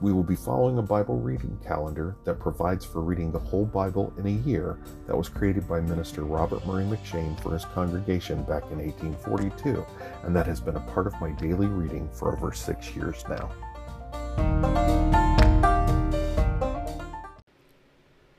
We 0.00 0.12
will 0.12 0.24
be 0.24 0.34
following 0.36 0.78
a 0.78 0.82
Bible 0.82 1.18
reading 1.18 1.58
calendar 1.64 2.16
that 2.24 2.40
provides 2.40 2.84
for 2.84 3.00
reading 3.00 3.30
the 3.30 3.38
whole 3.38 3.64
Bible 3.64 4.12
in 4.18 4.26
a 4.26 4.48
year 4.48 4.78
that 5.06 5.16
was 5.16 5.28
created 5.28 5.68
by 5.68 5.80
Minister 5.80 6.24
Robert 6.24 6.66
Murray 6.66 6.84
M'Cheyne 6.84 7.40
for 7.40 7.52
his 7.52 7.64
congregation 7.64 8.42
back 8.42 8.64
in 8.70 8.78
1842, 8.78 9.86
and 10.24 10.34
that 10.34 10.46
has 10.46 10.60
been 10.60 10.76
a 10.76 10.80
part 10.80 11.06
of 11.06 11.18
my 11.20 11.30
daily 11.32 11.68
reading 11.68 12.08
for 12.12 12.36
over 12.36 12.52
six 12.52 12.94
years 12.94 13.24
now. 13.28 13.50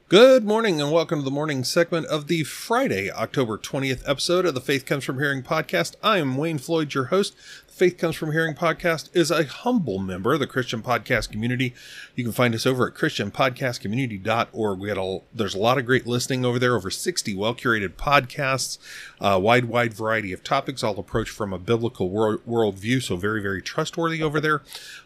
Good 0.07 0.45
morning 0.45 0.79
and 0.79 0.91
welcome 0.91 1.19
to 1.19 1.25
the 1.25 1.31
morning 1.31 1.63
segment 1.63 2.05
of 2.05 2.27
the 2.27 2.43
Friday, 2.43 3.09
October 3.09 3.57
20th 3.57 4.07
episode 4.07 4.45
of 4.45 4.53
the 4.53 4.61
Faith 4.61 4.85
Comes 4.85 5.03
From 5.03 5.17
Hearing 5.17 5.41
podcast. 5.41 5.95
I 6.03 6.19
am 6.19 6.37
Wayne 6.37 6.59
Floyd, 6.59 6.93
your 6.93 7.05
host. 7.05 7.35
Faith 7.75 7.97
Comes 7.97 8.15
From 8.15 8.31
Hearing 8.31 8.55
podcast 8.55 9.09
is 9.13 9.29
a 9.29 9.43
humble 9.43 9.99
member 9.99 10.33
of 10.33 10.39
the 10.39 10.47
Christian 10.47 10.81
podcast 10.81 11.29
community. 11.29 11.73
You 12.15 12.23
can 12.23 12.31
find 12.31 12.55
us 12.55 12.65
over 12.65 12.87
at 12.87 12.93
christianpodcastcommunity.org. 12.93 14.79
We 14.79 14.87
had 14.87 14.97
a, 14.97 15.19
there's 15.33 15.55
a 15.55 15.59
lot 15.59 15.77
of 15.77 15.85
great 15.85 16.07
listening 16.07 16.45
over 16.45 16.57
there, 16.57 16.73
over 16.73 16.89
60 16.89 17.35
well 17.35 17.53
curated 17.53 17.95
podcasts, 17.95 18.77
a 19.19 19.37
wide, 19.37 19.65
wide 19.65 19.93
variety 19.93 20.31
of 20.31 20.41
topics, 20.41 20.83
all 20.85 20.97
approached 20.97 21.31
from 21.31 21.51
a 21.51 21.59
biblical 21.59 22.09
world, 22.09 22.39
worldview. 22.47 23.03
So 23.03 23.17
very, 23.17 23.41
very 23.41 23.61
trustworthy 23.61 24.23
over 24.23 24.39
there. 24.39 24.61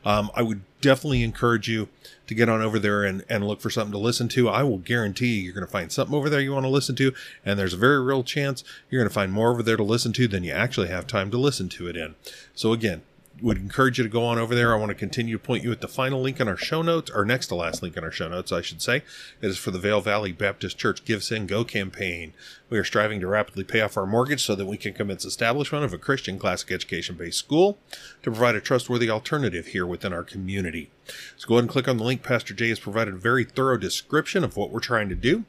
Um, 0.06 0.30
I 0.36 0.44
would 0.44 0.62
definitely 0.80 1.24
encourage 1.24 1.68
you 1.68 1.90
to 2.30 2.36
get 2.36 2.48
on 2.48 2.62
over 2.62 2.78
there 2.78 3.04
and, 3.04 3.26
and 3.28 3.46
look 3.46 3.60
for 3.60 3.72
something 3.72 3.92
to 3.92 3.98
listen 3.98 4.28
to. 4.30 4.48
I 4.48 4.62
will 4.62 4.78
guarantee 4.78 5.36
you, 5.36 5.42
you're 5.42 5.54
going 5.54 5.66
to 5.66 5.72
find 5.72 5.92
something 5.92 6.16
over 6.16 6.30
there 6.30 6.40
you 6.40 6.54
want 6.54 6.64
to 6.64 6.70
listen 6.70 6.96
to. 6.98 7.12
And 7.44 7.58
there's 7.58 7.74
a 7.74 7.78
very 7.78 8.00
real 8.00 8.24
chance 8.24 8.64
you're 8.90 9.02
going 9.02 9.10
to 9.10 9.14
find 9.14 9.34
more 9.34 9.50
over 9.50 9.64
there 9.64 9.78
to 9.78 9.84
listen 9.84 10.14
to 10.14 10.28
than 10.28 10.44
you 10.44 10.52
actually 10.52 10.90
have 10.90 11.08
time 11.08 11.32
to 11.32 11.40
listen 11.40 11.70
to 11.70 11.88
it 11.88 11.98
in. 11.98 12.14
So 12.54 12.72
again, 12.72 13.02
would 13.42 13.58
encourage 13.58 13.98
you 13.98 14.04
to 14.04 14.10
go 14.10 14.24
on 14.24 14.38
over 14.38 14.56
there. 14.56 14.74
I 14.74 14.78
want 14.78 14.90
to 14.90 14.96
continue 14.96 15.38
to 15.38 15.44
point 15.44 15.64
you 15.64 15.72
at 15.72 15.82
the 15.82 15.88
final 15.88 16.22
link 16.22 16.40
in 16.40 16.48
our 16.48 16.58
show 16.58 16.82
notes, 16.82 17.12
or 17.12 17.26
next 17.26 17.48
to 17.48 17.56
last 17.56 17.82
link 17.82 17.96
in 17.98 18.04
our 18.04 18.12
show 18.12 18.28
notes, 18.28 18.52
I 18.52 18.62
should 18.62 18.82
say. 18.82 18.98
It 19.42 19.48
is 19.48 19.58
for 19.58 19.72
the 19.72 19.80
Vail 19.80 20.02
Valley 20.02 20.32
Baptist 20.32 20.78
Church 20.78 21.06
Give 21.06 21.24
Send 21.24 21.48
Go 21.48 21.64
campaign. 21.64 22.34
We 22.70 22.78
are 22.78 22.84
striving 22.84 23.20
to 23.22 23.28
rapidly 23.28 23.64
pay 23.64 23.82
off 23.82 23.98
our 23.98 24.06
mortgage 24.06 24.46
so 24.46 24.56
that 24.56 24.66
we 24.66 24.78
can 24.78 24.94
commence 24.94 25.26
establishment 25.26 25.84
of 25.86 25.94
a 25.94 25.98
Christian 25.98 26.38
classic 26.38 26.72
education 26.72 27.16
based 27.16 27.40
school 27.40 27.78
to 28.24 28.32
provide 28.32 28.56
a 28.56 28.62
trustworthy 28.62 29.10
alternative 29.10 29.68
here 29.68 29.86
within 29.86 30.14
our 30.14 30.24
community. 30.24 30.92
So 31.38 31.48
go 31.48 31.56
ahead 31.56 31.64
and 31.64 31.72
click 31.72 31.88
on 31.88 31.98
the 31.98 32.04
link. 32.04 32.24
Pastor 32.24 32.54
Jay 32.54 32.70
has 32.70 32.80
provided 32.80 33.16
a 33.16 33.18
very 33.18 33.44
thorough 33.44 33.78
description 33.78 34.44
of 34.44 34.56
what 34.56 34.72
we're 34.72 34.80
trying 34.80 35.10
to 35.10 35.16
do. 35.16 35.46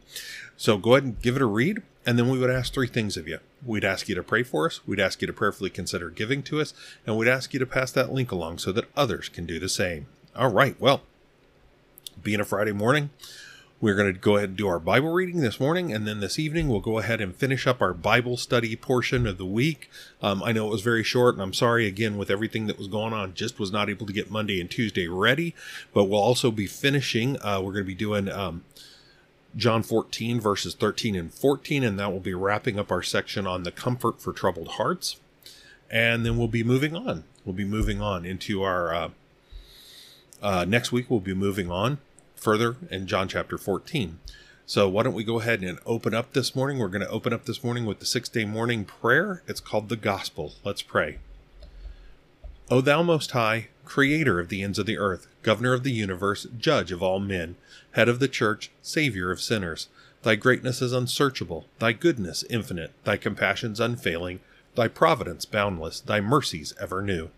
So 0.57 0.79
go 0.79 0.95
ahead 0.95 1.05
and 1.05 1.21
give 1.21 1.37
it 1.37 1.43
a 1.43 1.47
read. 1.47 1.83
And 2.07 2.19
then 2.19 2.29
we 2.31 2.39
would 2.39 2.51
ask 2.51 2.73
three 2.73 2.87
things 2.87 3.17
of 3.17 3.29
you. 3.29 3.39
We'd 3.65 3.85
ask 3.85 4.09
you 4.09 4.15
to 4.15 4.23
pray 4.23 4.43
for 4.43 4.67
us, 4.67 4.81
we'd 4.87 5.01
ask 5.01 5.21
you 5.21 5.27
to 5.27 5.33
prayerfully 5.33 5.71
consider 5.71 6.09
giving 6.09 6.43
to 6.45 6.61
us, 6.61 6.73
and 7.07 7.17
we'd 7.17 7.29
ask 7.29 7.53
you 7.53 7.61
to 7.61 7.67
pass 7.67 7.93
that 7.93 8.13
link 8.13 8.33
along 8.33 8.59
so 8.59 8.73
that 8.73 8.87
others 8.97 9.29
can 9.29 9.45
do 9.45 9.59
the 9.59 9.69
same. 9.69 10.07
All 10.35 10.51
right, 10.51 10.81
well, 10.81 11.03
being 12.23 12.41
a 12.41 12.45
Friday 12.45 12.73
morning, 12.73 13.11
we're 13.83 13.95
going 13.95 14.13
to 14.13 14.19
go 14.19 14.37
ahead 14.37 14.51
and 14.51 14.59
do 14.59 14.69
our 14.69 14.79
Bible 14.79 15.11
reading 15.11 15.41
this 15.41 15.59
morning, 15.59 15.93
and 15.93 16.07
then 16.07 16.21
this 16.21 16.39
evening 16.39 16.69
we'll 16.69 16.81
go 16.81 16.99
ahead 16.99 17.21
and 17.21 17.35
finish 17.35 17.67
up 17.67 17.81
our 17.81 17.95
Bible 17.95 18.37
study 18.37 18.77
portion 18.77 19.27
of 19.27 19.39
the 19.39 19.47
week. 19.47 19.91
Um, 20.23 20.43
I 20.43 20.53
know 20.53 20.67
it 20.67 20.71
was 20.71 20.83
very 20.83 21.03
short, 21.03 21.35
and 21.35 21.43
I'm 21.43 21.55
sorry 21.55 21.87
again 21.87 22.19
with 22.19 22.31
everything 22.31 22.67
that 22.67 22.79
was 22.79 22.89
going 22.89 23.13
on, 23.13 23.35
just 23.35 23.59
was 23.59 23.73
not 23.73 23.89
able 23.89 24.07
to 24.07 24.13
get 24.13 24.31
Monday 24.31 24.61
and 24.61 24.71
Tuesday 24.71 25.07
ready, 25.07 25.55
but 25.95 26.05
we'll 26.05 26.21
also 26.21 26.51
be 26.51 26.67
finishing. 26.67 27.37
Uh, 27.43 27.61
we're 27.63 27.73
going 27.73 27.85
to 27.85 27.89
be 27.89 27.95
doing. 27.95 28.29
Um, 28.29 28.65
John 29.57 29.83
14, 29.83 30.41
verses 30.41 30.75
13 30.75 31.17
and 31.17 31.33
14, 31.33 31.83
and 31.83 31.99
that 31.99 32.13
will 32.13 32.21
be 32.21 32.35
wrapping 32.35 32.79
up 32.79 32.93
our 32.93 33.03
section 33.03 33.47
on 33.47 33.65
the 33.65 33.73
comfort 33.73 34.21
for 34.21 34.33
troubled 34.33 34.69
hearts. 34.69 35.17
And 35.91 36.25
then 36.25 36.37
we'll 36.37 36.49
be 36.49 36.63
moving 36.63 36.95
on. 36.95 37.25
We'll 37.45 37.55
be 37.55 37.65
moving 37.65 38.01
on 38.01 38.25
into 38.25 38.63
our 38.63 38.95
uh, 38.95 39.11
uh, 40.41 40.65
next 40.67 40.93
week. 40.93 41.11
We'll 41.11 41.21
be 41.21 41.35
moving 41.35 41.71
on 41.71 41.99
further 42.37 42.77
in 42.91 43.07
John 43.07 43.29
chapter 43.29 43.59
14. 43.59 44.19
So 44.67 44.89
why 44.89 45.03
don't 45.03 45.15
we 45.15 45.25
go 45.25 45.41
ahead 45.41 45.63
and 45.63 45.81
open 45.85 46.15
up 46.15 46.33
this 46.33 46.55
morning? 46.55 46.79
We're 46.79 46.89
going 46.89 47.01
to 47.03 47.09
open 47.09 47.33
up 47.33 47.45
this 47.45 47.65
morning 47.65 47.87
with 47.87 47.99
the 47.99 48.07
six 48.07 48.29
day 48.29 48.45
morning 48.45 48.85
prayer. 48.85 49.43
It's 49.49 49.59
called 49.59 49.89
the 49.89 49.97
Gospel. 49.97 50.53
Let's 50.65 50.83
pray. 50.83 51.19
O 52.71 52.81
thou 52.81 53.03
most 53.03 53.33
high, 53.33 53.67
creator 53.85 54.39
of 54.39 54.49
the 54.49 54.63
ends 54.63 54.79
of 54.79 54.87
the 54.87 54.97
earth, 54.97 55.27
governor 55.43 55.73
of 55.73 55.83
the 55.83 55.91
universe, 55.91 56.47
judge 56.57 56.93
of 56.93 57.03
all 57.03 57.19
men, 57.19 57.57
head 57.93 58.09
of 58.09 58.21
the 58.21 58.29
church, 58.29 58.71
savior 58.83 59.31
of 59.31 59.41
sinners. 59.41 59.89
Thy 60.23 60.35
greatness 60.35 60.83
is 60.83 60.93
unsearchable, 60.93 61.67
thy 61.79 61.93
goodness 61.93 62.45
infinite, 62.51 62.93
thy 63.05 63.17
compassions 63.17 63.81
unfailing, 63.81 64.41
thy 64.75 64.87
providence 64.87 65.45
boundless, 65.45 66.01
thy 66.01 66.21
mercies 66.21 66.75
ever 66.81 67.03
new. 67.03 67.31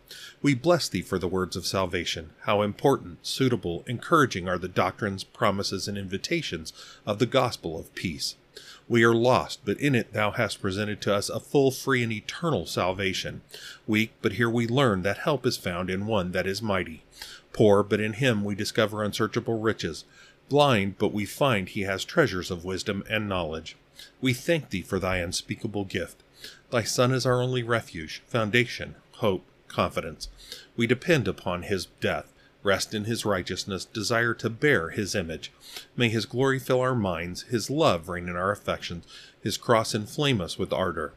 We 0.43 0.55
bless 0.55 0.89
thee 0.89 1.03
for 1.03 1.19
the 1.19 1.29
words 1.29 1.57
of 1.57 1.67
salvation. 1.67 2.31
How 2.41 2.63
important, 2.63 3.27
suitable, 3.27 3.85
encouraging 3.87 4.49
are 4.49 4.59
the 4.59 4.69
doctrines, 4.69 5.25
promises, 5.25 5.89
and 5.89 5.97
invitations 5.97 6.73
of 7.07 7.19
the 7.19 7.27
gospel 7.27 7.79
of 7.79 7.95
peace. 7.95 8.35
We 8.89 9.05
are 9.05 9.15
lost, 9.15 9.61
but 9.65 9.81
in 9.81 9.95
it 9.95 10.13
thou 10.13 10.33
hast 10.33 10.61
presented 10.61 11.01
to 11.03 11.15
us 11.15 11.31
a 11.31 11.41
full, 11.41 11.71
free, 11.71 12.03
and 12.03 12.13
eternal 12.13 12.67
salvation. 12.67 13.41
Weak, 13.87 14.13
but 14.21 14.33
here 14.33 14.51
we 14.51 14.67
learn 14.67 15.03
that 15.03 15.19
help 15.19 15.47
is 15.47 15.57
found 15.57 15.89
in 15.89 16.07
one 16.07 16.33
that 16.33 16.47
is 16.47 16.61
mighty. 16.61 17.03
Poor, 17.53 17.83
but 17.83 18.01
in 18.01 18.15
him 18.15 18.45
we 18.45 18.55
discover 18.55 19.03
unsearchable 19.03 19.61
riches. 19.61 20.05
Blind, 20.49 20.99
but 20.99 21.13
we 21.13 21.25
find 21.25 21.69
he 21.69 21.83
has 21.83 22.05
treasures 22.05 22.51
of 22.51 22.65
wisdom 22.65 23.05
and 23.09 23.29
knowledge. 23.29 23.77
We 24.21 24.33
thank 24.33 24.71
thee 24.71 24.83
for 24.83 24.99
thy 24.99 25.19
unspeakable 25.19 25.85
gift. 25.85 26.23
Thy 26.71 26.83
Son 26.83 27.13
is 27.13 27.25
our 27.25 27.41
only 27.41 27.63
refuge, 27.63 28.23
foundation, 28.27 28.97
hope, 29.13 29.45
confidence. 29.69 30.29
We 30.77 30.87
depend 30.87 31.29
upon 31.29 31.63
his 31.63 31.87
death 32.01 32.33
rest 32.63 32.95
in 32.95 33.05
his 33.05 33.25
righteousness, 33.25 33.85
desire 33.85 34.35
to 34.35 34.51
bear 34.51 34.91
his 34.91 35.15
image. 35.15 35.53
May 35.97 36.09
his 36.09 36.27
glory 36.27 36.59
fill 36.59 36.81
our 36.81 36.95
minds, 36.95 37.43
his 37.43 37.71
love 37.71 38.09
reign 38.09 38.29
in 38.29 38.37
our 38.37 38.51
affections, 38.51 39.05
his 39.43 39.57
cross 39.57 39.95
inflame 39.95 40.41
us 40.41 40.59
with 40.59 40.73
ardor. 40.73 41.15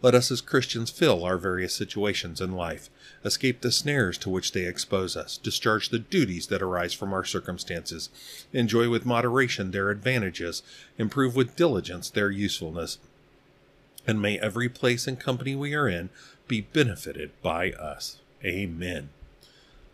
Let 0.00 0.14
us 0.14 0.30
as 0.30 0.40
Christians 0.40 0.90
fill 0.90 1.24
our 1.24 1.36
various 1.36 1.74
situations 1.74 2.40
in 2.40 2.52
life, 2.52 2.88
escape 3.24 3.60
the 3.60 3.72
snares 3.72 4.16
to 4.18 4.30
which 4.30 4.52
they 4.52 4.64
expose 4.64 5.16
us, 5.16 5.36
discharge 5.36 5.88
the 5.88 5.98
duties 5.98 6.46
that 6.48 6.62
arise 6.62 6.94
from 6.94 7.12
our 7.12 7.24
circumstances, 7.24 8.08
enjoy 8.52 8.88
with 8.88 9.04
moderation 9.04 9.72
their 9.72 9.90
advantages, 9.90 10.62
improve 10.98 11.34
with 11.34 11.56
diligence 11.56 12.10
their 12.10 12.30
usefulness, 12.30 12.98
and 14.06 14.22
may 14.22 14.38
every 14.38 14.68
place 14.68 15.08
and 15.08 15.18
company 15.18 15.56
we 15.56 15.74
are 15.74 15.88
in 15.88 16.10
be 16.46 16.60
benefited 16.60 17.32
by 17.42 17.72
us. 17.72 18.18
Amen. 18.44 19.08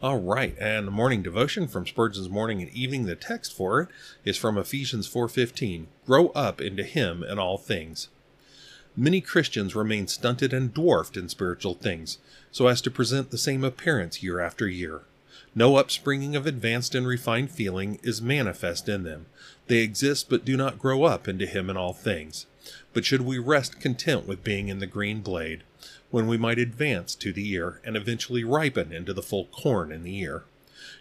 All 0.02 0.20
right, 0.20 0.54
and 0.58 0.86
the 0.86 0.92
morning 0.92 1.22
devotion 1.22 1.66
from 1.66 1.86
Spurgeon's 1.86 2.28
Morning 2.28 2.60
and 2.60 2.70
Evening, 2.72 3.06
the 3.06 3.16
text 3.16 3.54
for 3.54 3.80
it 3.80 3.88
is 4.22 4.36
from 4.36 4.58
Ephesians 4.58 5.08
4:15. 5.08 5.86
Grow 6.04 6.28
up 6.28 6.60
into 6.60 6.82
him 6.82 7.22
in 7.22 7.38
all 7.38 7.56
things. 7.56 8.08
Many 8.96 9.20
Christians 9.20 9.74
remain 9.74 10.06
stunted 10.06 10.52
and 10.52 10.72
dwarfed 10.72 11.16
in 11.16 11.28
spiritual 11.28 11.74
things, 11.74 12.18
so 12.52 12.68
as 12.68 12.80
to 12.82 12.92
present 12.92 13.30
the 13.30 13.38
same 13.38 13.64
appearance 13.64 14.22
year 14.22 14.38
after 14.38 14.68
year. 14.68 15.00
No 15.52 15.76
upspringing 15.76 16.36
of 16.36 16.46
advanced 16.46 16.94
and 16.94 17.04
refined 17.04 17.50
feeling 17.50 17.98
is 18.04 18.22
manifest 18.22 18.88
in 18.88 19.02
them. 19.02 19.26
They 19.66 19.78
exist 19.78 20.28
but 20.28 20.44
do 20.44 20.56
not 20.56 20.78
grow 20.78 21.02
up 21.02 21.26
into 21.26 21.44
him 21.44 21.68
in 21.68 21.76
all 21.76 21.92
things. 21.92 22.46
But 22.92 23.04
should 23.04 23.22
we 23.22 23.38
rest 23.38 23.80
content 23.80 24.28
with 24.28 24.44
being 24.44 24.68
in 24.68 24.78
the 24.78 24.86
green 24.86 25.22
blade, 25.22 25.64
when 26.10 26.28
we 26.28 26.36
might 26.36 26.58
advance 26.58 27.16
to 27.16 27.32
the 27.32 27.50
ear 27.50 27.80
and 27.84 27.96
eventually 27.96 28.44
ripen 28.44 28.92
into 28.92 29.12
the 29.12 29.22
full 29.22 29.46
corn 29.46 29.90
in 29.90 30.04
the 30.04 30.16
ear? 30.18 30.44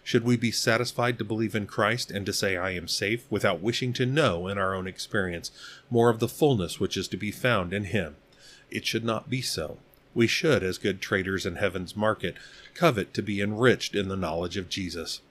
Should 0.04 0.22
we 0.22 0.36
be 0.36 0.52
satisfied 0.52 1.18
to 1.18 1.24
believe 1.24 1.54
in 1.54 1.66
Christ 1.66 2.10
and 2.10 2.24
to 2.26 2.32
say, 2.32 2.56
I 2.56 2.70
am 2.70 2.86
safe, 2.86 3.24
without 3.30 3.60
wishing 3.60 3.92
to 3.94 4.06
know 4.06 4.46
in 4.46 4.58
our 4.58 4.74
own 4.74 4.86
experience 4.86 5.50
more 5.90 6.10
of 6.10 6.20
the 6.20 6.28
fullness 6.28 6.78
which 6.78 6.96
is 6.96 7.08
to 7.08 7.16
be 7.16 7.30
found 7.30 7.72
in 7.72 7.84
Him? 7.84 8.16
It 8.70 8.86
should 8.86 9.04
not 9.04 9.30
be 9.30 9.40
so. 9.40 9.78
We 10.14 10.26
should, 10.26 10.62
as 10.62 10.78
good 10.78 11.00
traders 11.00 11.46
in 11.46 11.56
heaven's 11.56 11.96
market, 11.96 12.36
covet 12.74 13.12
to 13.14 13.22
be 13.22 13.40
enriched 13.40 13.96
in 13.96 14.08
the 14.08 14.16
knowledge 14.16 14.56
of 14.56 14.68
Jesus. 14.68 15.22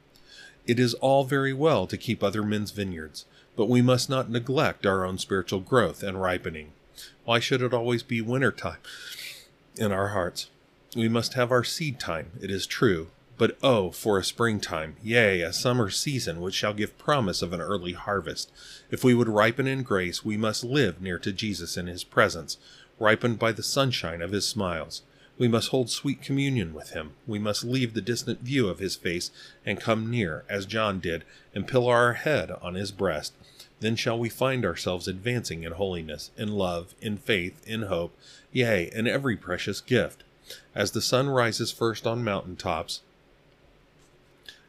It 0.65 0.79
is 0.79 0.95
all 0.95 1.23
very 1.23 1.53
well 1.53 1.87
to 1.87 1.97
keep 1.97 2.23
other 2.23 2.43
men's 2.43 2.71
vineyards, 2.71 3.25
but 3.55 3.69
we 3.69 3.81
must 3.81 4.09
not 4.09 4.29
neglect 4.29 4.85
our 4.85 5.05
own 5.05 5.19
spiritual 5.19 5.59
growth 5.59 6.03
and 6.03 6.21
ripening. 6.21 6.73
Why 7.23 7.39
should 7.39 7.61
it 7.61 7.73
always 7.73 8.03
be 8.03 8.21
winter 8.21 8.51
time? 8.51 8.79
in 9.77 9.91
our 9.91 10.09
hearts. 10.09 10.49
We 10.95 11.09
must 11.09 11.33
have 11.33 11.51
our 11.51 11.63
seed 11.63 11.99
time, 11.99 12.31
it 12.41 12.51
is 12.51 12.67
true, 12.67 13.07
but 13.37 13.57
oh, 13.63 13.89
for 13.91 14.19
a 14.19 14.23
springtime, 14.23 14.95
yea, 15.01 15.41
a 15.41 15.51
summer 15.51 15.89
season 15.89 16.39
which 16.39 16.53
shall 16.53 16.73
give 16.73 16.97
promise 16.97 17.41
of 17.41 17.51
an 17.51 17.61
early 17.61 17.93
harvest. 17.93 18.51
If 18.91 19.03
we 19.03 19.13
would 19.13 19.27
ripen 19.27 19.65
in 19.65 19.81
grace, 19.81 20.23
we 20.23 20.37
must 20.37 20.63
live 20.63 21.01
near 21.01 21.17
to 21.19 21.33
Jesus 21.33 21.75
in 21.75 21.87
his 21.87 22.03
presence, 22.03 22.57
ripened 22.99 23.39
by 23.39 23.51
the 23.51 23.63
sunshine 23.63 24.21
of 24.21 24.31
his 24.31 24.47
smiles. 24.47 25.01
We 25.37 25.47
must 25.47 25.69
hold 25.69 25.89
sweet 25.89 26.21
communion 26.21 26.75
with 26.75 26.91
him. 26.91 27.13
We 27.25 27.39
must 27.39 27.63
leave 27.63 27.95
the 27.95 28.01
distant 28.01 28.41
view 28.41 28.69
of 28.69 28.77
his 28.77 28.95
face 28.95 29.31
and 29.65 29.79
come 29.79 30.11
near, 30.11 30.45
as 30.47 30.67
John 30.67 30.99
did, 30.99 31.23
and 31.55 31.67
pillow 31.67 31.89
our 31.89 32.13
head 32.13 32.51
on 32.61 32.75
his 32.75 32.91
breast. 32.91 33.33
Then 33.79 33.95
shall 33.95 34.19
we 34.19 34.29
find 34.29 34.63
ourselves 34.63 35.07
advancing 35.07 35.63
in 35.63 35.71
holiness, 35.71 36.29
in 36.37 36.49
love, 36.49 36.93
in 37.01 37.17
faith, 37.17 37.67
in 37.67 37.83
hope, 37.83 38.15
yea, 38.51 38.91
in 38.93 39.07
every 39.07 39.35
precious 39.35 39.81
gift. 39.81 40.23
As 40.75 40.91
the 40.91 41.01
sun 41.01 41.29
rises 41.29 41.71
first 41.71 42.05
on 42.05 42.23
mountain 42.23 42.55
tops 42.55 43.01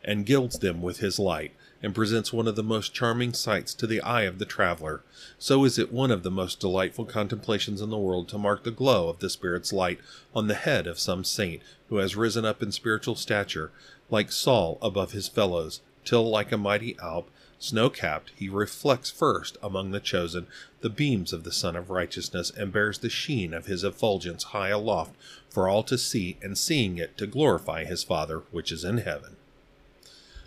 and 0.05 0.27
gilds 0.27 0.59
them 0.59 0.83
with 0.83 0.99
his 0.99 1.19
light, 1.19 1.53
and 1.83 1.95
presents 1.95 2.33
one 2.33 2.49
of 2.49 2.57
the 2.57 2.63
most 2.63 2.95
charming 2.95 3.33
sights 3.33 3.75
to 3.75 3.87
the 3.87 4.01
eye 4.01 4.23
of 4.23 4.39
the 4.39 4.45
traveler, 4.45 5.03
so 5.39 5.65
is 5.65 5.79
it 5.79 5.93
one 5.93 6.11
of 6.11 6.23
the 6.23 6.31
most 6.31 6.61
delightful 6.61 7.05
contemplations 7.05 7.81
in 7.81 7.91
the 7.91 7.99
world 7.99 8.29
to 8.29 8.39
mark 8.39 8.65
the 8.65 8.71
glow 8.71 9.09
of 9.09 9.19
the 9.19 9.29
Spirit's 9.29 9.73
light 9.73 9.99
on 10.35 10.47
the 10.47 10.55
head 10.55 10.87
of 10.87 10.99
some 10.99 11.25
saint 11.25 11.63
who 11.89 11.97
has 11.99 12.17
risen 12.17 12.45
up 12.45 12.63
in 12.63 12.73
spiritual 12.73 13.15
stature, 13.15 13.71
like 14.11 14.33
Saul 14.33 14.79
above 14.81 15.13
his 15.13 15.29
fellows, 15.29 15.81
till, 16.05 16.29
like 16.29 16.53
a 16.53 16.59
mighty 16.59 16.97
Alp, 17.03 17.31
snow 17.59 17.89
capped, 17.89 18.33
he 18.37 18.49
reflects 18.49 19.11
first 19.11 19.57
among 19.63 19.91
the 19.91 20.01
chosen 20.01 20.47
the 20.81 20.91
beams 20.91 21.33
of 21.33 21.45
the 21.45 21.53
Sun 21.53 21.77
of 21.77 21.91
Righteousness, 21.91 22.51
and 22.51 22.73
bears 22.73 22.99
the 22.99 23.09
sheen 23.09 23.55
of 23.55 23.67
his 23.67 23.85
effulgence 23.85 24.45
high 24.45 24.69
aloft 24.69 25.15
for 25.49 25.69
all 25.69 25.83
to 25.85 25.97
see, 25.97 26.37
and 26.43 26.59
seeing 26.59 26.99
it 26.99 27.17
to 27.19 27.27
glorify 27.27 27.85
his 27.85 28.05
Father 28.05 28.43
which 28.51 28.71
is 28.71 28.85
in 28.85 28.99
heaven. 28.99 29.34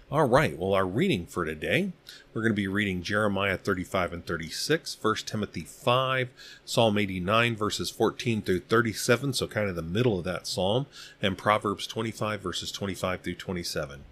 All 0.09 0.23
right, 0.23 0.57
well, 0.57 0.73
our 0.73 0.87
reading 0.87 1.25
for 1.25 1.43
today, 1.43 1.91
we're 2.33 2.41
going 2.41 2.53
to 2.53 2.55
be 2.55 2.69
reading 2.69 3.03
Jeremiah 3.03 3.57
35 3.57 4.13
and 4.13 4.25
36, 4.25 4.95
1 5.01 5.15
Timothy 5.25 5.63
5, 5.63 6.29
Psalm 6.63 6.97
89, 6.97 7.57
verses 7.57 7.89
14 7.89 8.41
through 8.41 8.61
37, 8.61 9.33
so 9.33 9.47
kind 9.47 9.67
of 9.69 9.75
the 9.75 9.81
middle 9.81 10.17
of 10.17 10.23
that 10.23 10.47
psalm, 10.47 10.85
and 11.21 11.37
Proverbs 11.37 11.85
25, 11.87 12.39
verses 12.39 12.71
25 12.71 13.19
through 13.19 13.35
27. 13.35 14.05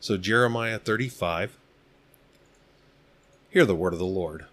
So, 0.00 0.18
Jeremiah 0.18 0.78
35, 0.78 1.56
hear 3.48 3.64
the 3.64 3.74
word 3.74 3.94
of 3.94 3.98
the 3.98 4.04
Lord. 4.04 4.44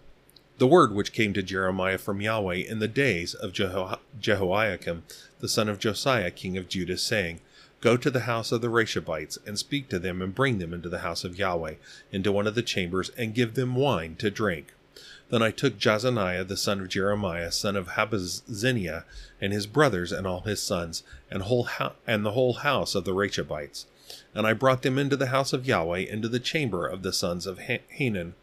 The 0.60 0.68
word 0.68 0.94
which 0.94 1.12
came 1.12 1.34
to 1.34 1.44
Jeremiah 1.44 1.98
from 1.98 2.22
Yahweh 2.22 2.64
in 2.70 2.80
the 2.80 2.88
days 2.88 3.34
of 3.34 3.52
Jeho- 3.52 4.00
Jehoiakim, 4.18 5.04
the 5.42 5.50
son 5.50 5.68
of 5.68 5.78
Josiah, 5.78 6.32
king 6.32 6.58
of 6.58 6.70
Judah, 6.70 6.98
saying, 6.98 7.42
Go 7.86 7.98
to 7.98 8.10
the 8.10 8.22
house 8.22 8.52
of 8.52 8.62
the 8.62 8.70
Rechabites, 8.72 9.38
and 9.46 9.60
speak 9.60 9.90
to 9.90 10.00
them, 10.00 10.20
and 10.20 10.34
bring 10.34 10.58
them 10.58 10.74
into 10.74 10.90
the 10.90 11.02
house 11.06 11.24
of 11.24 11.38
Yahweh, 11.38 11.76
into 12.12 12.32
one 12.32 12.48
of 12.48 12.56
the 12.56 12.64
chambers, 12.64 13.12
and 13.16 13.36
give 13.36 13.54
them 13.54 13.76
wine 13.76 14.16
to 14.16 14.32
drink. 14.32 14.74
Then 15.30 15.44
I 15.44 15.52
took 15.52 15.78
Jaazaniah 15.78 16.48
the 16.48 16.58
son 16.58 16.82
of 16.82 16.90
Jeremiah, 16.90 17.52
son 17.52 17.76
of 17.76 17.90
Habazziniah, 17.90 19.04
and 19.40 19.54
his 19.54 19.68
brothers 19.68 20.12
and 20.12 20.26
all 20.26 20.42
his 20.42 20.64
sons, 20.64 21.04
and 21.30 21.44
whole 21.44 21.66
ho- 21.66 21.94
and 22.08 22.26
the 22.26 22.32
whole 22.32 22.54
house 22.54 22.96
of 22.96 23.06
the 23.06 23.14
Rechabites. 23.14 23.86
and 24.34 24.48
I 24.48 24.54
brought 24.54 24.82
them 24.82 24.98
into 24.98 25.16
the 25.16 25.28
house 25.28 25.54
of 25.54 25.68
Yahweh, 25.68 26.00
into 26.00 26.28
the 26.28 26.40
chamber 26.40 26.88
of 26.88 27.04
the 27.04 27.14
sons 27.14 27.46
of 27.46 27.60
Hanan, 27.60 28.34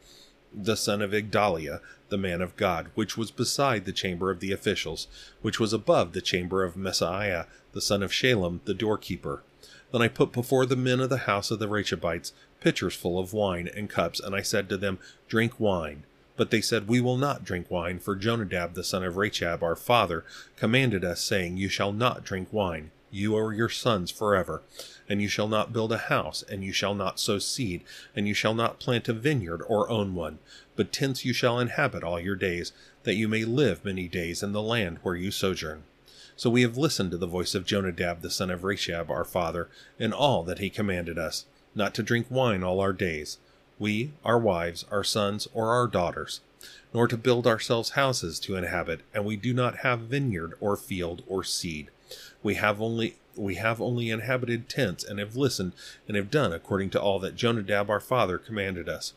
the 0.54 0.76
son 0.76 1.02
of 1.02 1.12
Igdaliah, 1.12 1.80
the 2.08 2.18
man 2.18 2.40
of 2.40 2.56
God, 2.56 2.88
which 2.94 3.16
was 3.16 3.30
beside 3.30 3.84
the 3.84 3.92
chamber 3.92 4.30
of 4.30 4.40
the 4.40 4.52
officials, 4.52 5.06
which 5.40 5.58
was 5.58 5.72
above 5.72 6.12
the 6.12 6.20
chamber 6.20 6.64
of 6.64 6.74
Maaseiah, 6.74 7.46
the 7.72 7.80
son 7.80 8.02
of 8.02 8.12
Shallum, 8.12 8.60
the 8.64 8.74
doorkeeper. 8.74 9.42
Then 9.92 10.02
I 10.02 10.08
put 10.08 10.32
before 10.32 10.66
the 10.66 10.76
men 10.76 11.00
of 11.00 11.10
the 11.10 11.18
house 11.18 11.50
of 11.50 11.58
the 11.58 11.68
Rechabites 11.68 12.32
pitchers 12.60 12.94
full 12.94 13.18
of 13.18 13.32
wine 13.32 13.68
and 13.74 13.90
cups, 13.90 14.20
and 14.20 14.34
I 14.34 14.42
said 14.42 14.68
to 14.68 14.76
them, 14.76 14.98
Drink 15.28 15.58
wine. 15.58 16.04
But 16.36 16.50
they 16.50 16.60
said, 16.60 16.88
We 16.88 17.00
will 17.00 17.18
not 17.18 17.44
drink 17.44 17.70
wine, 17.70 17.98
for 17.98 18.16
Jonadab 18.16 18.74
the 18.74 18.84
son 18.84 19.04
of 19.04 19.16
Rechab, 19.16 19.62
our 19.62 19.76
father, 19.76 20.24
commanded 20.56 21.04
us, 21.04 21.20
saying, 21.20 21.56
You 21.56 21.68
shall 21.68 21.92
not 21.92 22.24
drink 22.24 22.48
wine, 22.52 22.90
you 23.12 23.36
or 23.36 23.52
your 23.52 23.68
sons 23.68 24.10
forever. 24.10 24.62
And 25.08 25.22
you 25.22 25.28
shall 25.28 25.46
not 25.46 25.72
build 25.72 25.92
a 25.92 25.98
house, 25.98 26.42
and 26.42 26.64
you 26.64 26.72
shall 26.72 26.94
not 26.94 27.20
sow 27.20 27.38
seed, 27.38 27.84
and 28.16 28.26
you 28.26 28.34
shall 28.34 28.54
not 28.54 28.80
plant 28.80 29.08
a 29.08 29.12
vineyard 29.12 29.62
or 29.68 29.88
own 29.88 30.14
one, 30.14 30.38
but 30.74 30.92
tents 30.92 31.24
you 31.24 31.32
shall 31.32 31.60
inhabit 31.60 32.02
all 32.02 32.18
your 32.18 32.36
days, 32.36 32.72
that 33.04 33.14
you 33.14 33.28
may 33.28 33.44
live 33.44 33.84
many 33.84 34.08
days 34.08 34.42
in 34.42 34.52
the 34.52 34.62
land 34.62 34.98
where 35.02 35.14
you 35.14 35.30
sojourn. 35.30 35.84
So 36.34 36.48
we 36.50 36.62
have 36.62 36.78
listened 36.78 37.10
to 37.10 37.18
the 37.18 37.26
voice 37.26 37.54
of 37.54 37.66
Jonadab 37.66 38.22
the 38.22 38.30
son 38.30 38.50
of 38.50 38.64
Rechab 38.64 39.10
our 39.10 39.24
father, 39.24 39.68
in 39.98 40.12
all 40.12 40.42
that 40.44 40.58
he 40.58 40.70
commanded 40.70 41.18
us, 41.18 41.44
not 41.74 41.94
to 41.94 42.02
drink 42.02 42.26
wine 42.30 42.64
all 42.64 42.80
our 42.80 42.92
days, 42.92 43.38
we, 43.78 44.12
our 44.24 44.38
wives, 44.38 44.84
our 44.90 45.04
sons, 45.04 45.48
or 45.52 45.70
our 45.70 45.86
daughters, 45.86 46.40
nor 46.94 47.08
to 47.08 47.16
build 47.16 47.46
ourselves 47.46 47.90
houses 47.90 48.38
to 48.40 48.56
inhabit, 48.56 49.00
and 49.12 49.24
we 49.24 49.36
do 49.36 49.52
not 49.52 49.78
have 49.78 50.00
vineyard 50.00 50.54
or 50.60 50.76
field 50.76 51.22
or 51.26 51.42
seed. 51.42 51.90
We 52.42 52.54
have 52.54 52.80
only 52.80 53.16
we 53.34 53.54
have 53.54 53.80
only 53.80 54.10
inhabited 54.10 54.68
tents 54.68 55.04
and 55.04 55.18
have 55.18 55.36
listened 55.36 55.72
and 56.06 56.16
have 56.16 56.30
done 56.30 56.52
according 56.52 56.90
to 56.90 57.00
all 57.00 57.18
that 57.20 57.34
Jonadab 57.34 57.88
our 57.88 58.00
father 58.00 58.36
commanded 58.36 58.88
us. 58.88 59.14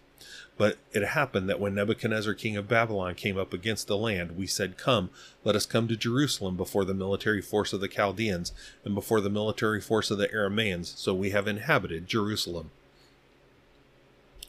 But 0.58 0.78
it 0.94 1.04
happened 1.04 1.50
that 1.50 1.60
when 1.60 1.76
Nebuchadnezzar 1.76 2.34
king 2.34 2.56
of 2.56 2.70
Babylon 2.70 3.16
came 3.16 3.38
up 3.38 3.52
against 3.52 3.88
the 3.88 3.98
land, 3.98 4.38
we 4.38 4.48
said, 4.48 4.78
Come, 4.78 5.10
let 5.44 5.56
us 5.56 5.66
come 5.66 5.88
to 5.90 5.98
Jerusalem 5.98 6.56
before 6.56 6.86
the 6.86 6.94
military 6.94 7.42
force 7.42 7.74
of 7.74 7.82
the 7.82 7.90
Chaldeans 7.90 8.54
and 8.86 8.96
before 8.96 9.20
the 9.20 9.30
military 9.30 9.82
force 9.82 10.12
of 10.12 10.18
the 10.18 10.30
Aramaeans, 10.30 10.98
so 10.98 11.14
we 11.14 11.32
have 11.32 11.48
inhabited 11.48 12.08
Jerusalem. 12.08 12.72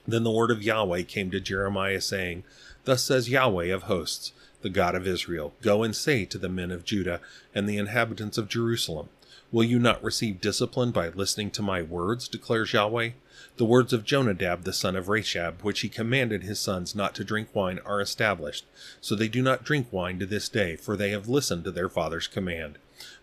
Then 0.06 0.23
the 0.23 0.31
word 0.31 0.52
of 0.52 0.62
Yahweh 0.62 1.02
came 1.02 1.32
to 1.32 1.40
Jeremiah, 1.40 2.00
saying, 2.00 2.44
Thus 2.84 3.02
says 3.02 3.28
Yahweh 3.28 3.75
of 3.75 3.84
hosts, 3.84 4.31
the 4.66 4.70
God 4.70 4.96
of 4.96 5.06
Israel 5.06 5.54
Go 5.62 5.84
and 5.84 5.94
say 5.94 6.24
to 6.24 6.38
the 6.38 6.48
men 6.48 6.72
of 6.72 6.84
Judah 6.84 7.20
and 7.54 7.68
the 7.68 7.78
inhabitants 7.78 8.36
of 8.36 8.48
Jerusalem, 8.48 9.10
Will 9.52 9.62
you 9.62 9.78
not 9.78 10.02
receive 10.02 10.40
discipline 10.40 10.90
by 10.90 11.10
listening 11.10 11.52
to 11.52 11.62
my 11.62 11.82
words, 11.82 12.26
declares 12.26 12.72
Yahweh? 12.72 13.10
The 13.58 13.64
words 13.64 13.92
of 13.92 14.04
Jonadab 14.04 14.64
the 14.64 14.72
son 14.72 14.96
of 14.96 15.08
Rechab, 15.08 15.62
which 15.62 15.82
he 15.82 15.88
commanded 15.88 16.42
his 16.42 16.58
sons 16.58 16.96
not 16.96 17.14
to 17.14 17.22
drink 17.22 17.54
wine, 17.54 17.78
are 17.86 18.00
established. 18.00 18.66
So 19.00 19.14
they 19.14 19.28
do 19.28 19.40
not 19.40 19.62
drink 19.62 19.86
wine 19.92 20.18
to 20.18 20.26
this 20.26 20.48
day, 20.48 20.74
for 20.74 20.96
they 20.96 21.10
have 21.10 21.28
listened 21.28 21.62
to 21.62 21.70
their 21.70 21.88
father's 21.88 22.26
command. 22.26 22.76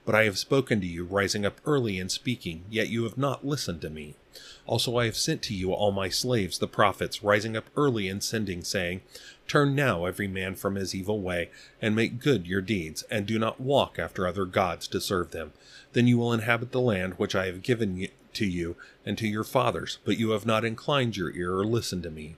But 0.06 0.16
I 0.16 0.24
have 0.24 0.38
spoken 0.38 0.80
to 0.80 0.88
you, 0.88 1.04
rising 1.04 1.46
up 1.46 1.60
early 1.66 2.00
and 2.00 2.10
speaking, 2.10 2.64
yet 2.70 2.88
you 2.88 3.04
have 3.04 3.18
not 3.18 3.46
listened 3.46 3.82
to 3.82 3.90
me. 3.90 4.16
Also 4.66 4.98
I 4.98 5.06
have 5.06 5.18
sent 5.18 5.42
to 5.44 5.54
you 5.54 5.74
all 5.74 5.92
my 5.92 6.10
slaves, 6.10 6.58
the 6.58 6.68
prophets, 6.68 7.24
rising 7.24 7.58
up 7.58 7.70
early 7.76 8.08
and 8.08 8.24
sending, 8.24 8.64
saying, 8.64 9.02
Turn 9.48 9.76
now 9.76 10.06
every 10.06 10.28
man 10.28 10.56
from 10.56 10.76
his 10.76 10.96
evil 10.96 11.20
way, 11.20 11.50
and 11.82 11.96
make 11.96 12.20
good 12.20 12.48
your 12.48 12.62
deeds, 12.62 13.04
and 13.12 13.26
do 13.26 13.38
not 13.38 13.60
walk 13.60 14.00
after 14.00 14.26
other 14.26 14.46
gods 14.46 14.88
to 14.88 15.02
serve 15.02 15.32
them. 15.32 15.52
Then 15.92 16.08
you 16.08 16.18
will 16.18 16.34
inhabit 16.34 16.72
the 16.72 16.82
land 16.82 17.16
which 17.16 17.36
I 17.36 17.46
have 17.48 17.62
given 17.62 18.08
to 18.34 18.46
you 18.46 18.76
and 19.06 19.18
to 19.18 19.28
your 19.28 19.44
fathers, 19.44 20.00
but 20.06 20.18
you 20.18 20.32
have 20.32 20.46
not 20.46 20.66
inclined 20.66 21.18
your 21.18 21.32
ear 21.36 21.56
or 21.56 21.66
listened 21.66 22.04
to 22.04 22.10
me. 22.10 22.36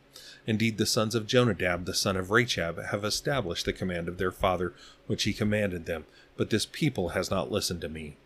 Indeed, 0.47 0.77
the 0.77 0.85
sons 0.85 1.15
of 1.15 1.27
Jonadab, 1.27 1.85
the 1.85 1.93
son 1.93 2.17
of 2.17 2.31
Rechab, 2.31 2.83
have 2.85 3.03
established 3.03 3.65
the 3.65 3.73
command 3.73 4.07
of 4.07 4.17
their 4.17 4.31
father 4.31 4.73
which 5.07 5.23
he 5.23 5.33
commanded 5.33 5.85
them, 5.85 6.05
but 6.37 6.49
this 6.49 6.65
people 6.65 7.09
has 7.09 7.31
not 7.31 7.51
listened 7.51 7.81
to 7.81 7.89
me. 7.89 8.17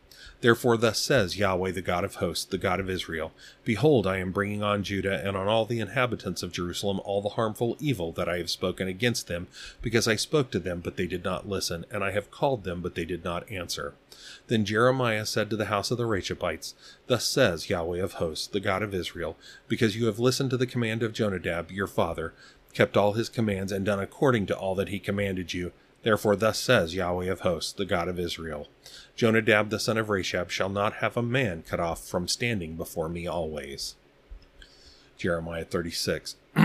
Therefore, 0.41 0.77
thus 0.77 0.99
says 0.99 1.37
Yahweh, 1.37 1.71
the 1.71 1.81
God 1.81 2.05
of 2.05 2.15
hosts, 2.15 2.45
the 2.45 2.57
God 2.57 2.79
of 2.79 2.89
Israel 2.89 3.33
Behold, 3.65 4.07
I 4.07 4.17
am 4.17 4.31
bringing 4.31 4.63
on 4.63 4.83
Judah 4.83 5.21
and 5.25 5.35
on 5.35 5.47
all 5.49 5.65
the 5.65 5.81
inhabitants 5.81 6.41
of 6.41 6.53
Jerusalem 6.53 7.01
all 7.03 7.21
the 7.21 7.29
harmful 7.29 7.75
evil 7.79 8.13
that 8.13 8.29
I 8.29 8.37
have 8.37 8.49
spoken 8.49 8.87
against 8.87 9.27
them, 9.27 9.47
because 9.81 10.07
I 10.07 10.15
spoke 10.15 10.49
to 10.51 10.59
them, 10.59 10.79
but 10.79 10.95
they 10.95 11.07
did 11.07 11.25
not 11.25 11.49
listen, 11.49 11.85
and 11.91 12.05
I 12.05 12.11
have 12.11 12.31
called 12.31 12.63
them, 12.63 12.81
but 12.81 12.95
they 12.95 13.03
did 13.03 13.23
not 13.23 13.51
answer. 13.51 13.95
Then 14.47 14.63
Jeremiah 14.63 15.25
said 15.25 15.49
to 15.49 15.57
the 15.57 15.65
house 15.65 15.91
of 15.91 15.97
the 15.97 16.05
Rechabites, 16.05 16.73
Thus 17.07 17.25
says 17.25 17.69
Yahweh 17.69 18.01
of 18.01 18.13
hosts, 18.13 18.47
the 18.47 18.61
God 18.61 18.81
of 18.81 18.93
Israel, 18.93 19.35
because 19.67 19.97
you 19.97 20.05
have 20.05 20.19
listened 20.19 20.51
to 20.51 20.57
the 20.57 20.65
command 20.65 21.03
of 21.03 21.11
Jonadab, 21.13 21.69
your 21.69 21.87
father, 21.87 22.33
kept 22.73 22.95
all 22.95 23.13
his 23.13 23.27
commands, 23.27 23.73
and 23.73 23.85
done 23.85 23.99
according 23.99 24.45
to 24.45 24.57
all 24.57 24.75
that 24.75 24.89
he 24.89 24.99
commanded 24.99 25.53
you, 25.53 25.73
Therefore, 26.01 26.37
thus 26.37 26.57
says 26.57 26.95
Yahweh 26.95 27.25
of 27.25 27.41
hosts, 27.41 27.73
the 27.73 27.83
God 27.83 28.07
of 28.07 28.17
Israel 28.17 28.69
Jonadab 29.19 29.69
the 29.69 29.81
son 29.81 29.97
of 29.97 30.09
Rechab 30.09 30.49
shall 30.49 30.69
not 30.69 30.93
have 30.93 31.17
a 31.17 31.21
man 31.21 31.61
cut 31.63 31.81
off 31.81 32.07
from 32.07 32.29
standing 32.29 32.77
before 32.77 33.09
me 33.09 33.27
always. 33.27 33.95
Jeremiah 35.17 35.65
36. 35.65 36.37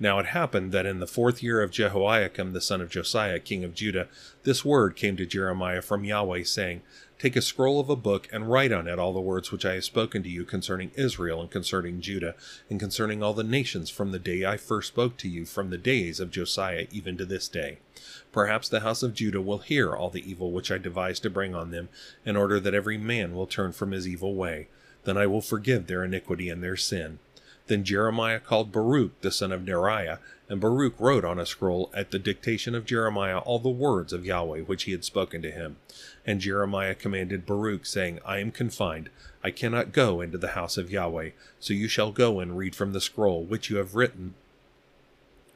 now 0.00 0.18
it 0.18 0.26
happened 0.26 0.72
that 0.72 0.84
in 0.84 0.98
the 0.98 1.06
fourth 1.06 1.40
year 1.40 1.62
of 1.62 1.70
Jehoiakim 1.70 2.52
the 2.52 2.60
son 2.60 2.80
of 2.80 2.90
Josiah, 2.90 3.38
king 3.38 3.62
of 3.62 3.72
Judah, 3.72 4.08
this 4.42 4.64
word 4.64 4.96
came 4.96 5.16
to 5.16 5.24
Jeremiah 5.24 5.80
from 5.80 6.02
Yahweh, 6.02 6.42
saying, 6.42 6.82
Take 7.22 7.36
a 7.36 7.40
scroll 7.40 7.78
of 7.78 7.88
a 7.88 7.94
book 7.94 8.28
and 8.32 8.50
write 8.50 8.72
on 8.72 8.88
it 8.88 8.98
all 8.98 9.12
the 9.12 9.20
words 9.20 9.52
which 9.52 9.64
I 9.64 9.74
have 9.74 9.84
spoken 9.84 10.24
to 10.24 10.28
you 10.28 10.44
concerning 10.44 10.90
Israel 10.96 11.40
and 11.40 11.48
concerning 11.48 12.00
Judah 12.00 12.34
and 12.68 12.80
concerning 12.80 13.22
all 13.22 13.32
the 13.32 13.44
nations 13.44 13.90
from 13.90 14.10
the 14.10 14.18
day 14.18 14.44
I 14.44 14.56
first 14.56 14.88
spoke 14.88 15.16
to 15.18 15.28
you 15.28 15.44
from 15.44 15.70
the 15.70 15.78
days 15.78 16.18
of 16.18 16.32
Josiah 16.32 16.88
even 16.90 17.16
to 17.18 17.24
this 17.24 17.46
day. 17.46 17.78
Perhaps 18.32 18.68
the 18.68 18.80
house 18.80 19.04
of 19.04 19.14
Judah 19.14 19.40
will 19.40 19.58
hear 19.58 19.94
all 19.94 20.10
the 20.10 20.28
evil 20.28 20.50
which 20.50 20.72
I 20.72 20.78
devised 20.78 21.22
to 21.22 21.30
bring 21.30 21.54
on 21.54 21.70
them, 21.70 21.90
in 22.26 22.34
order 22.34 22.58
that 22.58 22.74
every 22.74 22.98
man 22.98 23.36
will 23.36 23.46
turn 23.46 23.70
from 23.70 23.92
his 23.92 24.08
evil 24.08 24.34
way. 24.34 24.66
Then 25.04 25.16
I 25.16 25.28
will 25.28 25.40
forgive 25.40 25.86
their 25.86 26.02
iniquity 26.02 26.48
and 26.48 26.60
their 26.60 26.76
sin. 26.76 27.20
Then 27.68 27.84
Jeremiah 27.84 28.40
called 28.40 28.72
Baruch 28.72 29.20
the 29.20 29.30
son 29.30 29.52
of 29.52 29.62
Neriah, 29.62 30.18
and 30.48 30.60
Baruch 30.60 30.94
wrote 30.98 31.24
on 31.24 31.38
a 31.38 31.46
scroll 31.46 31.90
at 31.94 32.10
the 32.10 32.18
dictation 32.18 32.74
of 32.74 32.84
Jeremiah 32.84 33.38
all 33.38 33.58
the 33.58 33.68
words 33.68 34.12
of 34.12 34.26
Yahweh 34.26 34.60
which 34.62 34.84
he 34.84 34.92
had 34.92 35.04
spoken 35.04 35.40
to 35.42 35.50
him. 35.50 35.76
And 36.26 36.40
Jeremiah 36.40 36.94
commanded 36.94 37.46
Baruch, 37.46 37.86
saying, 37.86 38.18
I 38.24 38.38
am 38.38 38.50
confined, 38.50 39.10
I 39.42 39.50
cannot 39.50 39.92
go 39.92 40.20
into 40.20 40.38
the 40.38 40.48
house 40.48 40.76
of 40.76 40.90
Yahweh, 40.90 41.30
so 41.58 41.72
you 41.72 41.88
shall 41.88 42.12
go 42.12 42.40
and 42.40 42.58
read 42.58 42.74
from 42.74 42.92
the 42.92 43.00
scroll 43.00 43.42
which 43.42 43.70
you 43.70 43.76
have 43.76 43.94
written 43.94 44.34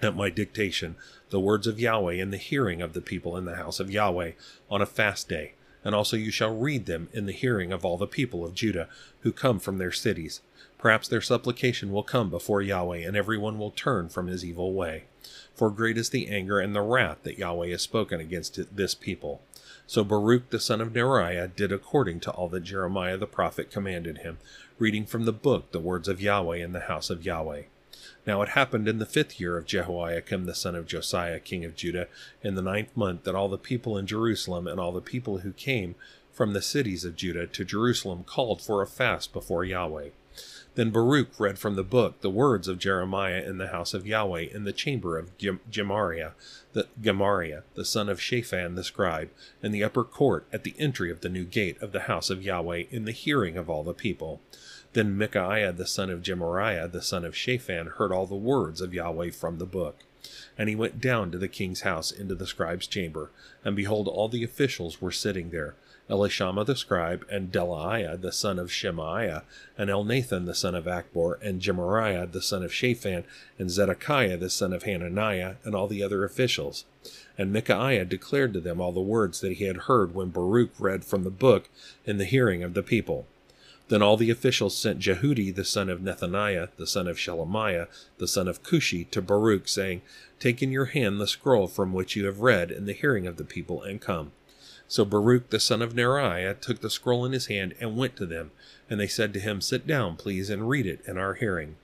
at 0.03 0.17
my 0.17 0.31
dictation 0.31 0.97
the 1.31 1.41
words 1.41 1.67
of 1.67 1.81
Yahweh 1.81 2.15
in 2.15 2.31
the 2.31 2.37
hearing 2.37 2.83
of 2.83 2.93
the 2.93 3.01
people 3.01 3.37
in 3.37 3.45
the 3.45 3.57
house 3.57 3.81
of 3.81 3.91
Yahweh 3.91 4.33
on 4.71 4.83
a 4.83 4.87
fast 4.87 5.29
day. 5.29 5.53
And 5.85 5.95
also 5.95 6.17
you 6.17 6.31
shall 6.31 6.57
read 6.57 6.87
them 6.87 7.09
in 7.13 7.27
the 7.27 7.33
hearing 7.33 7.73
of 7.73 7.85
all 7.85 7.97
the 7.97 8.07
people 8.07 8.45
of 8.45 8.55
Judah 8.55 8.89
who 9.21 9.33
come 9.33 9.59
from 9.61 9.79
their 9.79 9.93
cities. 9.93 10.41
Perhaps 10.79 11.09
their 11.09 11.23
supplication 11.23 11.91
will 11.91 12.03
come 12.03 12.29
before 12.29 12.61
Yahweh, 12.61 12.99
and 12.99 13.17
everyone 13.17 13.59
will 13.59 13.71
turn 13.71 14.09
from 14.09 14.27
his 14.27 14.45
evil 14.45 14.73
way. 14.75 15.05
For 15.55 15.71
great 15.71 15.97
is 15.97 16.11
the 16.11 16.29
anger 16.29 16.61
and 16.61 16.75
the 16.75 16.83
wrath 16.83 17.23
that 17.23 17.39
Yahweh 17.39 17.69
has 17.69 17.83
spoken 17.83 18.21
against 18.21 18.77
this 18.77 18.95
people. 18.95 19.41
So 19.87 20.05
Baruch 20.05 20.51
the 20.51 20.61
son 20.61 20.81
of 20.81 20.93
Neriah 20.93 21.49
did 21.49 21.73
according 21.73 22.21
to 22.21 22.31
all 22.31 22.49
that 22.49 22.65
Jeremiah 22.65 23.17
the 23.17 23.27
prophet 23.27 23.71
commanded 23.71 24.19
him, 24.19 24.39
reading 24.79 25.07
from 25.07 25.25
the 25.25 25.33
book 25.33 25.73
the 25.73 25.81
words 25.81 26.09
of 26.09 26.21
Yahweh 26.21 26.59
in 26.59 26.73
the 26.73 26.81
house 26.81 27.09
of 27.09 27.25
Yahweh. 27.25 27.63
Now 28.27 28.43
it 28.43 28.51
happened 28.51 28.89
in 28.89 28.99
the 28.99 29.07
fifth 29.07 29.41
year 29.41 29.57
of 29.57 29.67
Jehoiakim 29.67 30.45
the 30.45 30.55
son 30.55 30.75
of 30.75 30.87
Josiah 30.87 31.41
king 31.41 31.65
of 31.65 31.77
Judah, 31.77 32.09
in 32.43 32.55
the 32.55 32.63
ninth 32.63 32.95
month, 32.97 33.25
that 33.25 33.35
all 33.35 33.49
the 33.49 33.57
people 33.57 33.97
in 33.97 34.07
Jerusalem 34.07 34.67
and 34.67 34.79
all 34.79 34.93
the 34.93 35.01
people 35.01 35.39
who 35.39 35.53
came 35.53 35.95
from 36.33 36.53
the 36.53 36.61
cities 36.61 37.05
of 37.05 37.17
Judah 37.17 37.47
to 37.47 37.65
Jerusalem 37.65 38.25
called 38.25 38.61
for 38.61 38.83
a 38.83 38.87
fast 38.87 39.33
before 39.33 39.65
Yahweh. 39.65 40.11
Then 40.77 40.91
Baruch 40.91 41.41
read 41.41 41.59
from 41.59 41.75
the 41.75 41.83
book 41.83 42.21
the 42.21 42.29
words 42.29 42.69
of 42.69 42.79
Jeremiah 42.79 43.43
in 43.43 43.57
the 43.57 43.69
house 43.69 43.95
of 43.95 44.07
Yahweh 44.07 44.49
in 44.53 44.65
the 44.65 44.75
chamber 44.75 45.17
of 45.17 45.31
Gemariah, 45.71 46.33
the 46.75 46.87
Gemariah, 47.01 47.63
the 47.75 47.85
son 47.87 48.11
of 48.11 48.21
Shaphan 48.21 48.75
the 48.75 48.85
scribe, 48.85 49.31
in 49.63 49.73
the 49.73 49.83
upper 49.83 50.05
court 50.05 50.47
at 50.53 50.65
the 50.65 50.75
entry 50.79 51.11
of 51.11 51.23
the 51.23 51.31
new 51.31 51.45
gate 51.45 51.81
of 51.81 51.93
the 51.93 52.01
house 52.01 52.29
of 52.29 52.43
Yahweh 52.43 52.85
in 52.91 53.07
the 53.07 53.13
hearing 53.13 53.57
of 53.57 53.71
all 53.71 53.85
the 53.85 53.95
people. 53.95 54.43
Then 54.93 55.17
Micaiah 55.17 55.73
the 55.73 55.87
son 55.87 56.11
of 56.11 56.21
Gemariah 56.21 56.89
the 56.89 57.01
son 57.01 57.25
of 57.25 57.35
Shaphan 57.35 57.87
heard 57.97 58.13
all 58.13 58.27
the 58.27 58.35
words 58.35 58.83
of 58.83 58.93
Yahweh 58.93 59.31
from 59.31 59.57
the 59.57 59.65
book. 59.65 60.01
And 60.59 60.69
he 60.69 60.77
went 60.77 61.01
down 61.01 61.31
to 61.31 61.39
the 61.39 61.49
king's 61.49 61.83
house 61.83 62.11
into 62.11 62.35
the 62.35 62.47
scribe's 62.47 62.87
chamber, 62.87 63.31
and 63.65 63.75
behold, 63.75 64.09
all 64.09 64.29
the 64.29 64.45
officials 64.45 65.01
were 65.01 65.13
sitting 65.13 65.49
there, 65.49 65.75
Elishama 66.09 66.65
the 66.65 66.77
scribe, 66.77 67.27
and 67.31 67.51
Delaiah 67.51 68.21
the 68.21 68.31
son 68.31 68.59
of 68.59 68.71
Shemaiah, 68.71 69.43
and 69.77 69.91
Elnathan 69.91 70.47
the 70.47 70.55
son 70.55 70.75
of 70.75 70.85
Achbor, 70.85 71.37
and 71.43 71.61
Gemariah 71.61 72.27
the 72.27 72.43
son 72.43 72.63
of 72.63 72.73
Shaphan, 72.73 73.25
and 73.59 73.71
Zedekiah 73.71 74.37
the 74.37 74.51
son 74.51 74.73
of 74.73 74.85
Hananiah, 74.85 75.57
and 75.65 75.75
all 75.75 75.89
the 75.89 76.03
other 76.03 76.25
officials. 76.25 76.85
And 77.37 77.53
Micaiah 77.53 78.05
declared 78.05 78.53
to 78.53 78.61
them 78.61 78.81
all 78.81 78.93
the 78.93 79.01
words 79.01 79.41
that 79.41 79.55
he 79.55 79.65
had 79.65 79.89
heard 79.89 80.15
when 80.15 80.31
Baruch 80.31 80.71
read 80.79 81.05
from 81.05 81.25
the 81.25 81.31
book 81.31 81.69
in 82.05 82.19
the 82.19 82.25
hearing 82.25 82.63
of 82.63 82.75
the 82.75 82.83
people. 82.85 83.27
Then 83.89 84.03
all 84.03 84.17
the 84.17 84.31
officials 84.31 84.77
sent 84.77 84.99
Jehudi 84.99 85.55
the 85.55 85.65
son 85.65 85.89
of 85.89 86.01
Nethaniah, 86.01 86.71
the 86.77 86.87
son 86.87 87.07
of 87.07 87.19
Shelemiah, 87.19 87.87
the 88.19 88.27
son 88.27 88.49
of 88.49 88.63
Cushi, 88.63 89.09
to 89.11 89.23
Baruch, 89.23 89.69
saying, 89.69 90.03
Take 90.41 90.63
in 90.63 90.73
your 90.73 90.87
hand 90.87 91.21
the 91.21 91.27
scroll 91.27 91.69
from 91.69 91.93
which 91.93 92.17
you 92.17 92.27
have 92.27 92.41
read 92.41 92.71
in 92.71 92.87
the 92.87 92.93
hearing 92.93 93.27
of 93.27 93.37
the 93.37 93.45
people, 93.45 93.83
and 93.83 94.01
come. 94.01 94.33
So 94.89 95.05
Baruch 95.05 95.51
the 95.51 95.59
son 95.59 95.83
of 95.83 95.95
Neriah 95.95 96.61
took 96.61 96.81
the 96.81 96.91
scroll 96.91 97.25
in 97.25 97.33
his 97.33 97.47
hand 97.47 97.75
and 97.81 97.97
went 97.97 98.17
to 98.17 98.27
them, 98.27 98.53
and 98.89 99.01
they 99.01 99.09
said 99.09 99.33
to 99.35 99.41
him, 99.41 99.61
Sit 99.61 99.87
down, 99.87 100.17
please, 100.17 100.49
and 100.49 100.69
read 100.69 100.87
it 100.87 101.01
in 101.07 101.19
our 101.19 101.35
hearing. 101.35 101.77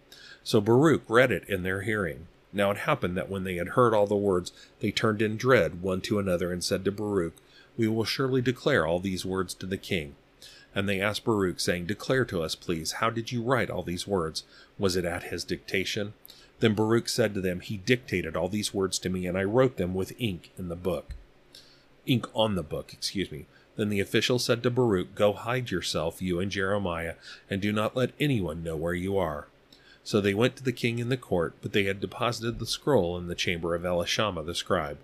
So 0.44 0.60
Baruch 0.60 1.02
read 1.08 1.32
it 1.32 1.48
in 1.48 1.62
their 1.62 1.82
hearing. 1.82 2.28
Now 2.52 2.70
it 2.70 2.78
happened 2.78 3.16
that 3.16 3.30
when 3.30 3.44
they 3.44 3.56
had 3.56 3.70
heard 3.70 3.94
all 3.94 4.06
the 4.06 4.14
words, 4.14 4.52
they 4.80 4.90
turned 4.90 5.22
in 5.22 5.36
dread 5.36 5.82
one 5.82 6.00
to 6.02 6.18
another, 6.18 6.52
and 6.52 6.62
said 6.62 6.84
to 6.84 6.92
Baruch, 6.92 7.34
We 7.76 7.88
will 7.88 8.04
surely 8.04 8.40
declare 8.40 8.86
all 8.86 9.00
these 9.00 9.24
words 9.24 9.54
to 9.54 9.66
the 9.66 9.78
king. 9.78 10.14
And 10.74 10.88
they 10.88 11.00
asked 11.00 11.24
Baruch, 11.24 11.60
saying, 11.60 11.86
Declare 11.86 12.26
to 12.26 12.42
us, 12.42 12.54
please, 12.54 12.92
how 12.92 13.10
did 13.10 13.32
you 13.32 13.42
write 13.42 13.70
all 13.70 13.82
these 13.82 14.06
words? 14.06 14.44
Was 14.78 14.96
it 14.96 15.04
at 15.04 15.24
his 15.24 15.44
dictation? 15.44 16.14
Then 16.60 16.74
Baruch 16.74 17.08
said 17.08 17.34
to 17.34 17.40
them, 17.40 17.60
He 17.60 17.78
dictated 17.78 18.36
all 18.36 18.48
these 18.48 18.72
words 18.72 18.98
to 19.00 19.10
me, 19.10 19.26
and 19.26 19.36
I 19.36 19.44
wrote 19.44 19.76
them 19.76 19.94
with 19.94 20.14
ink 20.18 20.50
in 20.56 20.68
the 20.68 20.76
book. 20.76 21.14
Ink 22.06 22.26
on 22.34 22.54
the 22.56 22.62
book, 22.62 22.92
excuse 22.92 23.30
me. 23.30 23.46
Then 23.76 23.88
the 23.88 24.00
official 24.00 24.38
said 24.38 24.62
to 24.62 24.70
Baruch, 24.70 25.14
Go 25.14 25.32
hide 25.32 25.70
yourself, 25.70 26.20
you 26.20 26.40
and 26.40 26.50
Jeremiah, 26.50 27.14
and 27.48 27.62
do 27.62 27.72
not 27.72 27.96
let 27.96 28.12
anyone 28.20 28.62
know 28.62 28.76
where 28.76 28.94
you 28.94 29.16
are. 29.16 29.46
So 30.04 30.20
they 30.20 30.34
went 30.34 30.56
to 30.56 30.64
the 30.64 30.72
king 30.72 30.98
in 30.98 31.08
the 31.08 31.16
court, 31.16 31.54
but 31.62 31.72
they 31.72 31.84
had 31.84 32.00
deposited 32.00 32.58
the 32.58 32.66
scroll 32.66 33.16
in 33.16 33.28
the 33.28 33.34
chamber 33.34 33.74
of 33.74 33.82
Elishama 33.82 34.44
the 34.44 34.54
scribe. 34.54 34.98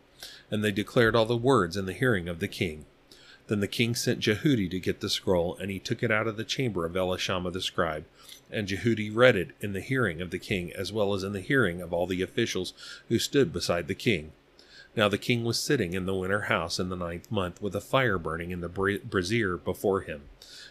And 0.51 0.65
they 0.65 0.73
declared 0.73 1.15
all 1.15 1.25
the 1.25 1.37
words 1.37 1.77
in 1.77 1.87
the 1.87 1.93
hearing 1.93 2.29
of 2.29 2.41
the 2.41 2.49
king. 2.49 2.85
Then 3.47 3.61
the 3.61 3.69
king 3.69 3.95
sent 3.95 4.21
Jehudi 4.21 4.69
to 4.71 4.81
get 4.81 5.01
the 5.01 5.09
scroll, 5.09 5.57
and 5.57 5.71
he 5.71 5.79
took 5.79 6.03
it 6.03 6.11
out 6.11 6.27
of 6.27 6.37
the 6.37 6.45
chamber 6.45 6.85
of 6.85 6.93
Elishama 6.93 7.53
the 7.53 7.63
scribe. 7.63 8.05
And 8.51 8.69
Jehudi 8.69 9.15
read 9.15 9.37
it 9.37 9.53
in 9.61 9.73
the 9.73 9.81
hearing 9.81 10.21
of 10.21 10.31
the 10.31 10.39
king, 10.39 10.73
as 10.73 10.93
well 10.93 11.15
as 11.15 11.23
in 11.23 11.33
the 11.33 11.41
hearing 11.41 11.81
of 11.81 11.93
all 11.93 12.07
the 12.07 12.23
officials 12.23 12.75
who 13.09 13.19
stood 13.19 13.53
beside 13.53 13.89
the 13.89 13.95
king. 13.95 14.33
Now 14.99 15.09
the 15.09 15.17
king 15.17 15.45
was 15.45 15.61
sitting 15.61 15.95
in 15.95 16.07
the 16.07 16.15
winter 16.15 16.41
house 16.41 16.81
in 16.81 16.89
the 16.89 16.97
ninth 16.97 17.31
month, 17.31 17.63
with 17.63 17.77
a 17.77 17.81
fire 17.81 18.19
burning 18.19 18.51
in 18.51 18.63
the 18.63 18.69
brazier 18.69 19.57
before 19.57 20.01
him. 20.01 20.23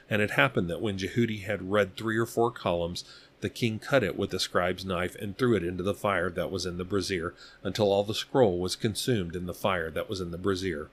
And 0.09 0.21
it 0.21 0.31
happened 0.31 0.69
that 0.69 0.81
when 0.81 0.97
Jehudi 0.97 1.43
had 1.43 1.71
read 1.71 1.95
three 1.95 2.17
or 2.17 2.25
four 2.25 2.51
columns, 2.51 3.05
the 3.39 3.49
king 3.49 3.79
cut 3.79 4.03
it 4.03 4.17
with 4.17 4.31
the 4.31 4.39
scribe's 4.41 4.83
knife 4.83 5.15
and 5.15 5.37
threw 5.37 5.55
it 5.55 5.63
into 5.63 5.81
the 5.81 5.93
fire 5.93 6.29
that 6.31 6.51
was 6.51 6.65
in 6.65 6.77
the 6.77 6.83
brazier, 6.83 7.35
until 7.63 7.89
all 7.89 8.03
the 8.03 8.13
scroll 8.13 8.59
was 8.59 8.75
consumed 8.75 9.33
in 9.33 9.45
the 9.45 9.53
fire 9.53 9.89
that 9.91 10.09
was 10.09 10.19
in 10.19 10.31
the 10.31 10.37
brazier. 10.37 10.89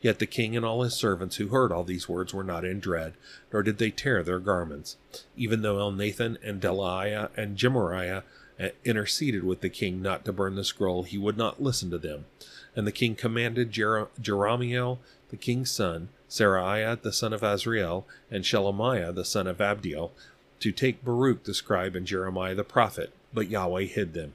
Yet 0.00 0.18
the 0.18 0.24
king 0.24 0.56
and 0.56 0.64
all 0.64 0.82
his 0.82 0.94
servants 0.94 1.36
who 1.36 1.48
heard 1.48 1.72
all 1.72 1.84
these 1.84 2.08
words 2.08 2.32
were 2.32 2.42
not 2.42 2.64
in 2.64 2.80
dread, 2.80 3.12
nor 3.52 3.62
did 3.62 3.76
they 3.76 3.90
tear 3.90 4.22
their 4.22 4.40
garments. 4.40 4.96
Even 5.36 5.60
though 5.60 5.76
Elnathan 5.76 6.38
and 6.42 6.62
Delaiah 6.62 7.28
and 7.36 7.58
Gemariah 7.58 8.22
eh, 8.58 8.70
interceded 8.86 9.44
with 9.44 9.60
the 9.60 9.68
king 9.68 10.00
not 10.00 10.24
to 10.24 10.32
burn 10.32 10.54
the 10.54 10.64
scroll, 10.64 11.02
he 11.02 11.18
would 11.18 11.36
not 11.36 11.62
listen 11.62 11.90
to 11.90 11.98
them. 11.98 12.24
And 12.80 12.86
the 12.86 12.92
king 12.92 13.14
commanded 13.14 13.72
Jer- 13.72 14.08
Jerahmeel, 14.18 15.00
the 15.28 15.36
king's 15.36 15.70
son, 15.70 16.08
Seraiah 16.30 16.98
the 16.98 17.12
son 17.12 17.34
of 17.34 17.42
Azriel, 17.42 18.04
and 18.30 18.42
Shelemiah 18.42 19.14
the 19.14 19.22
son 19.22 19.46
of 19.46 19.60
Abdiel, 19.60 20.12
to 20.60 20.72
take 20.72 21.04
Baruch 21.04 21.44
the 21.44 21.52
scribe 21.52 21.94
and 21.94 22.06
Jeremiah 22.06 22.54
the 22.54 22.64
prophet, 22.64 23.12
but 23.34 23.50
Yahweh 23.50 23.82
hid 23.82 24.14
them. 24.14 24.32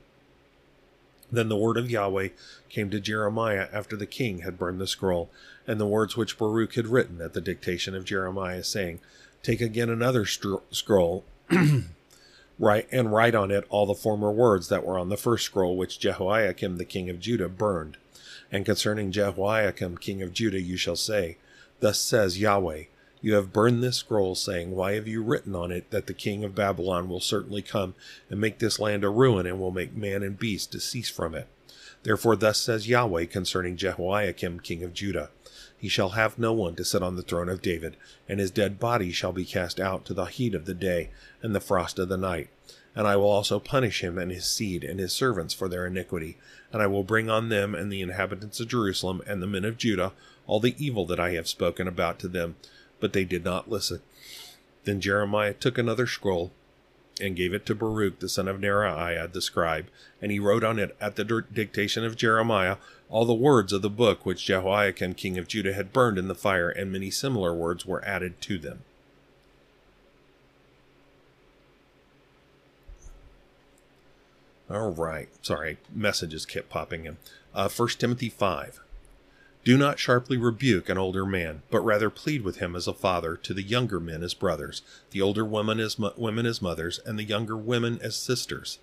Then 1.32 1.50
the 1.50 1.58
word 1.58 1.76
of 1.76 1.90
Yahweh 1.90 2.30
came 2.70 2.92
to 2.92 3.00
Jeremiah 3.00 3.68
after 3.74 3.96
the 3.96 4.06
king 4.06 4.42
had 4.42 4.60
burned 4.60 4.80
the 4.80 4.86
scroll, 4.86 5.32
and 5.66 5.80
the 5.80 5.88
words 5.88 6.16
which 6.16 6.38
Baruch 6.38 6.76
had 6.76 6.86
written 6.86 7.22
at 7.22 7.34
the 7.34 7.42
dictation 7.42 7.96
of 7.96 8.06
Jeremiah, 8.06 8.64
saying, 8.64 9.00
Take 9.42 9.60
again 9.60 9.90
another 9.90 10.24
str- 10.28 10.58
scroll, 10.70 11.24
write 12.60 12.88
and 12.92 13.12
write 13.12 13.34
on 13.34 13.50
it 13.50 13.66
all 13.70 13.88
the 13.88 13.96
former 13.96 14.32
words 14.32 14.70
that 14.70 14.86
were 14.86 15.00
on 15.00 15.10
the 15.10 15.18
first 15.18 15.46
scroll 15.46 15.76
which 15.76 15.98
Jehoiakim 15.98 16.78
the 16.78 16.86
king 16.86 17.10
of 17.10 17.20
Judah 17.20 17.50
burned. 17.50 17.98
And 18.56 18.66
concerning 18.66 19.12
Jehoiakim 19.12 19.98
king 19.98 20.22
of 20.22 20.32
Judah 20.32 20.62
you 20.62 20.78
shall 20.78 20.96
say, 20.96 21.36
Thus 21.82 22.00
says 22.00 22.40
Yahweh, 22.40 22.84
you 23.20 23.34
have 23.34 23.52
burned 23.52 23.84
this 23.84 23.98
scroll, 23.98 24.34
saying, 24.34 24.72
Why 24.72 24.94
have 24.94 25.10
you 25.10 25.22
written 25.22 25.54
on 25.54 25.74
it 25.74 25.92
that 25.92 26.08
the 26.08 26.14
king 26.14 26.46
of 26.46 26.56
Babylon 26.56 27.10
will 27.10 27.20
certainly 27.20 27.62
come 27.62 27.96
and 28.30 28.40
make 28.40 28.60
this 28.60 28.80
land 28.80 29.04
a 29.04 29.10
ruin 29.10 29.46
and 29.46 29.60
will 29.60 29.72
make 29.72 29.94
man 29.94 30.24
and 30.24 30.40
beast 30.40 30.72
to 30.72 30.80
cease 30.80 31.10
from 31.10 31.36
it? 31.36 31.50
Therefore, 32.04 32.38
thus 32.38 32.58
says 32.58 32.88
Yahweh 32.88 33.26
concerning 33.26 33.76
Jehoiakim, 33.76 34.62
king 34.62 34.84
of 34.84 34.94
Judah 34.94 35.32
He 35.78 35.90
shall 35.90 36.12
have 36.12 36.40
no 36.40 36.54
one 36.54 36.76
to 36.76 36.86
sit 36.86 37.04
on 37.04 37.18
the 37.18 37.24
throne 37.24 37.50
of 37.50 37.62
David, 37.62 37.98
and 38.30 38.40
his 38.40 38.52
dead 38.52 38.80
body 38.80 39.12
shall 39.12 39.34
be 39.34 39.44
cast 39.44 39.82
out 39.82 40.06
to 40.06 40.14
the 40.14 40.28
heat 40.28 40.56
of 40.56 40.64
the 40.64 40.74
day 40.74 41.10
and 41.42 41.54
the 41.54 41.60
frost 41.60 42.00
of 42.00 42.08
the 42.08 42.16
night. 42.16 42.48
And 42.96 43.06
I 43.06 43.18
will 43.18 43.30
also 43.30 43.60
punish 43.60 44.02
him 44.02 44.18
and 44.18 44.32
his 44.32 44.46
seed 44.46 44.86
and 44.86 44.98
his 44.98 45.12
servants 45.12 45.54
for 45.54 45.68
their 45.68 45.86
iniquity, 45.86 46.38
and 46.76 46.84
I 46.84 46.88
will 46.88 47.06
bring 47.06 47.30
on 47.30 47.48
them 47.48 47.74
and 47.74 47.90
the 47.90 48.02
inhabitants 48.02 48.60
of 48.60 48.68
Jerusalem 48.68 49.22
and 49.26 49.42
the 49.42 49.48
men 49.48 49.64
of 49.64 49.78
Judah 49.78 50.12
all 50.46 50.60
the 50.60 50.76
evil 50.78 51.06
that 51.06 51.22
I 51.22 51.32
have 51.32 51.48
spoken 51.48 51.88
about 51.88 52.20
to 52.20 52.28
them 52.28 52.58
but 53.00 53.14
they 53.14 53.24
did 53.24 53.46
not 53.46 53.70
listen. 53.70 54.02
Then 54.84 55.00
Jeremiah 55.00 55.54
took 55.54 55.78
another 55.78 56.06
scroll 56.06 56.52
and 57.22 57.38
gave 57.38 57.54
it 57.54 57.66
to 57.68 57.76
Baruch 57.76 58.20
the 58.20 58.28
son 58.28 58.50
of 58.50 58.60
Neriah 58.60 59.32
the 59.32 59.42
scribe, 59.42 59.88
and 60.22 60.34
he 60.34 60.40
wrote 60.40 60.66
on 60.66 60.78
it 60.78 60.98
at 61.00 61.16
the 61.16 61.24
dictation 61.24 62.04
of 62.04 62.18
Jeremiah 62.18 62.76
all 63.10 63.24
the 63.24 63.34
words 63.34 63.72
of 63.72 63.82
the 63.82 63.90
book 63.90 64.26
which 64.26 64.44
Jehoiakim 64.44 65.14
king 65.14 65.38
of 65.38 65.48
Judah 65.48 65.74
had 65.74 65.94
burned 65.94 66.18
in 66.18 66.28
the 66.28 66.36
fire, 66.36 66.70
and 66.70 66.92
many 66.92 67.10
similar 67.10 67.54
words 67.54 67.86
were 67.86 68.04
added 68.04 68.42
to 68.42 68.58
them. 68.58 68.84
All 74.76 74.92
right, 74.92 75.30
sorry, 75.42 75.78
messages 75.90 76.46
kept 76.46 76.68
popping 76.68 77.06
in. 77.06 77.16
Uh, 77.54 77.70
1 77.70 77.88
Timothy 77.98 78.28
5. 78.28 78.82
Do 79.64 79.78
not 79.78 80.00
sharply 80.00 80.36
rebuke 80.36 80.90
an 80.90 80.98
older 80.98 81.26
man, 81.26 81.62
but 81.72 81.80
rather 81.80 82.10
plead 82.10 82.42
with 82.42 82.58
him 82.58 82.76
as 82.76 82.86
a 82.86 82.94
father, 82.94 83.38
to 83.38 83.54
the 83.54 83.64
younger 83.64 84.02
men 84.02 84.22
as 84.22 84.34
brothers, 84.34 84.82
the 85.12 85.22
older 85.22 85.46
women 85.46 85.80
as 85.80 85.98
mo- 85.98 86.12
women 86.18 86.46
as 86.46 86.62
mothers, 86.62 87.00
and 87.06 87.18
the 87.18 87.24
younger 87.24 87.56
women 87.56 88.00
as 88.02 88.18
sisters. 88.18 88.80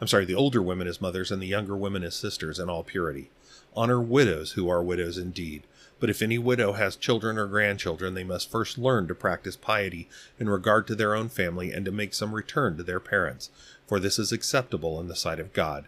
I'm 0.00 0.06
sorry, 0.06 0.26
the 0.26 0.36
older 0.36 0.62
women 0.62 0.86
as 0.86 1.00
mothers, 1.00 1.32
and 1.32 1.42
the 1.42 1.48
younger 1.48 1.76
women 1.76 2.04
as 2.04 2.14
sisters 2.14 2.60
in 2.60 2.70
all 2.70 2.84
purity. 2.84 3.28
Honor 3.74 4.00
widows 4.00 4.52
who 4.52 4.68
are 4.68 4.80
widows 4.80 5.18
indeed. 5.18 5.64
But 6.02 6.10
if 6.10 6.20
any 6.20 6.36
widow 6.36 6.72
has 6.72 6.96
children 6.96 7.38
or 7.38 7.46
grandchildren, 7.46 8.14
they 8.14 8.24
must 8.24 8.50
first 8.50 8.76
learn 8.76 9.06
to 9.06 9.14
practice 9.14 9.54
piety 9.54 10.08
in 10.36 10.48
regard 10.48 10.84
to 10.88 10.96
their 10.96 11.14
own 11.14 11.28
family 11.28 11.70
and 11.70 11.84
to 11.84 11.92
make 11.92 12.12
some 12.12 12.34
return 12.34 12.76
to 12.76 12.82
their 12.82 12.98
parents, 12.98 13.50
for 13.86 14.00
this 14.00 14.18
is 14.18 14.32
acceptable 14.32 14.98
in 14.98 15.06
the 15.06 15.14
sight 15.14 15.38
of 15.38 15.52
God. 15.52 15.84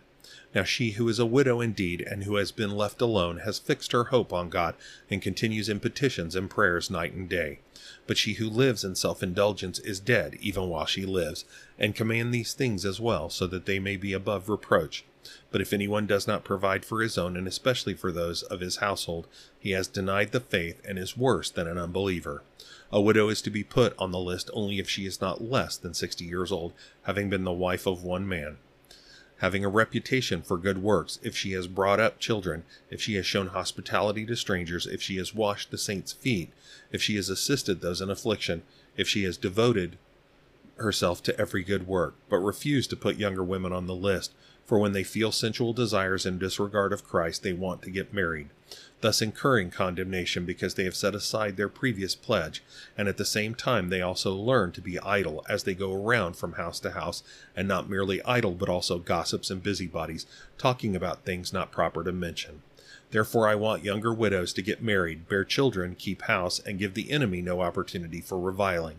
Now 0.55 0.63
she 0.63 0.93
who 0.93 1.09
is 1.09 1.19
a 1.19 1.27
widow 1.27 1.61
indeed, 1.61 2.01
and 2.01 2.23
who 2.23 2.37
has 2.37 2.53
been 2.53 2.77
left 2.77 3.01
alone, 3.01 3.39
has 3.39 3.59
fixed 3.59 3.91
her 3.91 4.05
hope 4.05 4.33
on 4.33 4.51
God, 4.51 4.77
and 5.11 5.21
continues 5.21 5.69
in 5.69 5.81
petitions 5.81 6.37
and 6.37 6.49
prayers 6.49 6.91
night 6.91 7.13
and 7.13 7.29
day. 7.29 7.59
But 8.07 8.17
she 8.17 8.35
who 8.35 8.49
lives 8.49 8.85
in 8.85 8.95
self 8.95 9.21
indulgence 9.21 9.81
is 9.81 9.99
dead, 9.99 10.37
even 10.41 10.69
while 10.69 10.87
she 10.87 11.05
lives, 11.05 11.45
and 11.77 11.93
command 11.93 12.33
these 12.33 12.55
things 12.55 12.85
as 12.85 13.01
well, 13.01 13.31
so 13.31 13.49
that 13.49 13.67
they 13.67 13.81
may 13.81 13.97
be 13.97 14.13
above 14.13 14.49
reproach. 14.49 15.05
But 15.51 15.61
if 15.61 15.73
anyone 15.73 16.07
does 16.07 16.27
not 16.27 16.45
provide 16.45 16.85
for 16.85 17.01
his 17.01 17.17
own, 17.19 17.37
and 17.37 17.47
especially 17.47 17.95
for 17.95 18.13
those 18.13 18.43
of 18.43 18.61
his 18.61 18.77
household, 18.77 19.27
he 19.59 19.71
has 19.71 19.89
denied 19.89 20.33
the 20.33 20.41
faith 20.41 20.81
and 20.87 20.99
is 20.99 21.17
worse 21.17 21.51
than 21.51 21.67
an 21.67 21.79
unbeliever. 21.79 22.43
A 22.93 23.01
widow 23.01 23.29
is 23.29 23.43
to 23.43 23.51
be 23.51 23.65
put 23.65 23.95
on 23.99 24.11
the 24.11 24.19
list 24.19 24.51
only 24.53 24.79
if 24.79 24.89
she 24.89 25.07
is 25.07 25.21
not 25.21 25.43
less 25.43 25.77
than 25.77 25.95
sixty 25.95 26.25
years 26.25 26.53
old, 26.53 26.73
having 27.03 27.31
been 27.31 27.45
the 27.45 27.53
wife 27.53 27.87
of 27.87 28.05
one 28.05 28.29
man 28.29 28.59
having 29.39 29.65
a 29.65 29.69
reputation 29.69 30.43
for 30.43 30.57
good 30.57 30.83
works, 30.83 31.19
if 31.23 31.37
she 31.37 31.53
has 31.53 31.67
brought 31.67 32.01
up 32.01 32.19
children, 32.19 32.65
if 32.91 33.01
she 33.03 33.15
has 33.15 33.27
shown 33.27 33.49
hospitality 33.49 34.25
to 34.25 34.37
strangers, 34.37 34.87
if 34.87 35.03
she 35.03 35.17
has 35.17 35.35
washed 35.35 35.71
the 35.71 35.79
saints' 35.79 36.13
feet, 36.13 36.51
if 36.93 37.03
she 37.03 37.17
has 37.17 37.29
assisted 37.29 37.81
those 37.81 38.01
in 38.01 38.09
affliction, 38.11 38.63
if 38.97 39.09
she 39.09 39.25
has 39.25 39.37
devoted 39.37 39.99
herself 40.77 41.23
to 41.23 41.39
every 41.39 41.63
good 41.63 41.87
work, 41.87 42.15
but 42.29 42.39
refused 42.39 42.91
to 42.91 42.97
put 42.97 43.17
younger 43.17 43.45
women 43.45 43.73
on 43.73 43.87
the 43.87 43.95
list, 43.95 44.33
for 44.65 44.79
when 44.79 44.93
they 44.93 45.05
feel 45.05 45.31
sensual 45.31 45.73
desires 45.73 46.25
in 46.25 46.39
disregard 46.39 46.93
of 46.93 47.05
Christ, 47.05 47.43
they 47.43 47.53
want 47.53 47.83
to 47.83 47.91
get 47.91 48.15
married, 48.15 48.49
thus 49.01 49.21
incurring 49.21 49.71
condemnation 49.71 50.45
because 50.45 50.75
they 50.75 50.85
have 50.85 50.97
set 50.97 51.15
aside 51.15 51.57
their 51.57 51.69
previous 51.69 52.15
pledge, 52.15 52.63
and 52.97 53.07
at 53.07 53.17
the 53.19 53.25
same 53.25 53.55
time 53.55 53.91
they 53.91 54.01
also 54.01 54.35
learn 54.35 54.73
to 54.73 54.81
be 54.81 54.99
idle 55.01 55.45
as 55.49 55.65
they 55.65 55.75
go 55.75 55.93
around 55.93 56.37
from 56.37 56.55
house 56.55 56.81
to 56.81 56.93
house, 56.93 57.23
and 57.55 57.69
not 57.69 57.91
merely 57.91 58.23
idle 58.25 58.53
but 58.53 58.69
also 58.69 58.99
gossips 58.99 59.51
and 59.51 59.63
busybodies, 59.63 60.27
talking 60.57 60.97
about 60.97 61.25
things 61.25 61.53
not 61.53 61.71
proper 61.71 62.03
to 62.03 62.13
mention. 62.13 62.63
Therefore, 63.11 63.47
I 63.47 63.55
want 63.55 63.85
younger 63.85 64.13
widows 64.13 64.53
to 64.55 64.63
get 64.63 64.83
married, 64.83 65.29
bear 65.29 65.45
children, 65.45 65.95
keep 65.95 66.23
house, 66.23 66.59
and 66.59 66.79
give 66.79 66.95
the 66.95 67.11
enemy 67.11 67.43
no 67.43 67.61
opportunity 67.61 68.21
for 68.21 68.41
reviling. 68.41 68.97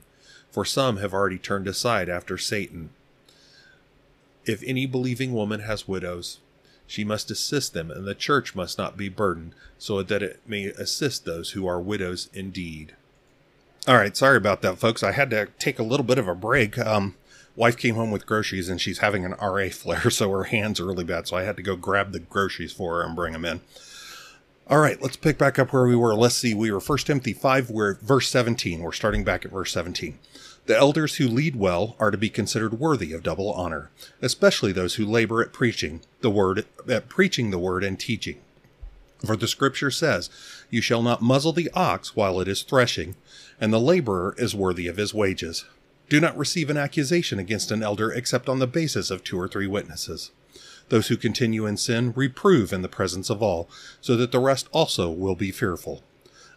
For 0.49 0.63
some 0.63 0.97
have 0.97 1.13
already 1.13 1.37
turned 1.37 1.67
aside 1.67 2.07
after 2.07 2.37
Satan. 2.37 2.91
If 4.45 4.63
any 4.63 4.85
believing 4.85 5.33
woman 5.33 5.61
has 5.61 5.87
widows, 5.87 6.39
she 6.87 7.03
must 7.03 7.31
assist 7.31 7.73
them, 7.73 7.89
and 7.89 8.05
the 8.05 8.15
church 8.15 8.55
must 8.55 8.77
not 8.77 8.97
be 8.97 9.09
burdened, 9.09 9.53
so 9.77 10.03
that 10.03 10.21
it 10.21 10.39
may 10.45 10.65
assist 10.65 11.25
those 11.25 11.51
who 11.51 11.67
are 11.67 11.79
widows 11.81 12.29
indeed. 12.33 12.93
All 13.87 13.95
right, 13.95 14.15
sorry 14.15 14.37
about 14.37 14.61
that, 14.61 14.77
folks. 14.77 15.03
I 15.03 15.11
had 15.11 15.29
to 15.31 15.47
take 15.59 15.79
a 15.79 15.83
little 15.83 16.05
bit 16.05 16.17
of 16.17 16.27
a 16.27 16.35
break. 16.35 16.77
Um, 16.77 17.15
wife 17.55 17.77
came 17.77 17.95
home 17.95 18.11
with 18.11 18.25
groceries, 18.25 18.69
and 18.69 18.79
she's 18.79 18.99
having 18.99 19.25
an 19.25 19.35
RA 19.41 19.69
flare, 19.69 20.09
so 20.09 20.29
her 20.31 20.45
hands 20.45 20.79
are 20.79 20.85
really 20.85 21.03
bad. 21.03 21.27
So 21.27 21.37
I 21.37 21.43
had 21.43 21.57
to 21.57 21.63
go 21.63 21.75
grab 21.75 22.11
the 22.11 22.19
groceries 22.19 22.73
for 22.73 22.95
her 22.95 23.03
and 23.03 23.15
bring 23.15 23.33
them 23.33 23.45
in. 23.45 23.61
All 24.67 24.79
right, 24.79 24.99
let's 24.99 25.17
pick 25.17 25.37
back 25.37 25.59
up 25.59 25.71
where 25.71 25.85
we 25.85 25.95
were. 25.95 26.15
Let's 26.15 26.35
see. 26.35 26.55
We 26.55 26.71
were 26.71 26.79
First 26.79 27.05
Timothy 27.05 27.33
5, 27.33 27.69
we're 27.69 27.95
verse 27.95 28.27
17. 28.29 28.81
We're 28.81 28.91
starting 28.91 29.23
back 29.23 29.45
at 29.45 29.51
verse 29.51 29.71
17. 29.71 30.17
The 30.65 30.77
elders 30.77 31.17
who 31.17 31.27
lead 31.27 31.55
well 31.55 31.95
are 31.99 32.09
to 32.09 32.17
be 32.17 32.29
considered 32.29 32.79
worthy 32.79 33.13
of 33.13 33.21
double 33.21 33.51
honor, 33.53 33.91
especially 34.21 34.71
those 34.71 34.95
who 34.95 35.05
labor 35.05 35.41
at 35.43 35.53
preaching 35.53 36.01
the 36.21 36.31
word, 36.31 36.65
at 36.89 37.07
preaching 37.07 37.51
the 37.51 37.59
word 37.59 37.83
and 37.83 37.99
teaching. 37.99 38.37
For 39.23 39.37
the 39.37 39.47
scripture 39.47 39.91
says, 39.91 40.29
You 40.71 40.81
shall 40.81 41.03
not 41.03 41.21
muzzle 41.21 41.53
the 41.53 41.69
ox 41.73 42.15
while 42.15 42.39
it 42.41 42.47
is 42.47 42.63
threshing, 42.63 43.15
and 43.61 43.71
the 43.71 43.79
laborer 43.79 44.35
is 44.37 44.55
worthy 44.55 44.87
of 44.87 44.97
his 44.97 45.13
wages. 45.13 45.65
Do 46.09 46.19
not 46.19 46.37
receive 46.37 46.69
an 46.69 46.77
accusation 46.77 47.39
against 47.39 47.71
an 47.71 47.83
elder 47.83 48.11
except 48.11 48.49
on 48.49 48.59
the 48.59 48.67
basis 48.67 49.11
of 49.11 49.23
two 49.23 49.39
or 49.39 49.47
three 49.47 49.67
witnesses. 49.67 50.31
Those 50.89 51.07
who 51.07 51.17
continue 51.17 51.65
in 51.65 51.77
sin 51.77 52.11
reprove 52.15 52.73
in 52.73 52.81
the 52.81 52.87
presence 52.87 53.29
of 53.29 53.41
all, 53.41 53.69
so 54.01 54.15
that 54.17 54.31
the 54.31 54.39
rest 54.39 54.67
also 54.71 55.09
will 55.09 55.35
be 55.35 55.51
fearful. 55.51 56.03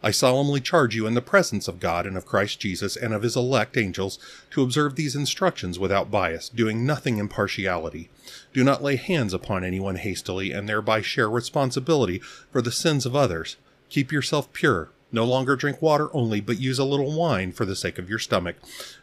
I 0.03 0.13
solemnly 0.13 0.61
charge 0.61 0.95
you 0.95 1.07
in 1.07 1.15
the 1.15 1.21
presence 1.21 1.67
of 1.67 1.81
God 1.81 2.07
and 2.07 2.17
of 2.17 2.27
Christ 2.27 2.61
Jesus 2.61 2.97
and 2.97 3.13
of 3.13 3.23
his 3.23 3.37
elect 3.37 3.77
angels 3.77 4.19
to 4.51 4.63
observe 4.63 4.95
these 4.95 5.17
instructions 5.17 5.79
without 5.79 6.11
bias, 6.11 6.49
doing 6.49 6.87
nothing 6.87 7.19
in 7.19 7.29
partiality. 7.29 8.09
Do 8.53 8.63
not 8.63 8.83
lay 8.83 8.97
hands 8.97 9.35
upon 9.35 9.65
anyone 9.65 9.97
hastily 9.97 10.53
and 10.53 10.69
thereby 10.69 11.03
share 11.03 11.29
responsibility 11.29 12.19
for 12.51 12.63
the 12.63 12.71
sins 12.71 13.07
of 13.07 13.17
others. 13.17 13.57
Keep 13.89 14.13
yourself 14.13 14.53
pure. 14.53 14.91
No 15.11 15.25
longer 15.25 15.57
drink 15.57 15.81
water 15.81 16.11
only, 16.13 16.41
but 16.41 16.61
use 16.61 16.79
a 16.79 16.85
little 16.85 17.17
wine 17.17 17.51
for 17.51 17.65
the 17.65 17.75
sake 17.75 17.99
of 17.99 18.11
your 18.11 18.19
stomach 18.19 18.57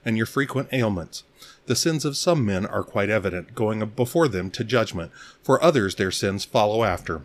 and 0.06 0.18
your 0.18 0.28
frequent 0.28 0.70
ailments. 0.72 1.24
The 1.66 1.76
sins 1.76 2.06
of 2.06 2.16
some 2.16 2.46
men 2.46 2.66
are 2.66 2.84
quite 2.84 3.10
evident, 3.10 3.56
going 3.56 3.84
before 3.96 4.28
them 4.28 4.52
to 4.52 4.64
judgment. 4.64 5.12
For 5.42 5.62
others 5.64 5.96
their 5.96 6.12
sins 6.12 6.46
follow 6.46 6.84
after. 6.84 7.24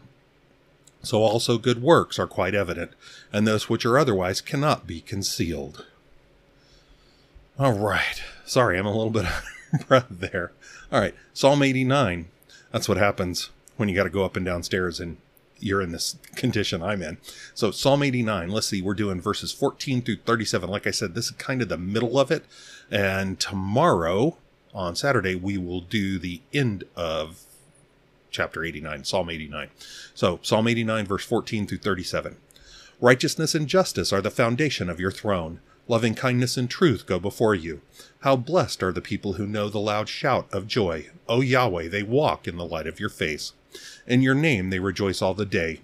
So 1.03 1.23
also 1.23 1.59
good 1.59 1.83
works 1.83 2.19
are 2.19 2.27
quite 2.27 2.55
evident, 2.55 2.93
and 3.33 3.47
those 3.47 3.69
which 3.69 3.87
are 3.87 3.99
otherwise 3.99 4.41
cannot 4.41 4.87
be 4.87 5.01
concealed. 5.01 5.87
All 7.59 7.73
right. 7.73 8.23
Sorry, 8.45 8.79
I'm 8.79 8.87
a 8.87 8.97
little 8.97 9.11
bit 9.11 9.25
out 9.27 9.43
of 9.73 9.89
breath 9.89 10.07
there. 10.11 10.53
All 10.93 11.01
right. 11.01 11.15
Psalm 11.33 11.63
89. 11.63 12.27
That's 12.73 12.89
what 12.89 12.99
happens 12.99 13.51
when 13.77 13.89
you 13.89 13.95
got 13.95 14.05
to 14.05 14.11
go 14.11 14.25
up 14.25 14.37
and 14.37 14.45
downstairs 14.45 15.01
and 15.01 15.17
you're 15.59 15.83
in 15.83 15.93
this 15.93 16.17
condition 16.37 16.83
I'm 16.83 17.03
in. 17.03 17.19
So 17.55 17.71
Psalm 17.71 18.03
89, 18.03 18.49
let's 18.49 18.69
see, 18.69 18.83
we're 18.83 18.95
doing 18.95 19.21
verses 19.21 19.53
14 19.53 20.03
through 20.03 20.17
37. 20.17 20.69
Like 20.69 20.87
I 20.87 20.91
said, 20.91 21.15
this 21.15 21.27
is 21.27 21.33
kind 21.33 21.63
of 21.63 21.69
the 21.69 21.79
middle 21.79 22.19
of 22.19 22.31
it. 22.31 22.45
And 22.91 23.39
tomorrow 23.39 24.37
on 24.75 24.97
Saturday, 24.97 25.35
we 25.35 25.59
will 25.59 25.81
do 25.81 26.19
the 26.19 26.41
end 26.53 26.85
of 26.97 27.45
chapter 28.31 28.65
89, 28.65 29.05
Psalm 29.05 29.31
89. 29.31 29.69
So 30.15 30.39
Psalm 30.43 30.69
89, 30.69 31.07
verse 31.07 31.25
14 31.25 31.67
through 31.67 31.79
37. 31.79 32.37
Righteousness 33.01 33.55
and 33.55 33.67
justice 33.67 34.13
are 34.13 34.21
the 34.21 34.31
foundation 34.31 34.91
of 34.91 35.01
your 35.01 35.11
throne. 35.11 35.61
Loving 35.89 36.15
kindness 36.15 36.57
and 36.57 36.71
truth 36.71 37.07
go 37.07 37.19
before 37.19 37.55
you. 37.55 37.81
How 38.21 38.37
blessed 38.37 38.83
are 38.83 38.93
the 38.93 39.01
people 39.01 39.35
who 39.35 39.47
know 39.47 39.69
the 39.69 39.81
loud 39.81 40.09
shout 40.09 40.47
of 40.53 40.67
joy. 40.67 41.09
O 41.29 41.41
Yahweh, 41.41 41.89
they 41.89 42.03
walk 42.03 42.47
in 42.47 42.57
the 42.57 42.67
light 42.67 42.87
of 42.87 43.01
your 43.01 43.09
face. 43.09 43.55
In 44.07 44.23
your 44.23 44.35
name 44.35 44.71
they 44.71 44.79
rejoice 44.79 45.23
all 45.23 45.35
the 45.35 45.47
day, 45.47 45.81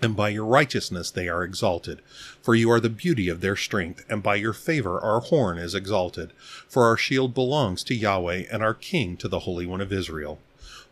and 0.00 0.14
by 0.14 0.28
your 0.28 0.44
righteousness 0.44 1.10
they 1.10 1.28
are 1.28 1.42
exalted. 1.42 2.00
For 2.42 2.54
you 2.54 2.70
are 2.70 2.80
the 2.80 2.90
beauty 2.90 3.28
of 3.28 3.40
their 3.40 3.56
strength, 3.56 4.04
and 4.08 4.22
by 4.22 4.36
your 4.36 4.52
favor 4.52 5.00
our 5.00 5.20
horn 5.20 5.58
is 5.58 5.74
exalted. 5.74 6.32
For 6.68 6.84
our 6.84 6.96
shield 6.96 7.34
belongs 7.34 7.82
to 7.84 7.94
Yahweh, 7.94 8.44
and 8.50 8.62
our 8.62 8.74
king 8.74 9.16
to 9.16 9.28
the 9.28 9.40
Holy 9.40 9.66
One 9.66 9.80
of 9.80 9.92
Israel. 9.92 10.38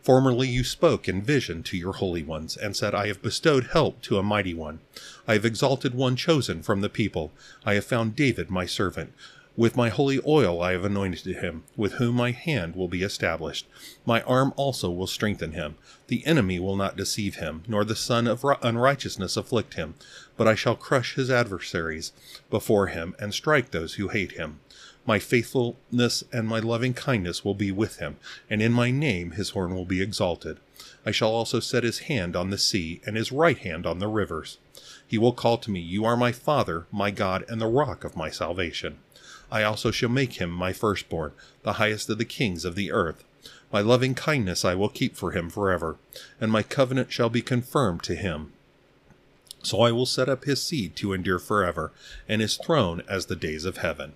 Formerly 0.05 0.47
you 0.47 0.63
spoke 0.63 1.09
in 1.09 1.23
vision 1.23 1.63
to 1.63 1.75
your 1.75 1.93
holy 1.93 2.21
ones, 2.21 2.55
and 2.55 2.75
said, 2.75 2.93
I 2.93 3.07
have 3.07 3.23
bestowed 3.23 3.69
help 3.73 4.03
to 4.03 4.19
a 4.19 4.23
mighty 4.23 4.53
one. 4.53 4.81
I 5.27 5.33
have 5.33 5.45
exalted 5.45 5.95
one 5.95 6.15
chosen 6.15 6.61
from 6.61 6.81
the 6.81 6.89
people. 6.89 7.33
I 7.65 7.73
have 7.73 7.85
found 7.85 8.15
David 8.15 8.51
my 8.51 8.67
servant. 8.67 9.13
With 9.57 9.75
my 9.75 9.89
holy 9.89 10.21
oil 10.27 10.61
I 10.61 10.73
have 10.73 10.85
anointed 10.85 11.37
him, 11.37 11.63
with 11.75 11.93
whom 11.93 12.17
my 12.17 12.29
hand 12.29 12.75
will 12.75 12.87
be 12.87 13.01
established. 13.01 13.65
My 14.05 14.21
arm 14.21 14.53
also 14.57 14.91
will 14.91 15.07
strengthen 15.07 15.53
him. 15.53 15.73
The 16.05 16.23
enemy 16.27 16.59
will 16.59 16.75
not 16.75 16.97
deceive 16.97 17.37
him, 17.37 17.63
nor 17.67 17.83
the 17.83 17.95
son 17.95 18.27
of 18.27 18.45
unrighteousness 18.61 19.35
afflict 19.35 19.73
him. 19.73 19.95
But 20.37 20.47
I 20.47 20.53
shall 20.53 20.75
crush 20.75 21.15
his 21.15 21.31
adversaries 21.31 22.11
before 22.51 22.87
him, 22.87 23.15
and 23.17 23.33
strike 23.33 23.71
those 23.71 23.95
who 23.95 24.09
hate 24.09 24.33
him. 24.33 24.59
My 25.07 25.19
faithfulness 25.19 26.23
and 26.33 26.47
my 26.47 26.59
loving 26.59 26.95
kindness 26.95 27.45
will 27.45 27.53
be 27.53 27.71
with 27.71 27.97
him, 27.97 28.17
and 28.49 28.59
in 28.59 28.71
my 28.71 28.89
name 28.89 29.31
his 29.31 29.51
horn 29.51 29.75
will 29.75 29.85
be 29.85 30.01
exalted. 30.01 30.57
I 31.05 31.11
shall 31.11 31.29
also 31.29 31.59
set 31.59 31.83
his 31.83 31.99
hand 31.99 32.35
on 32.35 32.49
the 32.49 32.57
sea, 32.57 33.01
and 33.05 33.15
his 33.15 33.31
right 33.31 33.57
hand 33.57 33.85
on 33.85 33.99
the 33.99 34.07
rivers. 34.07 34.57
He 35.07 35.19
will 35.19 35.33
call 35.33 35.59
to 35.59 35.69
me, 35.69 35.79
You 35.79 36.05
are 36.05 36.17
my 36.17 36.31
Father, 36.31 36.87
my 36.91 37.11
God, 37.11 37.45
and 37.47 37.61
the 37.61 37.67
rock 37.67 38.03
of 38.03 38.15
my 38.15 38.31
salvation. 38.31 38.97
I 39.51 39.61
also 39.61 39.91
shall 39.91 40.09
make 40.09 40.33
him 40.33 40.49
my 40.49 40.73
firstborn, 40.73 41.33
the 41.61 41.73
highest 41.73 42.09
of 42.09 42.17
the 42.17 42.25
kings 42.25 42.65
of 42.65 42.73
the 42.73 42.91
earth. 42.91 43.23
My 43.71 43.81
loving 43.81 44.15
kindness 44.15 44.65
I 44.65 44.73
will 44.73 44.89
keep 44.89 45.15
for 45.15 45.31
him 45.31 45.51
forever, 45.51 45.97
and 46.41 46.51
my 46.51 46.63
covenant 46.63 47.11
shall 47.11 47.29
be 47.29 47.43
confirmed 47.43 48.01
to 48.03 48.15
him. 48.15 48.53
So 49.61 49.81
I 49.81 49.91
will 49.91 50.07
set 50.07 50.29
up 50.29 50.45
his 50.45 50.63
seed 50.63 50.95
to 50.97 51.13
endure 51.13 51.39
forever, 51.39 51.91
and 52.27 52.41
his 52.41 52.57
throne 52.57 53.03
as 53.07 53.27
the 53.27 53.35
days 53.35 53.65
of 53.65 53.77
heaven. 53.77 54.13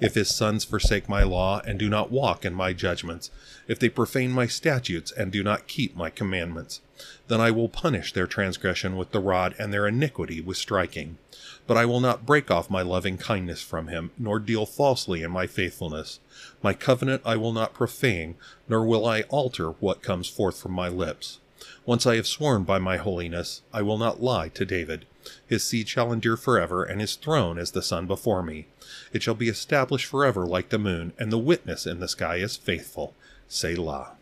If 0.00 0.14
his 0.14 0.34
sons 0.34 0.64
forsake 0.64 1.08
my 1.08 1.22
law 1.22 1.60
and 1.66 1.78
do 1.78 1.88
not 1.88 2.10
walk 2.10 2.44
in 2.44 2.54
my 2.54 2.72
judgments, 2.72 3.30
if 3.68 3.78
they 3.78 3.88
profane 3.88 4.32
my 4.32 4.46
statutes 4.46 5.12
and 5.12 5.30
do 5.30 5.42
not 5.42 5.66
keep 5.66 5.96
my 5.96 6.10
commandments, 6.10 6.80
then 7.28 7.40
I 7.40 7.50
will 7.50 7.68
punish 7.68 8.12
their 8.12 8.26
transgression 8.26 8.96
with 8.96 9.10
the 9.10 9.20
rod 9.20 9.54
and 9.58 9.72
their 9.72 9.86
iniquity 9.86 10.40
with 10.40 10.56
striking. 10.56 11.18
But 11.66 11.76
I 11.76 11.86
will 11.86 12.00
not 12.00 12.26
break 12.26 12.50
off 12.50 12.70
my 12.70 12.82
loving 12.82 13.18
kindness 13.18 13.62
from 13.62 13.88
him, 13.88 14.10
nor 14.18 14.38
deal 14.38 14.66
falsely 14.66 15.22
in 15.22 15.30
my 15.30 15.46
faithfulness. 15.46 16.20
My 16.62 16.74
covenant 16.74 17.22
I 17.24 17.36
will 17.36 17.52
not 17.52 17.74
profane, 17.74 18.36
nor 18.68 18.84
will 18.84 19.06
I 19.06 19.22
alter 19.22 19.70
what 19.70 20.02
comes 20.02 20.28
forth 20.28 20.60
from 20.60 20.72
my 20.72 20.88
lips. 20.88 21.40
Once 21.86 22.06
I 22.06 22.16
have 22.16 22.26
sworn 22.26 22.64
by 22.64 22.78
my 22.78 22.96
holiness, 22.96 23.62
I 23.72 23.82
will 23.82 23.98
not 23.98 24.22
lie 24.22 24.48
to 24.50 24.64
David. 24.64 25.06
His 25.46 25.64
seed 25.64 25.88
shall 25.88 26.12
endure 26.12 26.36
forever, 26.36 26.84
and 26.84 27.00
his 27.00 27.16
throne 27.16 27.58
as 27.58 27.70
the 27.70 27.82
sun 27.82 28.06
before 28.06 28.42
me. 28.42 28.66
It 29.12 29.22
shall 29.22 29.34
be 29.34 29.48
established 29.48 30.06
forever 30.06 30.46
like 30.46 30.68
the 30.68 30.78
moon, 30.78 31.12
and 31.18 31.32
the 31.32 31.38
witness 31.38 31.86
in 31.86 32.00
the 32.00 32.08
sky 32.08 32.36
is 32.36 32.56
faithful. 32.56 33.14
Selah. 33.48 34.12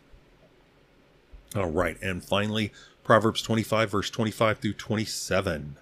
All 1.55 1.71
right, 1.71 1.99
and 2.03 2.25
finally, 2.25 2.73
Proverbs 3.05 3.43
25, 3.43 3.91
verse 3.91 4.11
25 4.11 4.59
through 4.59 4.73
27. 4.75 5.77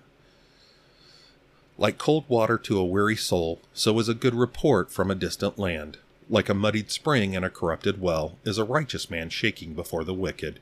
Like 1.79 1.99
cold 1.99 2.25
water 2.29 2.59
to 2.59 2.79
a 2.79 2.85
weary 2.85 3.17
soul, 3.17 3.61
so 3.73 3.99
is 3.99 4.09
a 4.09 4.15
good 4.15 4.35
report 4.35 4.91
from 4.91 5.11
a 5.11 5.15
distant 5.15 5.59
land. 5.59 5.99
Like 6.29 6.49
a 6.49 6.55
muddied 6.55 6.91
spring 6.91 7.35
and 7.35 7.45
a 7.45 7.51
corrupted 7.51 8.01
well, 8.01 8.37
is 8.45 8.59
a 8.59 8.65
righteous 8.65 9.11
man 9.11 9.31
shaking 9.31 9.75
before 9.75 10.05
the 10.05 10.15
wicked. 10.15 10.61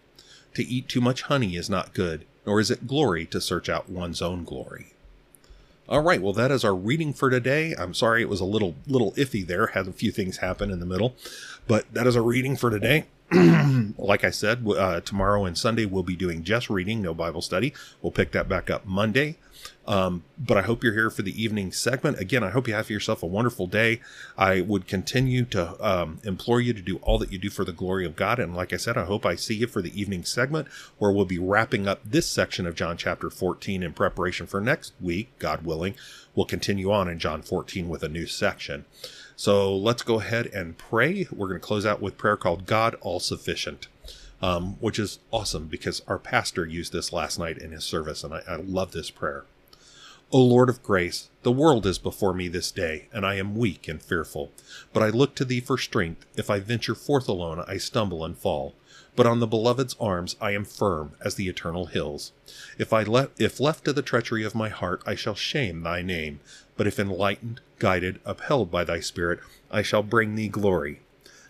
To 0.54 0.64
eat 0.64 0.88
too 0.88 1.00
much 1.00 1.22
honey 1.22 1.56
is 1.56 1.70
not 1.70 1.94
good, 1.94 2.24
nor 2.48 2.60
is 2.60 2.70
it 2.70 2.86
glory 2.86 3.26
to 3.26 3.42
search 3.42 3.68
out 3.68 3.90
one's 3.90 4.22
own 4.22 4.42
glory. 4.42 4.94
All 5.86 6.00
right, 6.00 6.22
well, 6.22 6.32
that 6.32 6.50
is 6.50 6.64
our 6.64 6.74
reading 6.74 7.12
for 7.12 7.28
today. 7.28 7.74
I'm 7.78 7.92
sorry 7.92 8.22
it 8.22 8.28
was 8.30 8.40
a 8.40 8.46
little 8.46 8.74
little 8.86 9.12
iffy 9.12 9.46
there, 9.46 9.66
had 9.66 9.86
a 9.86 9.92
few 9.92 10.10
things 10.10 10.38
happen 10.38 10.70
in 10.70 10.80
the 10.80 10.86
middle, 10.86 11.14
but 11.66 11.84
that 11.92 12.06
is 12.06 12.16
our 12.16 12.22
reading 12.22 12.56
for 12.56 12.70
today. 12.70 13.04
like 13.98 14.24
I 14.24 14.30
said, 14.30 14.66
uh, 14.66 15.00
tomorrow 15.02 15.44
and 15.44 15.58
Sunday 15.58 15.84
we'll 15.84 16.02
be 16.02 16.16
doing 16.16 16.42
just 16.42 16.70
reading, 16.70 17.02
no 17.02 17.12
Bible 17.12 17.42
study. 17.42 17.74
We'll 18.00 18.12
pick 18.12 18.32
that 18.32 18.48
back 18.48 18.70
up 18.70 18.86
Monday. 18.86 19.36
Um, 19.88 20.24
but 20.38 20.58
I 20.58 20.62
hope 20.62 20.84
you're 20.84 20.92
here 20.92 21.08
for 21.08 21.22
the 21.22 21.42
evening 21.42 21.72
segment. 21.72 22.20
Again, 22.20 22.44
I 22.44 22.50
hope 22.50 22.68
you 22.68 22.74
have 22.74 22.90
yourself 22.90 23.22
a 23.22 23.26
wonderful 23.26 23.66
day. 23.66 24.02
I 24.36 24.60
would 24.60 24.86
continue 24.86 25.46
to 25.46 25.82
um, 25.84 26.20
implore 26.24 26.60
you 26.60 26.74
to 26.74 26.82
do 26.82 26.98
all 26.98 27.16
that 27.18 27.32
you 27.32 27.38
do 27.38 27.48
for 27.48 27.64
the 27.64 27.72
glory 27.72 28.04
of 28.04 28.14
God. 28.14 28.38
And 28.38 28.54
like 28.54 28.74
I 28.74 28.76
said, 28.76 28.98
I 28.98 29.06
hope 29.06 29.24
I 29.24 29.34
see 29.34 29.54
you 29.54 29.66
for 29.66 29.80
the 29.80 29.98
evening 29.98 30.24
segment 30.24 30.68
where 30.98 31.10
we'll 31.10 31.24
be 31.24 31.38
wrapping 31.38 31.88
up 31.88 32.02
this 32.04 32.26
section 32.26 32.66
of 32.66 32.74
John 32.74 32.98
chapter 32.98 33.30
14 33.30 33.82
in 33.82 33.94
preparation 33.94 34.46
for 34.46 34.60
next 34.60 34.92
week, 35.00 35.30
God 35.38 35.64
willing. 35.64 35.94
We'll 36.34 36.44
continue 36.44 36.92
on 36.92 37.08
in 37.08 37.18
John 37.18 37.40
14 37.40 37.88
with 37.88 38.02
a 38.02 38.10
new 38.10 38.26
section. 38.26 38.84
So 39.36 39.74
let's 39.74 40.02
go 40.02 40.20
ahead 40.20 40.48
and 40.48 40.76
pray. 40.76 41.26
We're 41.32 41.48
going 41.48 41.60
to 41.60 41.66
close 41.66 41.86
out 41.86 42.02
with 42.02 42.18
prayer 42.18 42.36
called 42.36 42.66
God 42.66 42.94
All 43.00 43.20
Sufficient. 43.20 43.88
Um, 44.40 44.76
which 44.78 45.00
is 45.00 45.18
awesome 45.32 45.66
because 45.66 46.00
our 46.06 46.20
pastor 46.20 46.64
used 46.64 46.92
this 46.92 47.12
last 47.12 47.40
night 47.40 47.58
in 47.58 47.72
his 47.72 47.82
service, 47.82 48.22
and 48.22 48.32
I, 48.32 48.42
I 48.46 48.54
love 48.54 48.92
this 48.92 49.10
prayer. 49.10 49.44
O 50.30 50.42
Lord 50.42 50.68
of 50.68 50.82
grace, 50.82 51.30
the 51.42 51.50
world 51.50 51.86
is 51.86 51.98
before 51.98 52.34
me 52.34 52.48
this 52.48 52.70
day, 52.70 53.08
and 53.14 53.24
I 53.24 53.36
am 53.36 53.56
weak 53.56 53.88
and 53.88 54.02
fearful. 54.02 54.52
But 54.92 55.02
I 55.02 55.08
look 55.08 55.34
to 55.36 55.44
thee 55.46 55.60
for 55.60 55.78
strength. 55.78 56.26
If 56.36 56.50
I 56.50 56.60
venture 56.60 56.94
forth 56.94 57.30
alone, 57.30 57.64
I 57.66 57.78
stumble 57.78 58.22
and 58.22 58.36
fall. 58.36 58.74
But 59.16 59.26
on 59.26 59.40
the 59.40 59.46
beloved's 59.46 59.96
arms 59.98 60.36
I 60.38 60.50
am 60.50 60.66
firm 60.66 61.12
as 61.24 61.36
the 61.36 61.48
eternal 61.48 61.86
hills. 61.86 62.32
If 62.76 62.92
I 62.92 63.04
le- 63.04 63.30
if 63.38 63.58
left 63.58 63.86
to 63.86 63.94
the 63.94 64.02
treachery 64.02 64.44
of 64.44 64.54
my 64.54 64.68
heart, 64.68 65.02
I 65.06 65.14
shall 65.14 65.34
shame 65.34 65.82
thy 65.82 66.02
name. 66.02 66.40
But 66.76 66.86
if 66.86 66.98
enlightened, 66.98 67.62
guided, 67.78 68.20
upheld 68.26 68.70
by 68.70 68.84
thy 68.84 69.00
spirit, 69.00 69.40
I 69.70 69.80
shall 69.80 70.02
bring 70.02 70.34
thee 70.34 70.48
glory. 70.48 71.00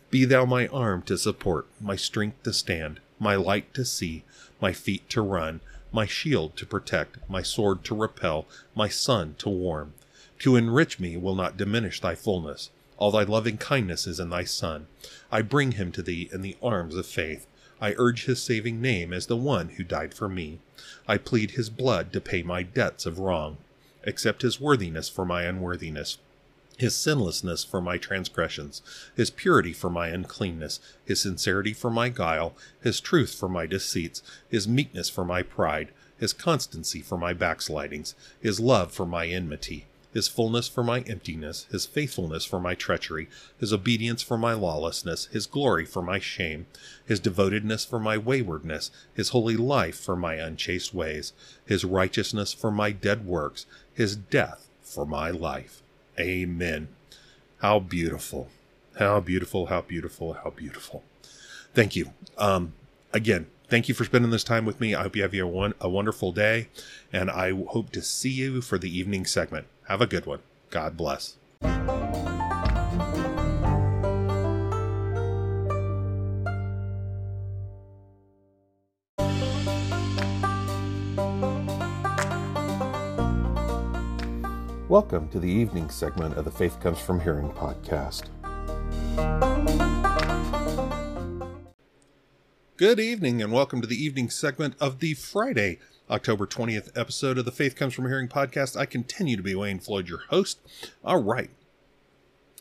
Be 0.08 0.24
thou 0.24 0.44
my 0.44 0.68
arm 0.68 1.02
to 1.02 1.18
support, 1.18 1.66
my 1.80 1.96
strength 1.96 2.44
to 2.44 2.52
stand, 2.52 3.00
my 3.18 3.34
light 3.34 3.74
to 3.74 3.84
see, 3.84 4.22
my 4.60 4.72
feet 4.72 5.08
to 5.10 5.20
run, 5.20 5.62
my 5.92 6.06
shield 6.06 6.56
to 6.56 6.66
protect, 6.66 7.18
my 7.28 7.42
sword 7.42 7.84
to 7.84 7.94
repel, 7.94 8.46
my 8.74 8.88
sun 8.88 9.34
to 9.38 9.48
warm. 9.48 9.94
To 10.40 10.56
enrich 10.56 11.00
me 11.00 11.16
will 11.16 11.34
not 11.34 11.56
diminish 11.56 12.00
thy 12.00 12.14
fullness. 12.14 12.70
All 12.96 13.10
thy 13.10 13.22
loving 13.22 13.58
kindness 13.58 14.06
is 14.06 14.18
in 14.20 14.30
thy 14.30 14.44
Son. 14.44 14.86
I 15.30 15.42
bring 15.42 15.72
him 15.72 15.92
to 15.92 16.02
thee 16.02 16.28
in 16.32 16.42
the 16.42 16.56
arms 16.62 16.96
of 16.96 17.06
faith. 17.06 17.46
I 17.80 17.94
urge 17.96 18.24
his 18.24 18.42
saving 18.42 18.80
name 18.80 19.12
as 19.12 19.26
the 19.26 19.36
one 19.36 19.70
who 19.70 19.84
died 19.84 20.14
for 20.14 20.28
me. 20.28 20.58
I 21.06 21.16
plead 21.16 21.52
his 21.52 21.70
blood 21.70 22.12
to 22.12 22.20
pay 22.20 22.42
my 22.42 22.64
debts 22.64 23.06
of 23.06 23.20
wrong. 23.20 23.58
Accept 24.04 24.42
his 24.42 24.60
worthiness 24.60 25.08
for 25.08 25.24
my 25.24 25.44
unworthiness 25.44 26.18
his 26.78 26.94
sinlessness 26.94 27.64
for 27.64 27.80
my 27.80 27.98
transgressions, 27.98 28.82
his 29.16 29.30
purity 29.30 29.72
for 29.72 29.90
my 29.90 30.08
uncleanness, 30.08 30.78
his 31.04 31.20
sincerity 31.20 31.72
for 31.72 31.90
my 31.90 32.08
guile, 32.08 32.54
his 32.80 33.00
truth 33.00 33.34
for 33.34 33.48
my 33.48 33.66
deceits, 33.66 34.22
his 34.48 34.68
meekness 34.68 35.10
for 35.10 35.24
my 35.24 35.42
pride, 35.42 35.90
his 36.18 36.32
constancy 36.32 37.00
for 37.00 37.18
my 37.18 37.32
backslidings, 37.32 38.14
his 38.40 38.60
love 38.60 38.92
for 38.92 39.04
my 39.04 39.26
enmity, 39.26 39.86
his 40.12 40.28
fullness 40.28 40.68
for 40.68 40.84
my 40.84 41.00
emptiness, 41.00 41.66
his 41.72 41.84
faithfulness 41.84 42.44
for 42.44 42.60
my 42.60 42.76
treachery, 42.76 43.28
his 43.58 43.72
obedience 43.72 44.22
for 44.22 44.38
my 44.38 44.52
lawlessness, 44.52 45.26
his 45.26 45.46
glory 45.46 45.84
for 45.84 46.00
my 46.00 46.20
shame, 46.20 46.66
his 47.04 47.18
devotedness 47.18 47.84
for 47.84 47.98
my 47.98 48.16
waywardness, 48.16 48.92
his 49.14 49.30
holy 49.30 49.56
life 49.56 49.98
for 49.98 50.14
my 50.14 50.34
unchaste 50.34 50.94
ways, 50.94 51.32
his 51.66 51.84
righteousness 51.84 52.52
for 52.52 52.70
my 52.70 52.92
dead 52.92 53.26
works, 53.26 53.66
his 53.92 54.14
death 54.14 54.68
for 54.80 55.04
my 55.04 55.30
life. 55.30 55.82
Amen. 56.18 56.88
How 57.58 57.78
beautiful. 57.78 58.48
How 58.98 59.20
beautiful, 59.20 59.66
how 59.66 59.82
beautiful, 59.82 60.32
how 60.34 60.50
beautiful. 60.50 61.04
Thank 61.74 61.94
you. 61.94 62.12
Um, 62.36 62.72
again, 63.12 63.46
thank 63.68 63.88
you 63.88 63.94
for 63.94 64.04
spending 64.04 64.30
this 64.30 64.42
time 64.42 64.64
with 64.64 64.80
me. 64.80 64.94
I 64.94 65.02
hope 65.02 65.14
you 65.14 65.22
have 65.22 65.34
a, 65.34 65.42
one, 65.46 65.74
a 65.80 65.88
wonderful 65.88 66.32
day, 66.32 66.68
and 67.12 67.30
I 67.30 67.52
hope 67.52 67.90
to 67.90 68.02
see 68.02 68.30
you 68.30 68.60
for 68.60 68.78
the 68.78 68.96
evening 68.96 69.24
segment. 69.24 69.66
Have 69.86 70.00
a 70.00 70.06
good 70.06 70.26
one. 70.26 70.40
God 70.70 70.96
bless. 70.96 71.36
Welcome 84.98 85.28
to 85.28 85.38
the 85.38 85.48
evening 85.48 85.90
segment 85.90 86.36
of 86.36 86.44
the 86.44 86.50
Faith 86.50 86.80
Comes 86.80 86.98
From 86.98 87.20
Hearing 87.20 87.50
podcast. 87.50 88.24
Good 92.76 92.98
evening, 92.98 93.40
and 93.40 93.52
welcome 93.52 93.80
to 93.80 93.86
the 93.86 93.94
evening 93.94 94.28
segment 94.28 94.74
of 94.80 94.98
the 94.98 95.14
Friday, 95.14 95.78
October 96.10 96.48
20th 96.48 96.98
episode 96.98 97.38
of 97.38 97.44
the 97.44 97.52
Faith 97.52 97.76
Comes 97.76 97.94
From 97.94 98.06
Hearing 98.06 98.26
podcast. 98.26 98.76
I 98.76 98.86
continue 98.86 99.36
to 99.36 99.42
be 99.42 99.54
Wayne 99.54 99.78
Floyd, 99.78 100.08
your 100.08 100.24
host. 100.30 100.58
All 101.04 101.22
right. 101.22 101.50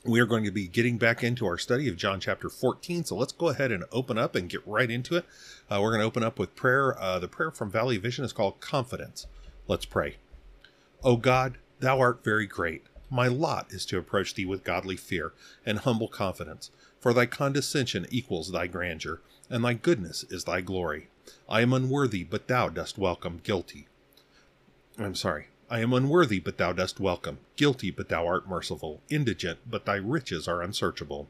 We 0.06 0.19
are 0.19 0.28
going 0.28 0.43
to 0.43 0.52
be 0.52 0.67
getting 0.67 1.00
back 1.00 1.23
into 1.23 1.47
our 1.47 1.58
study 1.58 1.89
of 1.89 1.97
John 1.97 2.19
chapter 2.19 2.50
14. 2.50 3.06
So 3.06 3.15
let's 3.15 3.34
go 3.34 3.50
ahead 3.50 3.71
and 3.71 3.84
open 3.91 4.19
up 4.19 4.36
and 4.36 4.47
get 4.47 4.62
right 4.67 4.91
into 4.91 5.15
it. 5.15 5.26
Uh, 5.71 5.80
we're 5.82 5.89
going 5.89 6.02
to 6.02 6.08
open 6.08 6.21
up 6.21 6.38
with 6.38 6.56
prayer. 6.56 6.95
Uh, 7.02 7.17
the 7.17 7.28
prayer 7.28 7.50
from 7.50 7.71
Valley 7.71 7.97
Vision 7.97 8.23
is 8.23 8.32
called 8.32 8.60
Confidence. 8.60 9.26
Let's 9.67 9.86
pray. 9.86 10.17
Oh 11.04 11.17
God, 11.17 11.58
Thou 11.80 12.00
art 12.00 12.24
very 12.24 12.48
great. 12.48 12.86
My 13.10 13.28
lot 13.28 13.72
is 13.72 13.86
to 13.88 14.00
approach 14.00 14.34
thee 14.34 14.46
with 14.46 14.63
godly 14.63 14.98
fear 14.98 15.34
and 15.66 15.80
humble 15.80 16.08
confidence, 16.08 16.72
for 17.00 17.13
thy 17.13 17.28
condescension 17.28 18.08
equals 18.10 18.52
thy 18.52 18.68
grandeur, 18.68 19.22
and 19.50 19.63
thy 19.63 19.74
goodness 19.74 20.26
is 20.30 20.46
thy 20.46 20.62
glory. 20.62 21.10
I 21.48 21.62
am 21.62 21.74
unworthy, 21.74 22.24
but 22.24 22.48
thou 22.48 22.70
dost 22.70 22.98
welcome 22.98 23.42
guilty. 23.44 23.88
I'm 24.98 25.16
sorry. 25.16 25.48
I 25.70 25.82
am 25.82 25.94
unworthy, 25.94 26.40
but 26.40 26.58
thou 26.58 26.74
dost 26.74 27.00
welcome, 27.00 27.40
guilty, 27.58 27.92
but 27.92 28.10
thou 28.10 28.26
art 28.26 28.50
merciful, 28.50 29.02
indigent, 29.10 29.60
but 29.70 29.86
thy 29.86 29.98
riches 29.98 30.48
are 30.48 30.62
unsearchable. 30.63 31.28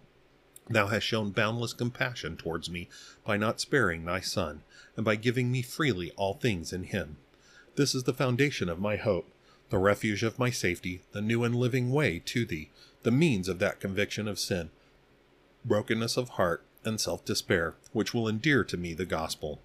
Thou 0.70 0.88
hast 0.88 1.06
shown 1.06 1.32
boundless 1.32 1.74
compassion 1.74 2.38
towards 2.38 2.70
me 2.70 2.88
by 3.26 3.36
not 3.36 3.60
sparing 3.60 4.06
thy 4.06 4.22
Son, 4.22 4.64
and 4.96 5.04
by 5.04 5.16
giving 5.16 5.52
me 5.52 5.62
freely 5.62 6.12
all 6.12 6.36
things 6.36 6.72
in 6.72 6.84
him. 6.84 7.18
This 7.76 7.94
is 7.94 8.04
the 8.04 8.14
foundation 8.14 8.70
of 8.70 8.80
my 8.80 8.96
hope 8.96 9.30
the 9.70 9.78
refuge 9.78 10.24
of 10.24 10.40
my 10.40 10.50
safety, 10.50 11.02
the 11.12 11.22
new 11.22 11.44
and 11.44 11.56
living 11.56 11.92
way 11.92 12.20
to 12.26 12.46
thee, 12.46 12.70
the 13.04 13.12
means 13.12 13.48
of 13.48 13.60
that 13.60 13.80
conviction 13.80 14.28
of 14.28 14.40
sin, 14.40 14.70
brokenness 15.66 16.18
of 16.18 16.30
heart, 16.30 16.64
and 16.86 17.02
self 17.02 17.26
despair, 17.26 17.76
which 17.92 18.14
will 18.14 18.28
endear 18.28 18.64
to 18.64 18.78
me 18.78 18.94
the 18.94 19.06
gospel. 19.06 19.62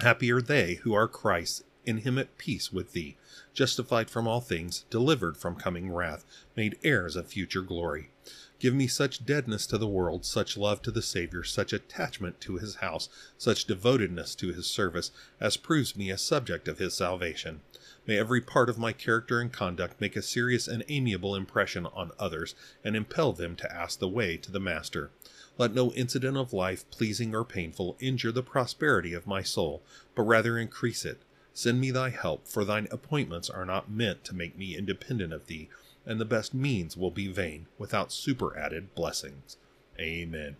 Happy 0.00 0.30
are 0.30 0.42
they 0.42 0.74
who 0.76 0.92
are 0.92 1.08
Christ's, 1.08 1.62
in 1.86 1.98
him 1.98 2.18
at 2.18 2.36
peace 2.38 2.72
with 2.72 2.92
thee, 2.92 3.16
justified 3.54 4.10
from 4.10 4.28
all 4.28 4.40
things, 4.40 4.84
delivered 4.90 5.36
from 5.36 5.56
coming 5.56 5.90
wrath, 5.90 6.24
made 6.56 6.78
heirs 6.84 7.16
of 7.16 7.26
future 7.26 7.62
glory. 7.62 8.10
Give 8.58 8.74
me 8.74 8.86
such 8.86 9.24
deadness 9.24 9.66
to 9.68 9.78
the 9.78 9.88
world, 9.88 10.26
such 10.26 10.58
love 10.58 10.82
to 10.82 10.90
the 10.90 11.00
Savior, 11.02 11.42
such 11.42 11.72
attachment 11.72 12.40
to 12.42 12.58
his 12.58 12.76
house, 12.76 13.08
such 13.38 13.64
devotedness 13.64 14.34
to 14.36 14.52
his 14.52 14.66
service, 14.66 15.10
as 15.40 15.56
proves 15.56 15.96
me 15.96 16.10
a 16.10 16.18
subject 16.18 16.68
of 16.68 16.78
his 16.78 16.94
salvation. 16.94 17.62
May 18.06 18.18
every 18.18 18.40
part 18.40 18.68
of 18.68 18.78
my 18.78 18.92
character 18.92 19.40
and 19.40 19.52
conduct 19.52 20.00
make 20.00 20.16
a 20.16 20.22
serious 20.22 20.66
and 20.66 20.84
amiable 20.88 21.34
impression 21.34 21.86
on 21.86 22.12
others, 22.18 22.54
and 22.82 22.96
impel 22.96 23.32
them 23.32 23.56
to 23.56 23.72
ask 23.72 23.98
the 23.98 24.08
way 24.08 24.36
to 24.38 24.50
the 24.50 24.60
Master. 24.60 25.10
Let 25.58 25.74
no 25.74 25.92
incident 25.92 26.36
of 26.36 26.52
life, 26.52 26.88
pleasing 26.90 27.34
or 27.34 27.44
painful, 27.44 27.96
injure 28.00 28.32
the 28.32 28.42
prosperity 28.42 29.12
of 29.12 29.26
my 29.26 29.42
soul, 29.42 29.82
but 30.14 30.22
rather 30.22 30.58
increase 30.58 31.04
it. 31.04 31.22
Send 31.52 31.80
me 31.80 31.90
thy 31.90 32.10
help, 32.10 32.48
for 32.48 32.64
thine 32.64 32.88
appointments 32.90 33.50
are 33.50 33.66
not 33.66 33.90
meant 33.90 34.24
to 34.24 34.34
make 34.34 34.56
me 34.56 34.76
independent 34.76 35.32
of 35.32 35.46
thee, 35.46 35.68
and 36.06 36.18
the 36.18 36.24
best 36.24 36.54
means 36.54 36.96
will 36.96 37.10
be 37.10 37.28
vain 37.28 37.66
without 37.76 38.12
superadded 38.12 38.94
blessings. 38.94 39.56
Amen. 39.98 40.56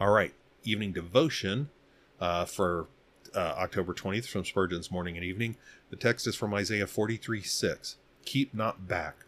All 0.00 0.10
right, 0.10 0.32
evening 0.64 0.92
devotion 0.92 1.68
uh, 2.20 2.44
for 2.46 2.86
uh, 3.34 3.54
October 3.58 3.94
20th 3.94 4.28
from 4.28 4.44
Spurgeon's 4.44 4.90
Morning 4.90 5.16
and 5.16 5.24
Evening. 5.24 5.56
The 5.90 5.96
text 5.96 6.26
is 6.26 6.36
from 6.36 6.54
Isaiah 6.54 6.86
43 6.86 7.42
6. 7.42 7.96
Keep 8.24 8.54
not 8.54 8.86
back. 8.88 9.24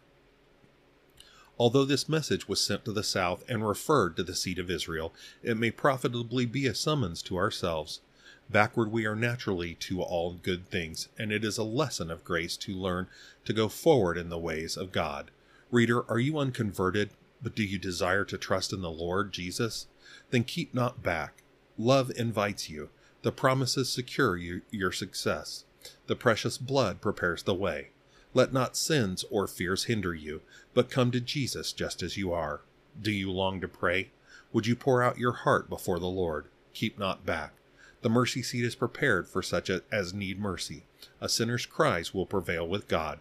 Although 1.57 1.85
this 1.85 2.09
message 2.09 2.47
was 2.47 2.59
sent 2.59 2.85
to 2.85 2.91
the 2.91 3.03
south 3.03 3.43
and 3.47 3.67
referred 3.67 4.15
to 4.17 4.23
the 4.23 4.35
seed 4.35 4.57
of 4.57 4.71
Israel, 4.71 5.13
it 5.43 5.57
may 5.57 5.69
profitably 5.69 6.45
be 6.45 6.65
a 6.65 6.73
summons 6.73 7.21
to 7.23 7.37
ourselves. 7.37 8.01
Backward 8.49 8.91
we 8.91 9.05
are 9.05 9.15
naturally 9.15 9.75
to 9.75 10.01
all 10.01 10.33
good 10.33 10.67
things, 10.69 11.07
and 11.17 11.31
it 11.31 11.45
is 11.45 11.57
a 11.57 11.63
lesson 11.63 12.09
of 12.09 12.23
grace 12.23 12.57
to 12.57 12.73
learn 12.73 13.07
to 13.45 13.53
go 13.53 13.69
forward 13.69 14.17
in 14.17 14.29
the 14.29 14.39
ways 14.39 14.75
of 14.75 14.91
God. 14.91 15.31
Reader, 15.69 16.09
are 16.09 16.19
you 16.19 16.37
unconverted, 16.37 17.11
but 17.41 17.55
do 17.55 17.63
you 17.63 17.77
desire 17.77 18.25
to 18.25 18.37
trust 18.37 18.73
in 18.73 18.81
the 18.81 18.91
Lord 18.91 19.31
Jesus? 19.31 19.87
Then 20.31 20.43
keep 20.43 20.73
not 20.73 21.01
back. 21.01 21.43
Love 21.77 22.11
invites 22.17 22.69
you. 22.69 22.89
The 23.23 23.31
promises 23.31 23.89
secure 23.89 24.35
you 24.35 24.61
your 24.71 24.91
success. 24.91 25.65
The 26.07 26.15
precious 26.15 26.57
blood 26.57 27.01
prepares 27.01 27.43
the 27.43 27.53
way. 27.53 27.89
Let 28.33 28.53
not 28.53 28.77
sins 28.77 29.25
or 29.29 29.47
fears 29.47 29.85
hinder 29.85 30.13
you, 30.13 30.41
but 30.73 30.89
come 30.89 31.11
to 31.11 31.19
Jesus 31.19 31.73
just 31.73 32.01
as 32.01 32.17
you 32.17 32.31
are. 32.31 32.61
Do 32.99 33.11
you 33.11 33.31
long 33.31 33.61
to 33.61 33.67
pray? 33.67 34.11
Would 34.53 34.67
you 34.67 34.75
pour 34.75 35.01
out 35.01 35.17
your 35.17 35.31
heart 35.31 35.69
before 35.69 35.99
the 35.99 36.07
Lord? 36.07 36.47
Keep 36.73 36.97
not 36.99 37.25
back. 37.25 37.53
The 38.01 38.09
mercy 38.09 38.41
seat 38.41 38.63
is 38.63 38.75
prepared 38.75 39.27
for 39.27 39.41
such 39.41 39.69
as 39.69 40.13
need 40.13 40.39
mercy. 40.39 40.85
A 41.19 41.29
sinner's 41.29 41.65
cries 41.65 42.13
will 42.13 42.25
prevail 42.25 42.67
with 42.67 42.87
God. 42.87 43.19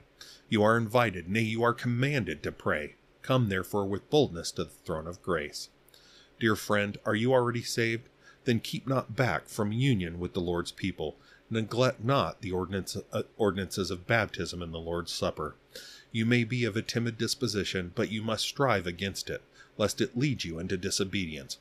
You 0.48 0.62
are 0.62 0.76
invited, 0.76 1.28
nay, 1.28 1.42
you 1.42 1.62
are 1.62 1.74
commanded 1.74 2.42
to 2.42 2.52
pray. 2.52 2.96
Come 3.22 3.48
therefore 3.48 3.86
with 3.86 4.10
boldness 4.10 4.52
to 4.52 4.64
the 4.64 4.70
throne 4.70 5.06
of 5.06 5.22
grace. 5.22 5.68
Dear 6.38 6.56
friend, 6.56 6.98
are 7.04 7.14
you 7.14 7.32
already 7.32 7.62
saved? 7.62 8.08
Then 8.44 8.60
keep 8.60 8.86
not 8.86 9.16
back 9.16 9.48
from 9.48 9.72
union 9.72 10.18
with 10.18 10.32
the 10.32 10.40
Lord's 10.40 10.72
people. 10.72 11.16
Neglect 11.50 12.02
not 12.02 12.40
the 12.40 12.52
ordinance, 12.52 12.96
uh, 13.12 13.22
ordinances 13.36 13.90
of 13.90 14.06
baptism 14.06 14.62
and 14.62 14.72
the 14.72 14.78
Lord's 14.78 15.12
Supper. 15.12 15.56
You 16.12 16.24
may 16.24 16.44
be 16.44 16.64
of 16.64 16.76
a 16.76 16.82
timid 16.82 17.18
disposition, 17.18 17.92
but 17.94 18.10
you 18.10 18.22
must 18.22 18.44
strive 18.44 18.86
against 18.86 19.30
it, 19.30 19.42
lest 19.76 20.00
it 20.00 20.16
lead 20.16 20.44
you 20.44 20.58
into 20.58 20.76
disobedience. 20.76 21.58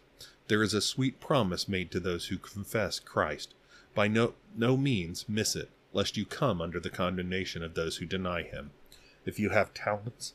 There 0.48 0.64
is 0.64 0.74
a 0.74 0.82
sweet 0.82 1.20
promise 1.20 1.68
made 1.68 1.92
to 1.92 2.00
those 2.00 2.28
who 2.28 2.38
confess 2.38 3.00
Christ. 3.00 3.54
By 3.94 4.08
no, 4.08 4.34
no 4.56 4.78
means 4.78 5.28
miss 5.28 5.56
it, 5.56 5.70
lest 5.94 6.18
you 6.18 6.26
come 6.26 6.62
under 6.62 6.80
the 6.80 6.90
condemnation 6.90 7.64
of 7.64 7.74
those 7.74 7.98
who 7.98 8.06
deny 8.06 8.44
him. 8.44 8.72
If 9.26 9.40
you 9.40 9.50
have 9.50 9.74
talents, 9.74 10.34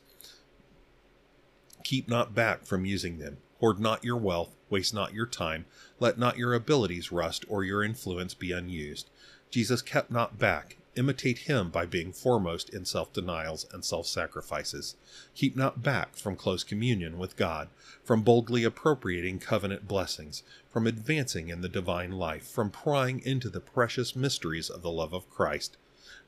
keep 1.83 2.07
not 2.07 2.33
back 2.33 2.65
from 2.65 2.85
using 2.85 3.19
them. 3.19 3.37
Hoard 3.59 3.79
not 3.79 4.03
your 4.03 4.17
wealth, 4.17 4.55
waste 4.69 4.93
not 4.93 5.13
your 5.13 5.25
time, 5.25 5.65
let 5.99 6.17
not 6.17 6.37
your 6.37 6.53
abilities 6.53 7.11
rust 7.11 7.45
or 7.47 7.63
your 7.63 7.83
influence 7.83 8.33
be 8.33 8.51
unused. 8.51 9.09
Jesus 9.49 9.81
kept 9.81 10.11
not 10.11 10.37
back. 10.37 10.77
Imitate 10.97 11.39
him 11.39 11.69
by 11.69 11.85
being 11.85 12.13
foremost 12.13 12.69
in 12.69 12.85
self 12.85 13.11
denials 13.11 13.65
and 13.71 13.83
self 13.83 14.07
sacrifices. 14.07 14.95
Keep 15.33 15.55
not 15.55 15.83
back 15.83 16.15
from 16.15 16.35
close 16.35 16.63
communion 16.63 17.17
with 17.17 17.35
God, 17.35 17.67
from 18.03 18.21
boldly 18.21 18.63
appropriating 18.63 19.39
covenant 19.39 19.87
blessings, 19.87 20.43
from 20.69 20.87
advancing 20.87 21.49
in 21.49 21.61
the 21.61 21.69
divine 21.69 22.11
life, 22.11 22.47
from 22.47 22.69
prying 22.69 23.21
into 23.25 23.49
the 23.49 23.59
precious 23.59 24.15
mysteries 24.15 24.69
of 24.69 24.81
the 24.81 24.91
love 24.91 25.13
of 25.13 25.29
Christ. 25.29 25.77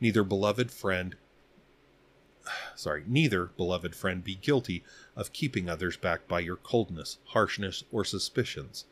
Neither 0.02 0.24
beloved 0.24 0.70
friend 0.70 1.16
sorry, 2.76 3.04
neither, 3.08 3.46
beloved 3.46 3.96
friend, 3.96 4.24
be 4.24 4.36
guilty 4.36 4.84
of 5.16 5.34
keeping 5.34 5.70
others 5.70 5.98
back 5.98 6.28
by 6.28 6.40
your 6.40 6.56
coldness, 6.56 7.18
harshness, 7.26 7.84
or 7.92 8.04
suspicions. 8.04 8.86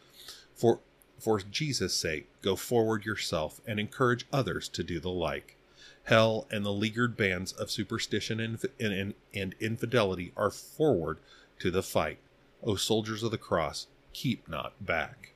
For 0.54 0.80
for 1.18 1.39
Jesus' 1.39 1.96
sake, 1.96 2.28
go 2.41 2.56
forward 2.56 3.06
yourself 3.06 3.62
and 3.65 3.80
encourage 3.80 4.28
others 4.34 4.68
to 4.70 4.84
do 4.84 5.00
the 5.00 5.10
like. 5.10 5.56
Hell 6.04 6.46
and 6.52 6.65
the 6.65 6.74
leaguered 6.74 7.18
bands 7.18 7.52
of 7.54 7.72
superstition 7.72 8.39
and, 8.39 8.60
and, 8.80 9.13
and 9.34 9.56
infidelity 9.60 10.34
are 10.38 10.52
forward 10.52 11.18
to 11.60 11.72
the 11.72 11.82
fight. 11.82 12.20
O 12.63 12.76
soldiers 12.76 13.24
of 13.24 13.32
the 13.32 13.38
cross, 13.38 13.88
keep 14.13 14.48
not 14.48 14.74
back. 14.86 15.32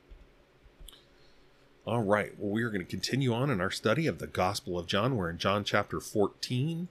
All 1.87 2.03
right, 2.03 2.33
well, 2.37 2.51
we 2.51 2.61
are 2.61 2.69
going 2.69 2.85
to 2.85 2.89
continue 2.89 3.33
on 3.33 3.49
in 3.49 3.61
our 3.61 3.71
study 3.71 4.05
of 4.05 4.19
the 4.19 4.27
Gospel 4.27 4.77
of 4.77 4.85
John. 4.85 5.15
We're 5.15 5.29
in 5.29 5.39
John 5.39 5.63
chapter 5.63 5.99
14. 5.99 6.87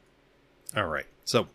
All 0.76 0.86
right. 0.86 1.06
So, 1.28 1.48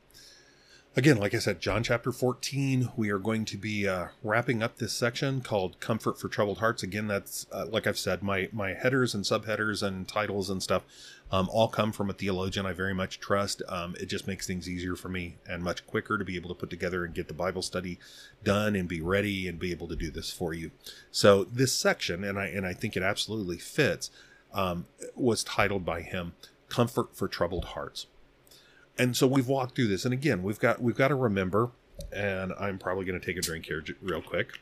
again, 0.96 1.18
like 1.18 1.34
I 1.34 1.40
said, 1.40 1.60
John 1.60 1.82
chapter 1.82 2.12
14, 2.12 2.92
we 2.96 3.10
are 3.10 3.18
going 3.18 3.44
to 3.46 3.58
be 3.58 3.88
uh, 3.88 4.10
wrapping 4.22 4.62
up 4.62 4.78
this 4.78 4.94
section 4.94 5.42
called 5.42 5.80
Comfort 5.80 6.20
for 6.20 6.28
Troubled 6.28 6.60
Hearts. 6.60 6.84
Again, 6.84 7.08
that's, 7.08 7.48
uh, 7.52 7.66
like 7.66 7.88
I've 7.88 7.98
said, 7.98 8.22
my, 8.22 8.50
my 8.52 8.76
headers 8.76 9.16
and 9.16 9.24
subheaders 9.24 9.82
and 9.82 10.08
titles 10.08 10.52
and 10.52 10.62
stuff 10.62 10.84
um, 11.32 11.50
all 11.52 11.70
come 11.70 11.92
from 11.92 12.12
a 12.12 12.14
theologian 12.14 12.68
I 12.68 12.74
very 12.74 12.94
much 12.94 13.20
trust. 13.20 13.64
Um, 13.68 13.96
it 14.00 14.06
just 14.06 14.28
makes 14.28 14.46
things 14.46 14.70
easier 14.70 14.96
for 14.96 15.10
me 15.10 15.38
and 15.48 15.64
much 15.64 15.88
quicker 15.88 16.20
to 16.20 16.24
be 16.24 16.36
able 16.36 16.50
to 16.50 16.56
put 16.56 16.70
together 16.70 17.04
and 17.04 17.16
get 17.16 17.28
the 17.28 17.34
Bible 17.34 17.64
study 17.64 17.98
done 18.44 18.76
and 18.76 18.88
be 18.88 19.02
ready 19.02 19.48
and 19.48 19.58
be 19.58 19.72
able 19.72 19.88
to 19.88 19.96
do 19.96 20.12
this 20.12 20.30
for 20.30 20.54
you. 20.54 20.70
So, 21.10 21.46
this 21.46 21.74
section, 21.74 22.24
and 22.24 22.38
I, 22.38 22.46
and 22.46 22.64
I 22.64 22.74
think 22.74 22.96
it 22.96 23.02
absolutely 23.02 23.58
fits, 23.58 24.12
um, 24.54 24.86
was 25.16 25.44
titled 25.44 25.84
by 25.84 26.02
him 26.02 26.34
Comfort 26.70 27.18
for 27.18 27.28
Troubled 27.28 27.66
Hearts 27.66 28.06
and 28.98 29.18
so 29.18 29.26
we've 29.28 29.48
walked 29.48 29.76
through 29.76 29.88
this. 29.88 30.06
And 30.06 30.14
again 30.14 30.44
we've 30.44 30.60
got 30.60 30.82
we've 30.82 30.96
got 30.96 31.10
to 31.10 31.16
remember 31.16 31.72
and 32.12 32.54
i'm 32.60 32.80
probably 32.80 33.06
going 33.06 33.20
to 33.20 33.26
take 33.26 33.38
a 33.38 33.42
drink 33.42 33.66
here 33.66 33.84
real 34.02 34.22
quick. 34.22 34.60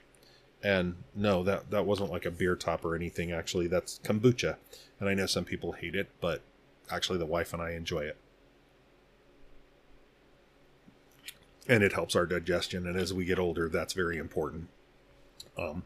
And 0.64 0.96
no 1.16 1.44
that 1.44 1.72
that 1.72 1.86
wasn't 1.86 2.12
like 2.12 2.26
a 2.26 2.32
beer 2.32 2.56
top 2.56 2.86
or 2.86 2.96
anything 2.96 3.32
actually. 3.32 3.68
That's 3.68 4.00
kombucha. 4.04 4.58
And 5.00 5.10
i 5.10 5.14
know 5.14 5.26
some 5.26 5.46
people 5.46 5.74
hate 5.74 5.96
it 5.96 6.10
but 6.20 6.42
actually 6.90 7.18
the 7.20 7.26
wife 7.26 7.54
and 7.54 7.62
i 7.62 7.72
enjoy 7.72 8.02
it. 8.02 8.18
And 11.68 11.84
it 11.84 11.94
helps 11.94 12.16
our 12.16 12.26
digestion 12.26 12.88
and 12.88 12.98
as 12.98 13.14
we 13.14 13.26
get 13.26 13.40
older 13.40 13.70
that's 13.70 13.94
very 13.94 14.18
important. 14.18 14.70
Um 15.58 15.84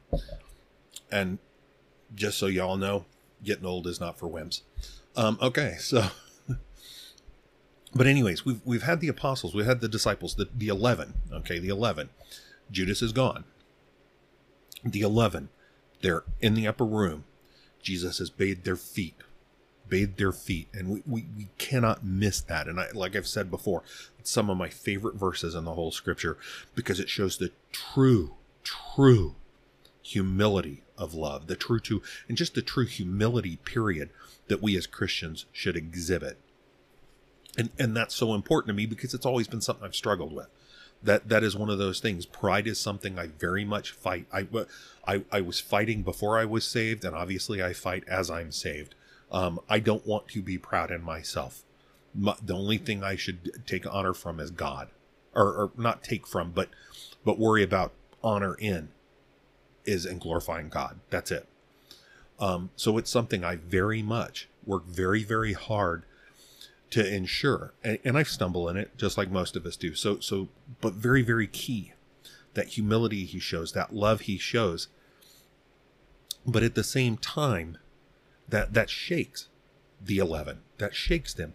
and 1.12 1.40
just 2.14 2.38
so 2.38 2.48
y'all 2.48 2.78
know 2.78 3.06
getting 3.44 3.66
old 3.66 3.88
is 3.88 4.00
not 4.00 4.18
for 4.18 4.28
wimps. 4.28 4.62
Um 5.16 5.38
okay 5.42 5.76
so 5.80 6.08
but 7.96 8.08
anyways, 8.08 8.44
we've 8.44 8.60
we've 8.66 8.84
had 8.84 9.00
the 9.00 9.08
apostles, 9.08 9.56
we've 9.56 9.66
had 9.66 9.80
the 9.80 9.88
disciples, 9.88 10.36
the, 10.36 10.50
the 10.54 10.68
eleven. 10.68 11.14
Okay, 11.32 11.60
the 11.60 11.70
eleven. 11.70 12.10
Judas 12.70 13.02
is 13.02 13.14
gone. 13.14 13.46
The 14.84 15.02
eleven, 15.02 15.50
they're 16.02 16.24
in 16.42 16.56
the 16.56 16.68
upper 16.68 16.86
room. 16.86 17.24
Jesus 17.82 18.18
has 18.18 18.30
bathed 18.30 18.66
their 18.66 18.76
feet, 18.76 19.16
bathed 19.88 20.18
their 20.18 20.34
feet, 20.34 20.68
and 20.74 20.90
we, 20.90 21.04
we, 21.08 21.26
we 21.38 21.48
cannot 21.58 22.04
miss 22.04 22.42
that. 22.42 22.68
And 22.68 22.80
I, 22.80 22.88
like 22.94 23.16
I've 23.16 23.28
said 23.28 23.50
before, 23.50 23.84
it's 24.20 24.32
some 24.32 24.50
of 24.50 24.58
my 24.58 24.70
favorite 24.70 25.16
verses 25.16 25.56
in 25.56 25.64
the 25.64 25.76
whole 25.76 25.92
scripture 25.92 26.38
because 26.74 27.00
it 27.00 27.10
shows 27.10 27.38
the 27.38 27.52
true, 27.72 28.34
true 28.64 29.36
humility 30.02 30.84
of 30.98 31.14
love, 31.14 31.48
the 31.48 31.56
true 31.56 31.80
to, 31.80 32.02
and 32.28 32.38
just 32.38 32.56
the 32.56 32.62
true 32.62 32.86
humility 32.86 33.58
period 33.58 34.10
that 34.48 34.62
we 34.62 34.76
as 34.76 34.86
Christians 34.86 35.46
should 35.52 35.78
exhibit 35.78 36.40
and 37.58 37.70
and 37.80 37.96
that's 37.96 38.16
so 38.16 38.34
important 38.34 38.68
to 38.70 38.74
me 38.74 38.86
because 38.86 39.14
it's 39.14 39.26
always 39.26 39.48
been 39.48 39.62
something 39.62 39.86
I've 39.86 39.96
struggled 39.96 40.34
with. 40.34 40.48
That 41.04 41.30
that 41.30 41.44
is 41.44 41.56
one 41.56 41.70
of 41.70 41.78
those 41.78 42.00
things. 42.00 42.26
Pride 42.26 42.68
is 42.68 42.80
something 42.80 43.20
I 43.20 43.28
very 43.28 43.66
much 43.66 43.92
fight. 43.92 44.28
I 44.34 44.48
I, 45.08 45.24
I 45.32 45.42
was 45.42 45.60
fighting 45.60 46.02
before 46.02 46.40
I 46.40 46.46
was 46.46 46.66
saved, 46.66 47.06
and 47.06 47.16
obviously 47.16 47.64
I 47.64 47.74
fight 47.74 48.04
as 48.08 48.30
I'm 48.30 48.52
saved. 48.52 48.96
Um, 49.32 49.60
I 49.70 49.80
don't 49.80 50.06
want 50.06 50.28
to 50.30 50.42
be 50.42 50.58
proud 50.58 50.92
in 50.92 51.04
myself. 51.04 51.64
My, 52.14 52.36
the 52.42 52.56
only 52.56 52.78
thing 52.78 53.04
I 53.04 53.16
should 53.16 53.64
take 53.66 53.86
honor 53.92 54.14
from 54.14 54.40
is 54.40 54.52
God, 54.52 54.90
or, 55.34 55.48
or 55.54 55.72
not 55.78 56.04
take 56.04 56.26
from, 56.26 56.52
but 56.52 56.70
but 57.24 57.38
worry 57.40 57.64
about 57.64 57.92
honor 58.24 58.56
in 58.56 58.90
is 59.86 60.06
in 60.06 60.18
glorifying 60.18 60.70
God. 60.70 61.00
That's 61.10 61.32
it. 61.32 61.48
Um, 62.40 62.72
so 62.76 62.98
it's 62.98 63.10
something 63.10 63.44
I 63.44 63.56
very 63.56 64.02
much 64.02 64.50
work 64.66 64.86
very 64.86 65.24
very 65.24 65.54
hard 65.54 66.04
to 66.90 67.14
ensure 67.14 67.74
and, 67.84 67.98
and 68.04 68.18
i 68.18 68.24
stumble 68.24 68.70
in 68.70 68.78
it 68.78 68.96
just 68.98 69.18
like 69.18 69.30
most 69.30 69.56
of 69.56 69.66
us 69.66 69.76
do 69.76 69.94
so 69.96 70.20
so 70.20 70.50
but 70.82 70.94
very 70.94 71.22
very 71.22 71.48
key 71.48 71.94
that 72.56 72.70
humility 72.70 73.26
he 73.26 73.40
shows, 73.40 73.74
that 73.74 73.94
love 73.94 74.22
he 74.22 74.38
shows. 74.38 74.88
But 76.46 76.64
at 76.64 76.76
the 76.76 76.84
same 76.84 77.18
time, 77.18 77.78
that 78.48 78.74
that 78.74 78.90
shakes 78.90 79.48
the 80.02 80.18
11 80.18 80.60
that 80.78 80.94
shakes 80.94 81.34
them 81.34 81.54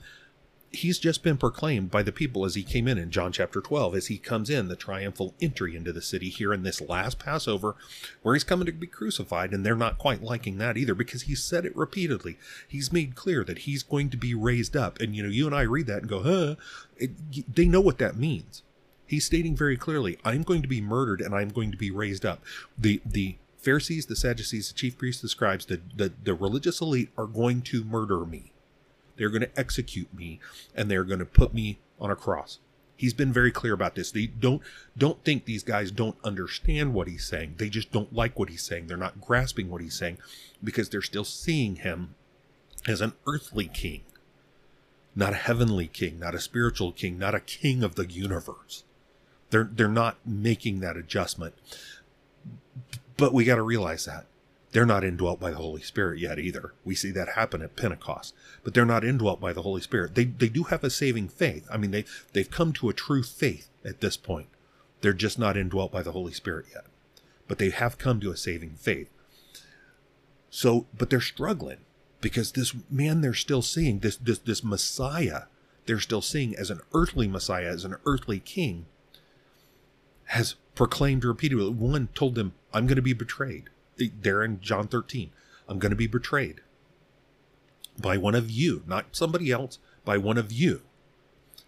he's 0.73 0.99
just 0.99 1.23
been 1.23 1.37
proclaimed 1.37 1.91
by 1.91 2.03
the 2.03 2.13
people 2.13 2.45
as 2.45 2.55
he 2.55 2.63
came 2.63 2.87
in 2.87 2.97
in 2.97 3.11
John 3.11 3.33
chapter 3.33 3.61
12 3.61 3.95
as 3.97 4.07
he 4.07 4.19
comes 4.19 4.49
in 4.49 4.69
the 4.69 4.77
triumphal 4.77 5.35
entry 5.41 5.75
into 5.75 5.93
the 5.93 6.03
city 6.03 6.29
here 6.29 6.53
in 6.53 6.63
this 6.63 6.81
last 6.81 7.19
Passover 7.19 7.75
where 8.23 8.35
he's 8.35 8.45
coming 8.45 8.67
to 8.67 8.73
be 8.73 8.87
crucified 8.87 9.53
and 9.53 9.67
they're 9.67 9.75
not 9.75 9.99
quite 9.99 10.23
liking 10.23 10.59
that 10.59 10.77
either 10.77 10.95
because 10.95 11.23
he 11.23 11.35
said 11.35 11.65
it 11.65 11.77
repeatedly. 11.77 12.39
He's 12.69 12.93
made 12.93 13.17
clear 13.17 13.43
that 13.45 13.61
he's 13.61 13.83
going 13.83 14.11
to 14.11 14.17
be 14.17 14.35
raised 14.35 14.77
up. 14.77 15.01
And 15.01 15.15
you 15.15 15.23
know 15.23 15.29
you 15.29 15.47
and 15.47 15.55
I 15.55 15.63
read 15.63 15.87
that 15.87 16.03
and 16.03 16.09
go 16.09 16.23
huh? 16.23 16.55
It, 16.97 17.55
they 17.55 17.67
know 17.67 17.81
what 17.81 17.99
that 17.99 18.17
means. 18.17 18.63
He's 19.07 19.27
stating 19.27 19.57
very 19.57 19.77
clearly 19.77 20.19
I'm 20.25 20.45
going 20.45 20.63
to 20.63 20.69
be 20.69 20.81
murdered 20.81 21.21
and 21.21 21.35
I'm 21.35 21.49
going 21.49 21.73
to 21.73 21.79
be 21.79 21.91
raised 21.91 22.25
up. 22.25 22.45
The 22.79 23.01
the 23.05 23.37
Pharisees, 23.59 24.07
the 24.07 24.17
Sadducees, 24.17 24.69
the 24.69 24.75
chief 24.75 24.97
priests, 24.97 25.21
the 25.21 25.29
scribes, 25.29 25.67
the, 25.67 25.83
the, 25.95 26.11
the 26.25 26.33
religious 26.33 26.81
elite 26.81 27.11
are 27.19 27.27
going 27.27 27.61
to 27.63 27.85
murder 27.85 28.25
me. 28.25 28.50
They're 29.21 29.29
going 29.29 29.43
to 29.43 29.61
execute 29.61 30.15
me 30.15 30.41
and 30.75 30.91
they're 30.91 31.05
going 31.05 31.19
to 31.19 31.27
put 31.27 31.53
me 31.53 31.79
on 32.01 32.11
a 32.11 32.17
cross. 32.17 32.59
He's 32.97 33.13
been 33.13 33.35
very 33.35 33.51
clear 33.51 33.75
about 33.75 33.95
this. 33.95 34.11
They 34.11 34.25
don't 34.25 34.63
don't 34.97 35.23
think 35.25 35.45
these 35.45 35.63
guys 35.63 35.91
don't 35.91 36.17
understand 36.25 36.95
what 36.95 37.07
he's 37.07 37.27
saying. 37.27 37.57
They 37.59 37.69
just 37.69 37.93
don't 37.93 38.15
like 38.15 38.39
what 38.39 38.49
he's 38.49 38.63
saying. 38.63 38.87
They're 38.87 38.97
not 38.97 39.21
grasping 39.21 39.69
what 39.69 39.83
he's 39.83 39.95
saying 39.95 40.17
because 40.65 40.89
they're 40.89 41.03
still 41.03 41.25
seeing 41.25 41.77
him 41.77 42.15
as 42.89 43.03
an 43.03 43.13
earthly 43.27 43.67
king, 43.67 44.05
not 45.15 45.35
a 45.35 45.37
heavenly 45.37 45.87
king, 45.87 46.19
not 46.19 46.35
a 46.35 46.41
spiritual 46.41 46.91
king, 46.91 47.19
not 47.19 47.35
a 47.35 47.41
king 47.41 47.83
of 47.83 47.97
the 47.97 48.11
universe. 48.11 48.85
They're 49.51 49.69
they're 49.71 49.87
not 49.87 50.17
making 50.25 50.81
that 50.81 50.97
adjustment. 50.97 51.57
But 53.19 53.35
we 53.35 53.45
got 53.45 53.57
to 53.57 53.63
realize 53.63 54.07
that 54.07 54.25
they're 54.73 54.87
not 54.87 55.05
indwelt 55.05 55.41
by 55.41 55.51
the 55.51 55.57
Holy 55.57 55.83
Spirit 55.83 56.21
yet 56.21 56.39
either. 56.39 56.75
We 56.85 56.95
see 56.95 57.11
that 57.13 57.31
happen 57.31 57.63
at 57.63 57.77
Pentecost, 57.77 58.35
but 58.63 58.73
they're 58.73 58.85
not 58.85 59.05
indwelt 59.05 59.41
by 59.41 59.53
the 59.53 59.63
Holy 59.63 59.81
Spirit. 59.81 60.15
They 60.15 60.25
they 60.25 60.49
do 60.49 60.65
have 60.65 60.85
a 60.85 60.91
saving 60.91 61.29
faith. 61.29 61.67
I 61.71 61.77
mean, 61.77 61.91
they 61.91 62.05
they've 62.33 62.51
come 62.51 62.73
to 62.75 62.89
a 62.89 62.95
true 62.95 63.23
faith 63.23 63.69
at 63.85 64.01
this 64.01 64.17
point. 64.17 64.49
They're 65.01 65.13
just 65.13 65.39
not 65.39 65.57
indwelt 65.57 65.91
by 65.91 66.03
the 66.03 66.13
Holy 66.13 66.33
Spirit 66.33 66.67
yet, 66.73 66.85
but 67.49 67.59
they 67.59 67.71
have 67.71 67.99
come 67.99 68.21
to 68.21 68.31
a 68.31 68.37
saving 68.37 68.77
faith. 68.77 69.11
So, 70.51 70.87
but 70.97 71.11
they're 71.11 71.21
struggling 71.21 71.79
because 72.21 72.53
this 72.53 72.75
man 72.91 73.21
they're 73.21 73.35
still 73.35 73.63
seeing 73.63 74.01
this 74.01 74.17
this 74.17 74.39
this 74.39 74.63
Messiah 74.63 75.43
they're 75.87 75.99
still 75.99 76.23
seeing 76.23 76.55
as 76.57 76.71
an 76.71 76.81
earthly 76.95 77.27
Messiah, 77.27 77.67
as 77.67 77.85
an 77.85 77.97
earthly 78.07 78.39
King, 78.39 78.87
has 80.27 80.55
proclaimed 80.77 81.25
repeatedly. 81.25 81.69
One 81.69 82.09
told 82.15 82.37
them, 82.37 82.53
I'm 82.73 82.87
going 82.87 82.95
to 82.97 83.03
be 83.03 83.13
betrayed. 83.13 83.71
There 84.09 84.43
in 84.43 84.61
John 84.61 84.89
13, 84.89 85.31
I'm 85.69 85.79
going 85.79 85.91
to 85.91 85.97
be 85.97 86.07
betrayed 86.07 86.61
by 88.01 88.17
one 88.17 88.35
of 88.35 88.51
you, 88.51 88.83
not 88.87 89.07
somebody 89.13 89.51
else, 89.51 89.79
by 90.05 90.17
one 90.17 90.39
of 90.39 90.53
you. 90.53 90.83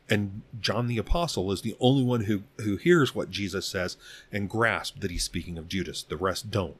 And 0.09 0.43
John 0.61 0.89
the 0.89 0.99
Apostle 0.99 1.53
is 1.53 1.63
the 1.63 1.77
only 1.81 2.03
one 2.03 2.23
who, 2.23 2.43
who 2.59 2.77
hears 2.77 3.15
what 3.15 3.31
Jesus 3.31 3.67
says 3.67 3.97
and 4.31 4.51
grasps 4.51 5.01
that 5.01 5.11
he's 5.11 5.25
speaking 5.25 5.59
of 5.59 5.69
Judas. 5.69 6.03
The 6.03 6.17
rest 6.17 6.51
don't. 6.51 6.77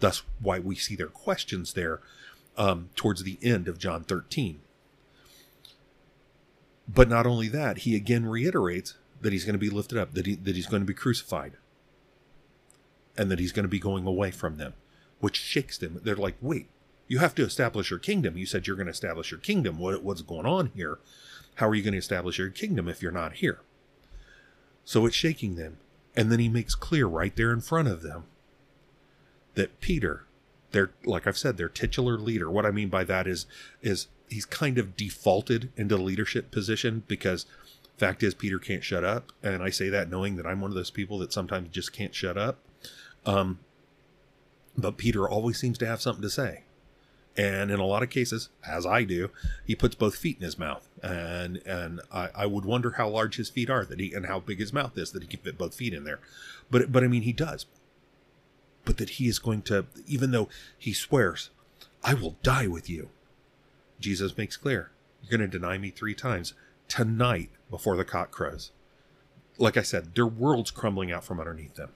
Thus, 0.00 0.22
why 0.40 0.58
we 0.58 0.76
see 0.76 0.94
their 0.94 1.08
questions 1.08 1.72
there 1.72 2.00
um, 2.56 2.90
towards 2.94 3.24
the 3.24 3.38
end 3.42 3.68
of 3.68 3.78
John 3.78 4.04
13. 4.04 4.60
But 6.86 7.08
not 7.08 7.26
only 7.26 7.48
that, 7.48 7.78
he 7.78 7.96
again 7.96 8.26
reiterates 8.26 8.94
that 9.20 9.32
he's 9.32 9.44
going 9.44 9.54
to 9.54 9.58
be 9.58 9.70
lifted 9.70 9.98
up, 9.98 10.14
that, 10.14 10.26
he, 10.26 10.34
that 10.36 10.54
he's 10.54 10.66
going 10.66 10.82
to 10.82 10.86
be 10.86 10.94
crucified 10.94 11.54
and 13.16 13.30
that 13.30 13.38
he's 13.38 13.52
going 13.52 13.64
to 13.64 13.68
be 13.68 13.80
going 13.80 14.06
away 14.06 14.30
from 14.30 14.56
them, 14.56 14.74
which 15.20 15.36
shakes 15.36 15.78
them. 15.78 16.00
They're 16.02 16.16
like, 16.16 16.36
wait, 16.40 16.68
you 17.06 17.18
have 17.18 17.34
to 17.36 17.44
establish 17.44 17.90
your 17.90 17.98
kingdom. 17.98 18.36
You 18.36 18.46
said 18.46 18.66
you're 18.66 18.76
going 18.76 18.86
to 18.86 18.92
establish 18.92 19.30
your 19.30 19.40
kingdom. 19.40 19.78
What, 19.78 20.02
what's 20.02 20.22
going 20.22 20.46
on 20.46 20.70
here? 20.74 20.98
How 21.56 21.68
are 21.68 21.74
you 21.74 21.82
going 21.82 21.92
to 21.92 21.98
establish 21.98 22.38
your 22.38 22.50
kingdom 22.50 22.88
if 22.88 23.02
you're 23.02 23.10
not 23.10 23.34
here? 23.34 23.60
So 24.84 25.06
it's 25.06 25.16
shaking 25.16 25.56
them. 25.56 25.78
And 26.16 26.30
then 26.30 26.38
he 26.38 26.48
makes 26.48 26.74
clear 26.74 27.06
right 27.06 27.34
there 27.34 27.52
in 27.52 27.60
front 27.60 27.88
of 27.88 28.02
them 28.02 28.24
that 29.54 29.80
Peter, 29.80 30.24
their 30.70 30.90
like 31.04 31.26
I've 31.26 31.38
said, 31.38 31.56
their 31.56 31.68
titular 31.68 32.18
leader. 32.18 32.50
What 32.50 32.66
I 32.66 32.70
mean 32.70 32.88
by 32.88 33.04
that 33.04 33.26
is 33.26 33.46
is 33.82 34.08
he's 34.28 34.44
kind 34.44 34.78
of 34.78 34.96
defaulted 34.96 35.70
into 35.76 35.96
leadership 35.96 36.50
position 36.50 37.02
because 37.06 37.46
fact 37.98 38.22
is 38.22 38.34
Peter 38.34 38.58
can't 38.58 38.84
shut 38.84 39.04
up. 39.04 39.32
And 39.42 39.62
I 39.62 39.70
say 39.70 39.88
that 39.88 40.10
knowing 40.10 40.36
that 40.36 40.46
I'm 40.46 40.60
one 40.60 40.70
of 40.70 40.76
those 40.76 40.90
people 40.90 41.18
that 41.18 41.32
sometimes 41.32 41.68
just 41.70 41.92
can't 41.92 42.14
shut 42.14 42.38
up. 42.38 42.58
Um, 43.26 43.58
but 44.78 44.96
Peter 44.96 45.28
always 45.28 45.58
seems 45.58 45.76
to 45.78 45.86
have 45.86 46.00
something 46.00 46.22
to 46.22 46.30
say. 46.30 46.62
And 47.36 47.70
in 47.70 47.78
a 47.78 47.84
lot 47.84 48.02
of 48.02 48.10
cases, 48.10 48.48
as 48.66 48.86
I 48.86 49.04
do, 49.04 49.30
he 49.64 49.76
puts 49.76 49.94
both 49.94 50.16
feet 50.16 50.38
in 50.38 50.44
his 50.44 50.58
mouth. 50.58 50.88
And 51.02 51.58
and 51.66 52.00
I, 52.12 52.30
I 52.34 52.46
would 52.46 52.64
wonder 52.64 52.92
how 52.92 53.08
large 53.08 53.36
his 53.36 53.50
feet 53.50 53.68
are 53.68 53.84
that 53.84 54.00
he 54.00 54.12
and 54.12 54.26
how 54.26 54.40
big 54.40 54.58
his 54.58 54.72
mouth 54.72 54.96
is 54.96 55.12
that 55.12 55.22
he 55.22 55.28
can 55.28 55.40
fit 55.40 55.58
both 55.58 55.74
feet 55.74 55.92
in 55.92 56.04
there. 56.04 56.20
But 56.70 56.90
but 56.90 57.04
I 57.04 57.08
mean 57.08 57.22
he 57.22 57.32
does. 57.32 57.66
But 58.84 58.96
that 58.96 59.10
he 59.10 59.28
is 59.28 59.38
going 59.38 59.62
to, 59.62 59.86
even 60.06 60.30
though 60.30 60.48
he 60.78 60.92
swears, 60.92 61.50
I 62.02 62.14
will 62.14 62.36
die 62.42 62.66
with 62.66 62.88
you. 62.88 63.10
Jesus 64.00 64.36
makes 64.38 64.56
clear, 64.56 64.90
you're 65.22 65.36
going 65.36 65.48
to 65.48 65.58
deny 65.58 65.76
me 65.76 65.90
three 65.90 66.14
times 66.14 66.54
tonight 66.86 67.50
before 67.70 67.96
the 67.96 68.04
cock 68.04 68.30
crows. 68.30 68.70
Like 69.58 69.76
I 69.76 69.82
said, 69.82 70.14
their 70.14 70.26
world's 70.26 70.70
crumbling 70.70 71.12
out 71.12 71.24
from 71.24 71.38
underneath 71.38 71.74
them. 71.74 71.90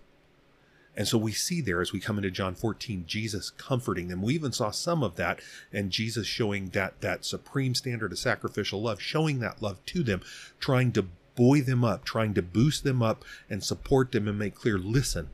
And 0.94 1.08
so 1.08 1.16
we 1.16 1.32
see 1.32 1.60
there 1.62 1.80
as 1.80 1.92
we 1.92 2.00
come 2.00 2.18
into 2.18 2.30
John 2.30 2.54
14, 2.54 3.04
Jesus 3.06 3.50
comforting 3.50 4.08
them. 4.08 4.20
We 4.20 4.34
even 4.34 4.52
saw 4.52 4.70
some 4.70 5.02
of 5.02 5.16
that 5.16 5.40
and 5.72 5.90
Jesus 5.90 6.26
showing 6.26 6.68
that 6.70 7.00
that 7.00 7.24
supreme 7.24 7.74
standard 7.74 8.12
of 8.12 8.18
sacrificial 8.18 8.82
love, 8.82 9.00
showing 9.00 9.40
that 9.40 9.62
love 9.62 9.84
to 9.86 10.02
them, 10.02 10.20
trying 10.60 10.92
to 10.92 11.06
buoy 11.34 11.60
them 11.60 11.82
up, 11.82 12.04
trying 12.04 12.34
to 12.34 12.42
boost 12.42 12.84
them 12.84 13.02
up 13.02 13.24
and 13.48 13.64
support 13.64 14.12
them 14.12 14.28
and 14.28 14.38
make 14.38 14.54
clear, 14.54 14.78
listen, 14.78 15.30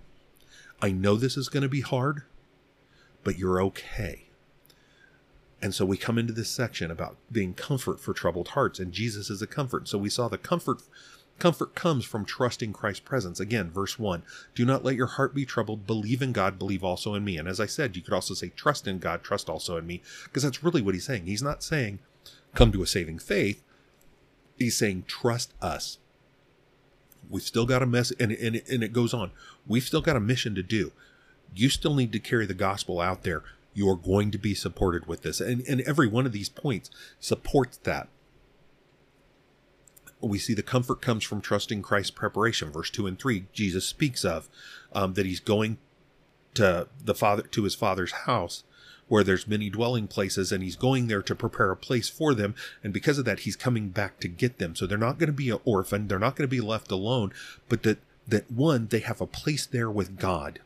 I 0.81 0.93
know 0.93 1.17
this 1.17 1.37
is 1.37 1.49
going 1.49 1.65
to 1.65 1.69
be 1.69 1.81
hard, 1.81 2.23
but 3.25 3.37
you're 3.37 3.61
okay. 3.63 4.29
And 5.61 5.75
so 5.75 5.85
we 5.85 5.97
come 5.97 6.19
into 6.19 6.33
this 6.33 6.51
section 6.51 6.89
about 6.89 7.17
being 7.33 7.53
comfort 7.53 7.99
for 7.99 8.13
troubled 8.13 8.49
hearts, 8.49 8.79
and 8.79 8.93
Jesus 8.93 9.29
is 9.29 9.43
a 9.43 9.47
comfort. 9.47 9.89
So 9.89 9.99
we 9.99 10.09
saw 10.09 10.29
the 10.29 10.39
comfort 10.39 10.83
Comfort 11.39 11.77
comes 11.77 12.05
from 12.05 12.25
trusting 12.25 12.73
Christ's 12.73 13.01
presence. 13.01 13.39
Again, 13.39 13.71
verse 13.71 13.99
1 13.99 14.23
Do 14.55 14.65
not 14.65 14.85
let 14.85 14.97
your 14.97 15.07
heart 15.07 15.35
be 15.35 15.47
troubled. 15.47 15.87
Believe 15.87 16.21
in 16.21 16.33
God, 16.33 16.59
believe 16.59 16.83
also 16.83 17.15
in 17.15 17.25
me. 17.25 17.37
And 17.37 17.47
as 17.47 17.61
I 17.61 17.67
said, 17.67 17.97
you 17.97 18.03
could 18.03 18.15
also 18.15 18.35
say, 18.35 18.49
Trust 18.51 18.89
in 18.89 18.99
God, 18.99 19.23
trust 19.23 19.49
also 19.49 19.77
in 19.77 19.87
me, 19.87 20.03
because 20.25 20.43
that's 20.43 20.65
really 20.65 20.83
what 20.83 20.95
he's 20.95 21.07
saying. 21.07 21.27
He's 21.27 21.43
not 21.43 21.63
saying, 21.63 22.01
Come 22.55 22.73
to 22.73 22.83
a 22.83 22.87
saving 22.87 23.21
faith. 23.21 23.63
He's 24.59 24.77
saying, 24.77 25.05
Trust 25.07 25.55
us. 25.63 25.99
We've 27.31 27.43
still 27.43 27.67
got 27.67 27.83
a 27.83 27.87
mess, 27.87 28.11
and, 28.19 28.33
and, 28.33 28.63
and 28.69 28.83
it 28.83 28.93
goes 28.93 29.15
on. 29.15 29.31
We've 29.67 29.85
still 29.85 30.01
got 30.01 30.17
a 30.17 30.21
mission 30.21 30.55
to 30.57 30.63
do. 30.63 30.93
You 31.55 31.69
still 31.69 31.95
need 31.95 32.13
to 32.13 32.19
carry 32.19 32.47
the 32.47 32.55
gospel 32.55 33.01
out 33.01 33.23
there. 33.23 33.45
You 33.75 33.89
are 33.91 33.97
going 33.97 34.31
to 34.33 34.39
be 34.39 34.55
supported 34.55 35.07
with 35.07 35.23
this. 35.23 35.41
And, 35.41 35.63
and 35.69 35.83
every 35.83 36.09
one 36.09 36.27
of 36.27 36.33
these 36.33 36.49
points 36.49 36.91
supports 37.21 37.77
that 37.79 38.09
we 40.21 40.39
see 40.39 40.55
the 40.55 40.63
comfort 40.63 41.01
comes 41.01 41.25
from 41.25 41.41
trusting 41.41 41.83
Christ's 41.83 42.11
preparation. 42.11 42.71
Verse 42.71 42.91
two 42.91 43.07
and 43.07 43.19
three, 43.19 43.47
Jesus 43.53 43.87
speaks 43.87 44.25
of 44.25 44.49
um, 44.93 45.15
that 45.15 45.27
he's 45.27 45.41
going 45.41 45.79
to 46.55 46.89
the 47.05 47.15
father 47.15 47.43
to 47.43 47.65
his 47.65 47.75
father's 47.75 48.13
house 48.13 48.65
where 49.09 49.25
there's 49.25 49.49
many 49.49 49.71
dwelling 49.71 50.07
places 50.07 50.53
and 50.53 50.63
he's 50.63 50.77
going 50.77 51.09
there 51.09 51.23
to 51.23 51.35
prepare 51.35 51.71
a 51.71 51.77
place 51.77 52.09
for 52.09 52.35
them. 52.35 52.55
And 52.85 52.93
because 52.93 53.19
of 53.19 53.25
that 53.25 53.41
he's 53.41 53.57
coming 53.57 53.89
back 53.89 54.21
to 54.21 54.29
get 54.29 54.59
them. 54.59 54.77
So 54.77 54.87
they're 54.87 54.99
not 54.99 55.19
going 55.19 55.29
to 55.29 55.33
be 55.33 55.51
an 55.51 55.61
orphan. 55.65 56.09
They're 56.09 56.19
not 56.19 56.37
going 56.37 56.49
to 56.49 56.57
be 56.57 56.61
left 56.61 56.91
alone 56.91 57.33
but 57.69 57.83
that 57.83 57.99
that 58.27 58.51
one 58.51 58.89
they 58.89 59.01
have 59.01 59.21
a 59.21 59.27
place 59.27 59.67
there 59.67 59.91
with 59.91 60.19
god. 60.19 60.61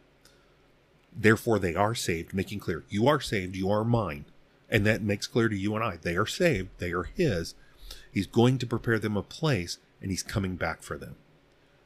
Therefore 1.14 1.58
they 1.58 1.74
are 1.74 1.94
saved 1.94 2.34
making 2.34 2.58
clear 2.60 2.84
you 2.88 3.06
are 3.06 3.20
saved 3.20 3.56
you 3.56 3.70
are 3.70 3.84
mine. 3.84 4.24
And 4.68 4.86
that 4.86 5.02
makes 5.02 5.26
clear 5.26 5.48
to 5.48 5.56
you 5.56 5.74
and 5.74 5.84
i 5.84 5.96
they 5.96 6.16
are 6.16 6.26
saved 6.26 6.70
they 6.78 6.92
are 6.92 7.04
his 7.04 7.54
He's 8.12 8.26
going 8.26 8.58
to 8.58 8.66
prepare 8.66 8.98
them 8.98 9.16
a 9.16 9.22
place 9.22 9.78
and 10.00 10.10
he's 10.10 10.22
coming 10.22 10.56
back 10.56 10.82
for 10.82 10.98
them. 10.98 11.16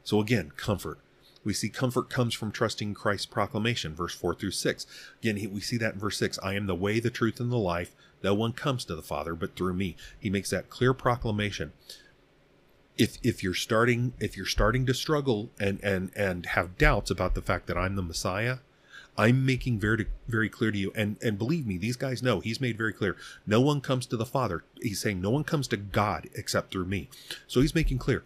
So 0.02 0.20
again, 0.20 0.52
comfort. 0.56 0.98
We 1.44 1.52
see 1.52 1.68
comfort 1.68 2.10
comes 2.10 2.34
from 2.34 2.50
trusting 2.50 2.94
Christ's 2.94 3.26
proclamation, 3.26 3.94
verse 3.94 4.14
4 4.14 4.34
through 4.34 4.50
6. 4.50 4.86
Again, 5.22 5.50
we 5.52 5.60
see 5.60 5.76
that 5.76 5.94
in 5.94 6.00
verse 6.00 6.18
6 6.18 6.40
I 6.42 6.54
am 6.54 6.66
the 6.66 6.74
way, 6.74 6.98
the 6.98 7.10
truth, 7.10 7.38
and 7.38 7.52
the 7.52 7.56
life. 7.56 7.92
No 8.22 8.34
one 8.34 8.52
comes 8.52 8.84
to 8.86 8.96
the 8.96 9.02
Father 9.02 9.34
but 9.36 9.54
through 9.54 9.74
me. 9.74 9.96
He 10.18 10.28
makes 10.28 10.50
that 10.50 10.70
clear 10.70 10.92
proclamation. 10.92 11.72
If, 12.98 13.18
if 13.22 13.42
you're 13.42 13.54
starting 13.54 14.14
if 14.18 14.36
you're 14.36 14.46
starting 14.46 14.86
to 14.86 14.94
struggle 14.94 15.50
and, 15.60 15.78
and 15.82 16.10
and 16.16 16.46
have 16.46 16.78
doubts 16.78 17.10
about 17.10 17.34
the 17.34 17.42
fact 17.42 17.66
that 17.66 17.76
I'm 17.76 17.94
the 17.94 18.02
Messiah, 18.02 18.58
I'm 19.18 19.47
making 19.47 19.78
very 19.78 20.07
very 20.28 20.49
clear 20.49 20.70
to 20.70 20.78
you, 20.78 20.93
and 20.95 21.16
and 21.22 21.38
believe 21.38 21.66
me, 21.66 21.78
these 21.78 21.97
guys 21.97 22.22
know. 22.22 22.40
He's 22.40 22.61
made 22.61 22.76
very 22.76 22.93
clear. 22.93 23.16
No 23.47 23.61
one 23.61 23.80
comes 23.80 24.07
to 24.07 24.16
the 24.16 24.26
Father. 24.26 24.64
He's 24.80 25.01
saying 25.01 25.20
no 25.20 25.30
one 25.30 25.45
comes 25.45 25.68
to 25.68 25.76
God 25.76 26.28
except 26.34 26.70
through 26.70 26.86
me. 26.86 27.09
So 27.47 27.61
he's 27.61 27.74
making 27.74 27.99
clear. 27.99 28.24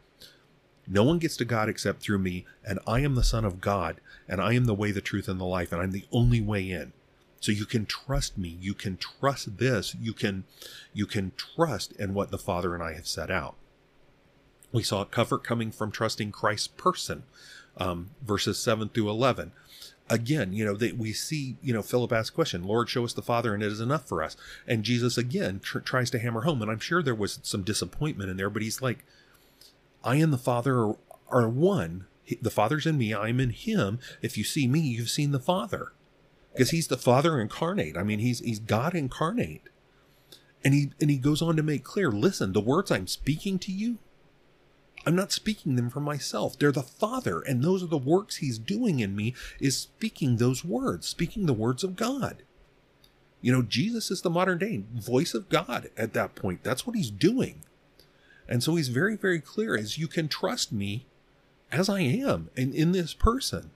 No 0.89 1.05
one 1.05 1.19
gets 1.19 1.37
to 1.37 1.45
God 1.45 1.69
except 1.69 2.03
through 2.03 2.19
me, 2.19 2.47
and 2.65 2.81
I 2.87 3.01
am 3.01 3.15
the 3.15 3.23
Son 3.23 3.45
of 3.45 3.61
God, 3.61 4.01
and 4.29 4.41
I 4.41 4.55
am 4.55 4.65
the 4.65 4.75
way, 4.75 4.91
the 4.91 5.01
truth, 5.01 5.29
and 5.29 5.41
the 5.41 5.45
life, 5.45 5.71
and 5.71 5.81
I'm 5.81 5.93
the 5.93 6.07
only 6.11 6.41
way 6.41 6.69
in. 6.69 6.93
So 7.39 7.53
you 7.53 7.65
can 7.65 7.87
trust 7.87 8.37
me. 8.37 8.59
You 8.61 8.75
can 8.75 8.97
trust 8.97 9.59
this. 9.59 9.95
You 10.01 10.13
can, 10.13 10.45
you 10.93 11.07
can 11.07 11.31
trust 11.37 11.93
in 11.93 12.13
what 12.13 12.33
the 12.33 12.39
Father 12.39 12.75
and 12.75 12.83
I 12.83 12.95
have 12.95 13.07
set 13.07 13.31
out. 13.31 13.55
We 14.73 14.83
saw 14.83 15.05
comfort 15.05 15.45
coming 15.45 15.71
from 15.71 15.93
trusting 15.93 16.33
Christ's 16.33 16.69
person, 16.69 17.23
um, 17.77 18.11
verses 18.23 18.59
seven 18.59 18.89
through 18.89 19.09
eleven. 19.11 19.53
Again, 20.11 20.53
you 20.53 20.65
know 20.65 20.75
that 20.75 20.99
we 20.99 21.13
see, 21.13 21.57
you 21.63 21.73
know, 21.73 21.83
Philip 21.83 22.13
asks 22.13 22.31
a 22.31 22.35
question, 22.35 22.65
Lord, 22.65 22.89
show 22.89 23.05
us 23.05 23.13
the 23.13 23.23
Father, 23.23 23.55
and 23.55 23.63
it 23.63 23.71
is 23.71 23.81
enough 23.81 24.09
for 24.09 24.23
us. 24.23 24.37
And 24.67 24.83
Jesus 24.83 25.17
again 25.17 25.61
tr- 25.61 25.79
tries 25.79 26.11
to 26.11 26.19
hammer 26.19 26.43
home, 26.43 26.61
and 26.63 26.71
I'm 26.71 26.81
sure 26.81 27.03
there 27.03 27.15
was 27.15 27.39
some 27.43 27.63
disappointment 27.63 28.29
in 28.29 28.37
there, 28.37 28.51
but 28.51 28.63
he's 28.63 28.83
like, 28.83 29.05
I 30.03 30.17
and 30.17 30.33
the 30.33 30.39
Father 30.39 30.79
are, 30.81 30.97
are 31.29 31.49
one. 31.49 32.07
The 32.43 32.51
Father's 32.51 32.87
in 32.87 32.99
me, 32.99 33.15
I'm 33.15 33.39
in 33.41 33.51
Him. 33.51 34.01
If 34.21 34.37
you 34.37 34.45
see 34.45 34.67
me, 34.67 34.81
you've 34.81 35.11
seen 35.11 35.31
the 35.31 35.41
Father 35.41 35.93
because 36.53 36.71
he's 36.71 36.89
the 36.89 36.97
Father 36.97 37.41
incarnate. 37.41 37.97
I 37.97 38.03
mean, 38.03 38.19
he's 38.19 38.41
he's 38.41 38.59
God 38.59 38.95
incarnate. 38.95 39.63
And 40.63 40.75
he 40.75 40.91
and 41.01 41.11
he 41.11 41.17
goes 41.17 41.41
on 41.41 41.57
to 41.57 41.63
make 41.63 41.85
clear, 41.85 42.11
listen, 42.11 42.53
the 42.53 42.61
words 42.61 42.91
I'm 42.91 43.07
speaking 43.07 43.59
to 43.61 43.73
you, 43.73 43.99
I'm 45.07 45.17
not 45.17 45.33
speaking 45.33 45.77
them 45.77 45.89
for 45.91 46.01
myself. 46.01 46.59
They're 46.59 46.73
the 46.73 46.83
Father, 46.83 47.41
and 47.41 47.63
those 47.63 47.83
are 47.83 47.87
the 47.87 47.97
works 47.97 48.37
he's 48.37 48.59
doing 48.59 49.01
in 49.01 49.17
me 49.17 49.35
is 49.59 49.77
speaking 49.77 50.37
those 50.37 50.65
words, 50.65 51.09
speaking 51.09 51.47
the 51.47 51.55
words 51.55 51.83
of 51.83 51.97
God. 51.97 52.43
You 53.41 53.53
know, 53.53 53.63
Jesus 53.63 54.11
is 54.11 54.21
the 54.21 54.31
modern 54.31 54.59
day 54.59 54.83
voice 54.93 55.33
of 55.33 55.49
God 55.49 55.91
at 55.97 56.13
that 56.13 56.35
point. 56.35 56.63
That's 56.63 56.87
what 56.87 56.97
he's 56.97 57.11
doing. 57.11 57.65
And 58.49 58.63
so 58.63 58.77
he's 58.77 58.89
very, 58.89 59.17
very 59.17 59.41
clear 59.41 59.77
as 59.77 59.97
you 59.97 60.09
can 60.09 60.29
trust 60.29 60.73
me 60.73 61.07
as 61.73 61.89
I 61.89 62.01
am 62.01 62.51
and 62.57 62.75
in 62.75 62.93
this 62.93 63.15
person. 63.15 63.71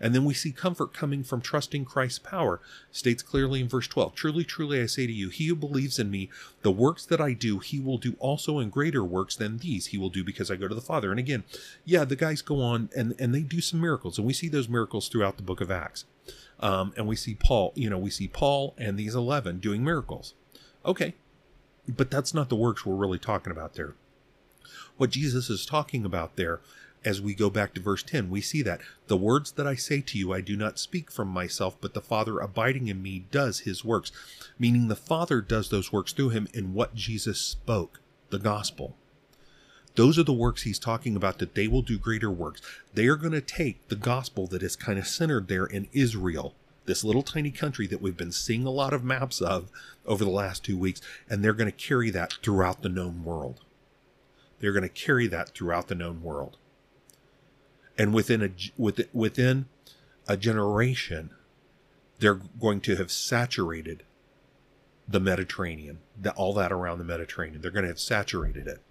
And 0.00 0.14
then 0.14 0.24
we 0.24 0.34
see 0.34 0.52
comfort 0.52 0.94
coming 0.94 1.24
from 1.24 1.40
trusting 1.40 1.84
Christ's 1.84 2.20
power. 2.20 2.60
States 2.92 3.22
clearly 3.22 3.60
in 3.60 3.68
verse 3.68 3.88
12 3.88 4.14
Truly, 4.14 4.44
truly, 4.44 4.80
I 4.80 4.86
say 4.86 5.06
to 5.06 5.12
you, 5.12 5.28
he 5.28 5.46
who 5.48 5.56
believes 5.56 5.98
in 5.98 6.10
me, 6.10 6.30
the 6.62 6.70
works 6.70 7.04
that 7.06 7.20
I 7.20 7.32
do, 7.32 7.58
he 7.58 7.80
will 7.80 7.98
do 7.98 8.16
also 8.18 8.58
in 8.58 8.70
greater 8.70 9.04
works 9.04 9.36
than 9.36 9.58
these. 9.58 9.86
He 9.86 9.98
will 9.98 10.10
do 10.10 10.22
because 10.22 10.50
I 10.50 10.56
go 10.56 10.68
to 10.68 10.74
the 10.74 10.80
Father. 10.80 11.10
And 11.10 11.18
again, 11.18 11.44
yeah, 11.84 12.04
the 12.04 12.16
guys 12.16 12.42
go 12.42 12.60
on 12.60 12.90
and, 12.96 13.14
and 13.18 13.34
they 13.34 13.42
do 13.42 13.60
some 13.60 13.80
miracles. 13.80 14.18
And 14.18 14.26
we 14.26 14.32
see 14.32 14.48
those 14.48 14.68
miracles 14.68 15.08
throughout 15.08 15.36
the 15.36 15.42
book 15.42 15.60
of 15.60 15.70
Acts. 15.70 16.04
Um, 16.60 16.92
and 16.96 17.06
we 17.06 17.16
see 17.16 17.34
Paul, 17.34 17.72
you 17.74 17.88
know, 17.88 17.98
we 17.98 18.10
see 18.10 18.28
Paul 18.28 18.74
and 18.78 18.98
these 18.98 19.14
11 19.14 19.60
doing 19.60 19.84
miracles. 19.84 20.34
Okay. 20.84 21.14
But 21.88 22.10
that's 22.10 22.34
not 22.34 22.48
the 22.48 22.56
works 22.56 22.84
we're 22.84 22.94
really 22.94 23.18
talking 23.18 23.50
about 23.50 23.74
there. 23.74 23.94
What 24.96 25.10
Jesus 25.10 25.48
is 25.48 25.64
talking 25.64 26.04
about 26.04 26.36
there 26.36 26.60
as 27.04 27.20
we 27.20 27.34
go 27.34 27.48
back 27.48 27.74
to 27.74 27.80
verse 27.80 28.02
10, 28.02 28.28
we 28.28 28.40
see 28.40 28.62
that 28.62 28.80
the 29.06 29.16
words 29.16 29.52
that 29.52 29.66
I 29.66 29.74
say 29.74 30.00
to 30.00 30.18
you, 30.18 30.32
I 30.32 30.40
do 30.40 30.56
not 30.56 30.78
speak 30.78 31.10
from 31.10 31.28
myself, 31.28 31.76
but 31.80 31.94
the 31.94 32.00
Father 32.00 32.38
abiding 32.40 32.88
in 32.88 33.02
me 33.02 33.26
does 33.30 33.60
his 33.60 33.84
works, 33.84 34.10
meaning 34.58 34.88
the 34.88 34.96
Father 34.96 35.40
does 35.40 35.70
those 35.70 35.92
works 35.92 36.12
through 36.12 36.30
him 36.30 36.48
in 36.52 36.74
what 36.74 36.94
Jesus 36.94 37.40
spoke, 37.40 38.00
the 38.30 38.38
gospel. 38.38 38.96
Those 39.94 40.18
are 40.18 40.24
the 40.24 40.32
works 40.32 40.62
he's 40.62 40.78
talking 40.78 41.16
about 41.16 41.38
that 41.38 41.54
they 41.54 41.66
will 41.66 41.82
do 41.82 41.98
greater 41.98 42.30
works. 42.30 42.60
They 42.94 43.06
are 43.06 43.16
going 43.16 43.32
to 43.32 43.40
take 43.40 43.88
the 43.88 43.96
gospel 43.96 44.46
that 44.48 44.62
is 44.62 44.76
kind 44.76 44.98
of 44.98 45.06
centered 45.06 45.48
there 45.48 45.66
in 45.66 45.88
Israel, 45.92 46.54
this 46.86 47.04
little 47.04 47.22
tiny 47.22 47.50
country 47.50 47.86
that 47.88 48.00
we've 48.00 48.16
been 48.16 48.32
seeing 48.32 48.64
a 48.64 48.70
lot 48.70 48.92
of 48.92 49.04
maps 49.04 49.40
of 49.40 49.70
over 50.06 50.24
the 50.24 50.30
last 50.30 50.64
two 50.64 50.78
weeks, 50.78 51.00
and 51.28 51.44
they're 51.44 51.52
going 51.52 51.70
to 51.70 51.76
carry 51.76 52.10
that 52.10 52.34
throughout 52.42 52.82
the 52.82 52.88
known 52.88 53.24
world. 53.24 53.60
They're 54.60 54.72
going 54.72 54.82
to 54.82 54.88
carry 54.88 55.26
that 55.28 55.50
throughout 55.50 55.88
the 55.88 55.94
known 55.94 56.22
world 56.22 56.56
and 57.98 58.14
within 58.14 58.42
a 58.42 58.50
within 59.12 59.66
a 60.26 60.36
generation 60.36 61.30
they're 62.18 62.40
going 62.60 62.80
to 62.80 62.96
have 62.96 63.10
saturated 63.10 64.02
the 65.06 65.20
Mediterranean, 65.20 65.98
the, 66.20 66.32
all 66.32 66.52
that 66.54 66.72
around 66.72 66.98
the 66.98 67.04
Mediterranean. 67.04 67.62
They're 67.62 67.70
going 67.70 67.84
to 67.84 67.88
have 67.88 68.00
saturated 68.00 68.66
it. 68.66 68.82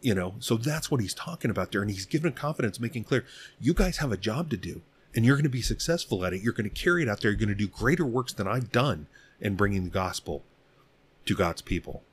You 0.00 0.14
know, 0.14 0.34
so 0.38 0.56
that's 0.56 0.90
what 0.90 1.00
he's 1.00 1.14
talking 1.14 1.50
about 1.50 1.72
there. 1.72 1.82
And 1.82 1.90
he's 1.90 2.06
given 2.06 2.32
confidence, 2.32 2.78
making 2.78 3.04
clear, 3.04 3.24
you 3.58 3.74
guys 3.74 3.96
have 3.96 4.12
a 4.12 4.16
job 4.16 4.48
to 4.50 4.56
do 4.56 4.82
and 5.14 5.24
you're 5.24 5.34
going 5.34 5.42
to 5.42 5.50
be 5.50 5.62
successful 5.62 6.24
at 6.24 6.32
it. 6.32 6.42
You're 6.42 6.52
going 6.52 6.70
to 6.70 6.82
carry 6.82 7.02
it 7.02 7.08
out 7.08 7.20
there. 7.20 7.32
You're 7.32 7.38
going 7.38 7.48
to 7.48 7.54
do 7.54 7.66
greater 7.66 8.04
works 8.04 8.32
than 8.32 8.46
I've 8.46 8.70
done 8.70 9.08
in 9.40 9.56
bringing 9.56 9.84
the 9.84 9.90
gospel 9.90 10.44
to 11.26 11.34
God's 11.34 11.62
people. 11.62 12.04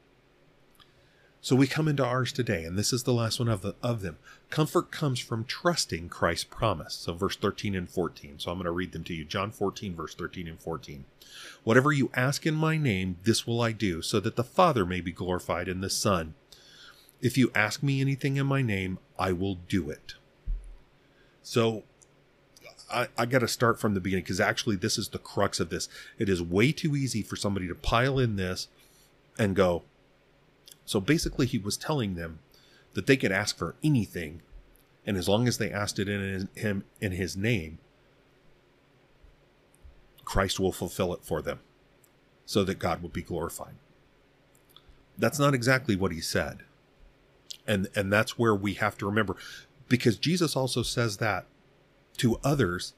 So 1.46 1.56
we 1.56 1.68
come 1.68 1.88
into 1.88 2.04
ours 2.04 2.32
today, 2.32 2.64
and 2.64 2.76
this 2.76 2.92
is 2.92 3.04
the 3.04 3.14
last 3.14 3.38
one 3.38 3.50
of, 3.50 3.62
the, 3.62 3.76
of 3.84 4.02
them. 4.02 4.18
Comfort 4.50 4.90
comes 4.90 5.20
from 5.20 5.46
trusting 5.46 6.10
Christ's 6.10 6.46
promise. 6.46 6.96
So, 6.96 7.14
verse 7.14 7.36
13 7.36 7.76
and 7.76 7.88
14. 7.88 8.40
So, 8.40 8.50
I'm 8.50 8.58
going 8.58 8.66
to 8.66 8.72
read 8.72 8.94
them 8.94 9.04
to 9.04 9.14
you. 9.14 9.26
John 9.26 9.52
14, 9.52 9.94
verse 9.96 10.16
13 10.16 10.48
and 10.48 10.60
14. 10.60 11.06
Whatever 11.64 11.92
you 11.92 12.10
ask 12.16 12.48
in 12.48 12.56
my 12.56 12.78
name, 12.78 13.18
this 13.26 13.46
will 13.46 13.62
I 13.62 13.74
do, 13.74 14.02
so 14.02 14.20
that 14.22 14.38
the 14.38 14.44
Father 14.44 14.88
may 14.88 15.02
be 15.02 15.12
glorified 15.12 15.68
in 15.68 15.82
the 15.82 15.90
Son. 15.92 16.34
If 17.22 17.38
you 17.38 17.52
ask 17.54 17.84
me 17.84 18.02
anything 18.02 18.38
in 18.38 18.48
my 18.48 18.64
name, 18.64 18.98
I 19.20 19.32
will 19.32 19.54
do 19.54 19.92
it. 19.92 20.16
So, 21.44 21.84
I, 22.92 23.10
I 23.20 23.28
got 23.28 23.40
to 23.42 23.48
start 23.48 23.80
from 23.80 23.94
the 23.94 24.00
beginning 24.00 24.24
because 24.24 24.42
actually, 24.42 24.78
this 24.78 24.98
is 24.98 25.10
the 25.10 25.20
crux 25.20 25.60
of 25.60 25.70
this. 25.70 25.90
It 26.18 26.28
is 26.28 26.42
way 26.42 26.72
too 26.72 26.96
easy 26.96 27.22
for 27.22 27.36
somebody 27.36 27.68
to 27.68 27.76
pile 27.76 28.18
in 28.18 28.36
this 28.36 28.68
and 29.38 29.56
go, 29.56 29.84
so 30.86 31.00
basically, 31.00 31.46
he 31.46 31.58
was 31.58 31.78
telling 31.78 32.16
them 32.16 32.40
that 32.94 33.08
they 33.08 33.18
could 33.18 33.32
ask 33.32 33.58
for 33.58 33.76
anything, 33.84 34.42
and 35.06 35.18
as 35.18 35.28
long 35.28 35.48
as 35.48 35.58
they 35.58 35.72
asked 35.72 36.00
it 36.00 36.08
in 36.08 36.22
his, 36.22 36.46
him 36.56 36.84
in 37.02 37.12
his 37.12 37.36
name, 37.36 37.80
Christ 40.24 40.60
will 40.60 40.72
fulfill 40.72 41.14
it 41.14 41.24
for 41.24 41.42
them, 41.42 41.60
so 42.46 42.64
that 42.64 42.80
God 42.80 43.02
will 43.02 43.10
be 43.10 43.22
glorified. 43.22 43.76
That's 45.18 45.40
not 45.40 45.54
exactly 45.54 45.96
what 45.96 46.12
he 46.12 46.22
said, 46.22 46.64
and 47.68 47.88
and 47.96 48.12
that's 48.12 48.38
where 48.38 48.56
we 48.56 48.74
have 48.76 48.98
to 49.00 49.06
remember, 49.06 49.36
because 49.88 50.18
Jesus 50.18 50.56
also 50.56 50.82
says 50.84 51.18
that 51.18 51.46
to 52.18 52.40
others, 52.44 52.94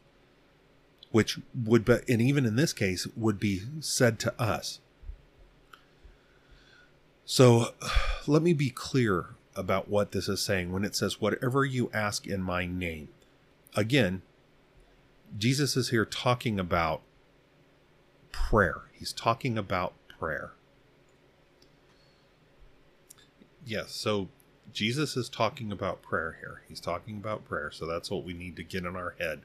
which 1.11 1.39
would 1.65 1.85
be, 1.85 1.97
and 2.07 2.21
even 2.21 2.45
in 2.45 2.55
this 2.55 2.73
case 2.73 3.07
would 3.15 3.39
be 3.39 3.61
said 3.79 4.19
to 4.19 4.41
us. 4.41 4.79
So 7.27 7.73
let 8.27 8.41
me 8.41 8.53
be 8.53 8.71
clear 8.71 9.35
about 9.55 9.89
what 9.89 10.13
this 10.13 10.27
is 10.27 10.41
saying 10.41 10.71
when 10.71 10.83
it 10.83 10.95
says, 10.95 11.21
whatever 11.21 11.63
you 11.65 11.91
ask 11.93 12.25
in 12.25 12.41
my 12.41 12.65
name. 12.65 13.09
Again, 13.75 14.23
Jesus 15.37 15.75
is 15.75 15.89
here 15.89 16.05
talking 16.05 16.59
about 16.59 17.01
prayer. 18.31 18.83
He's 18.93 19.11
talking 19.11 19.57
about 19.57 19.93
prayer. 20.07 20.53
Yes, 23.65 23.91
so 23.91 24.29
Jesus 24.71 25.17
is 25.17 25.27
talking 25.27 25.71
about 25.71 26.01
prayer 26.01 26.37
here. 26.39 26.61
He's 26.69 26.79
talking 26.79 27.17
about 27.17 27.43
prayer. 27.43 27.71
So 27.71 27.85
that's 27.85 28.09
what 28.09 28.23
we 28.23 28.33
need 28.33 28.55
to 28.55 28.63
get 28.63 28.85
in 28.85 28.95
our 28.95 29.15
head. 29.19 29.41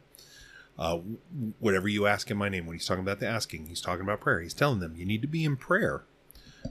Uh, 0.78 0.98
whatever 1.58 1.88
you 1.88 2.06
ask 2.06 2.30
in 2.30 2.36
my 2.36 2.48
name, 2.48 2.64
when 2.64 2.76
he's 2.76 2.86
talking 2.86 3.02
about 3.02 3.18
the 3.18 3.26
asking, 3.26 3.66
he's 3.66 3.80
talking 3.80 4.02
about 4.02 4.20
prayer. 4.20 4.40
He's 4.40 4.54
telling 4.54 4.78
them 4.78 4.94
you 4.96 5.04
need 5.04 5.22
to 5.22 5.28
be 5.28 5.44
in 5.44 5.56
prayer 5.56 6.04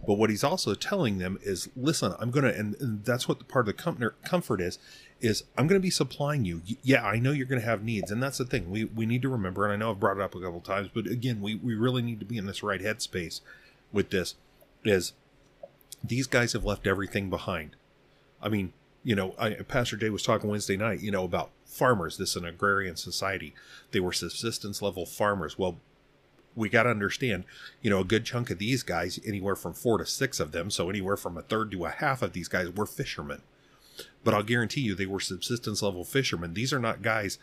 but 0.05 0.15
what 0.15 0.29
he's 0.29 0.43
also 0.43 0.73
telling 0.73 1.17
them 1.17 1.37
is, 1.43 1.69
listen, 1.75 2.13
I'm 2.19 2.31
going 2.31 2.45
to, 2.45 2.57
and, 2.57 3.03
that's 3.03 3.27
what 3.27 3.39
the 3.39 3.45
part 3.45 3.67
of 3.67 3.77
the 3.77 4.13
comfort 4.23 4.61
is, 4.61 4.79
is 5.19 5.43
I'm 5.57 5.67
going 5.67 5.79
to 5.79 5.83
be 5.83 5.89
supplying 5.91 6.45
you. 6.45 6.61
Yeah, 6.81 7.05
I 7.05 7.17
know 7.17 7.31
you're 7.31 7.45
going 7.45 7.61
to 7.61 7.67
have 7.67 7.83
needs. 7.83 8.11
And 8.11 8.21
that's 8.21 8.37
the 8.37 8.45
thing 8.45 8.69
we, 8.69 8.85
we 8.85 9.05
need 9.05 9.21
to 9.21 9.29
remember. 9.29 9.65
And 9.65 9.73
I 9.73 9.75
know 9.75 9.91
I've 9.91 9.99
brought 9.99 10.17
it 10.17 10.23
up 10.23 10.35
a 10.35 10.41
couple 10.41 10.61
times, 10.61 10.89
but 10.93 11.07
again, 11.07 11.41
we, 11.41 11.55
we 11.55 11.75
really 11.75 12.01
need 12.01 12.19
to 12.19 12.25
be 12.25 12.37
in 12.37 12.45
this 12.45 12.63
right 12.63 12.81
headspace 12.81 13.41
with 13.91 14.09
this 14.09 14.35
is 14.83 15.13
these 16.03 16.27
guys 16.27 16.53
have 16.53 16.65
left 16.65 16.87
everything 16.87 17.29
behind. 17.29 17.75
I 18.41 18.49
mean, 18.49 18.73
you 19.03 19.15
know, 19.15 19.35
I, 19.37 19.51
Pastor 19.51 19.97
Jay 19.97 20.09
was 20.09 20.23
talking 20.23 20.49
Wednesday 20.49 20.77
night, 20.77 21.01
you 21.01 21.11
know, 21.11 21.23
about 21.23 21.51
farmers. 21.65 22.17
This 22.17 22.31
is 22.31 22.35
an 22.37 22.45
agrarian 22.45 22.95
society. 22.95 23.53
They 23.91 23.99
were 23.99 24.13
subsistence 24.13 24.81
level 24.81 25.05
farmers. 25.05 25.57
Well, 25.57 25.79
we 26.55 26.69
got 26.69 26.83
to 26.83 26.89
understand, 26.89 27.45
you 27.81 27.89
know, 27.89 27.99
a 27.99 28.05
good 28.05 28.25
chunk 28.25 28.49
of 28.49 28.59
these 28.59 28.83
guys, 28.83 29.19
anywhere 29.25 29.55
from 29.55 29.73
four 29.73 29.97
to 29.97 30.05
six 30.05 30.39
of 30.39 30.51
them, 30.51 30.69
so 30.69 30.89
anywhere 30.89 31.17
from 31.17 31.37
a 31.37 31.41
third 31.41 31.71
to 31.71 31.85
a 31.85 31.89
half 31.89 32.21
of 32.21 32.33
these 32.33 32.47
guys 32.47 32.69
were 32.69 32.85
fishermen. 32.85 33.41
But 34.23 34.33
I'll 34.33 34.43
guarantee 34.43 34.81
you 34.81 34.95
they 34.95 35.05
were 35.05 35.19
subsistence 35.19 35.81
level 35.81 36.03
fishermen. 36.03 36.53
These 36.53 36.73
are 36.73 36.79
not 36.79 37.01
guys 37.01 37.37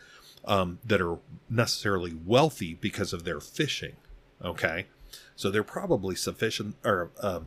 um, 0.45 0.79
that 0.85 1.01
are 1.01 1.19
necessarily 1.49 2.15
wealthy 2.25 2.75
because 2.75 3.13
of 3.13 3.23
their 3.23 3.39
fishing. 3.39 3.95
Okay. 4.43 4.85
So 5.35 5.49
they're 5.49 5.63
probably 5.63 6.15
sufficient 6.15 6.75
or 6.83 7.11
uh, 7.19 7.41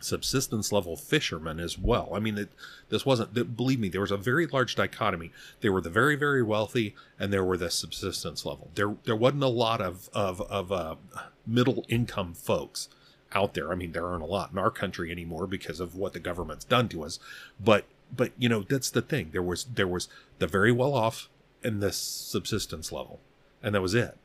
subsistence 0.00 0.72
level 0.72 0.96
fishermen 0.96 1.60
as 1.60 1.78
well. 1.78 2.10
I 2.14 2.18
mean, 2.18 2.38
it, 2.38 2.48
this 2.88 3.04
wasn't, 3.04 3.56
believe 3.56 3.80
me, 3.80 3.88
there 3.88 4.00
was 4.00 4.10
a 4.10 4.16
very 4.16 4.46
large 4.46 4.74
dichotomy. 4.74 5.32
There 5.60 5.72
were 5.72 5.80
the 5.80 5.90
very, 5.90 6.16
very 6.16 6.42
wealthy 6.42 6.94
and 7.18 7.32
there 7.32 7.44
were 7.44 7.56
the 7.56 7.70
subsistence 7.70 8.44
level. 8.44 8.70
There, 8.74 8.96
there 9.04 9.16
wasn't 9.16 9.42
a 9.42 9.48
lot 9.48 9.80
of, 9.80 10.08
of, 10.12 10.40
of 10.42 10.72
uh, 10.72 10.96
middle 11.46 11.84
income 11.88 12.34
folks 12.34 12.88
out 13.32 13.54
there. 13.54 13.72
I 13.72 13.74
mean, 13.74 13.92
there 13.92 14.06
aren't 14.06 14.22
a 14.22 14.26
lot 14.26 14.52
in 14.52 14.58
our 14.58 14.70
country 14.70 15.10
anymore 15.10 15.46
because 15.46 15.80
of 15.80 15.94
what 15.94 16.12
the 16.12 16.20
government's 16.20 16.64
done 16.64 16.88
to 16.90 17.04
us. 17.04 17.18
But 17.60 17.84
but 18.14 18.32
you 18.38 18.48
know 18.48 18.62
that's 18.62 18.90
the 18.90 19.02
thing. 19.02 19.30
There 19.32 19.42
was 19.42 19.64
there 19.64 19.86
was 19.86 20.08
the 20.38 20.46
very 20.46 20.72
well 20.72 20.94
off 20.94 21.28
and 21.62 21.82
the 21.82 21.92
subsistence 21.92 22.90
level, 22.92 23.20
and 23.62 23.74
that 23.74 23.82
was 23.82 23.94
it. 23.94 24.16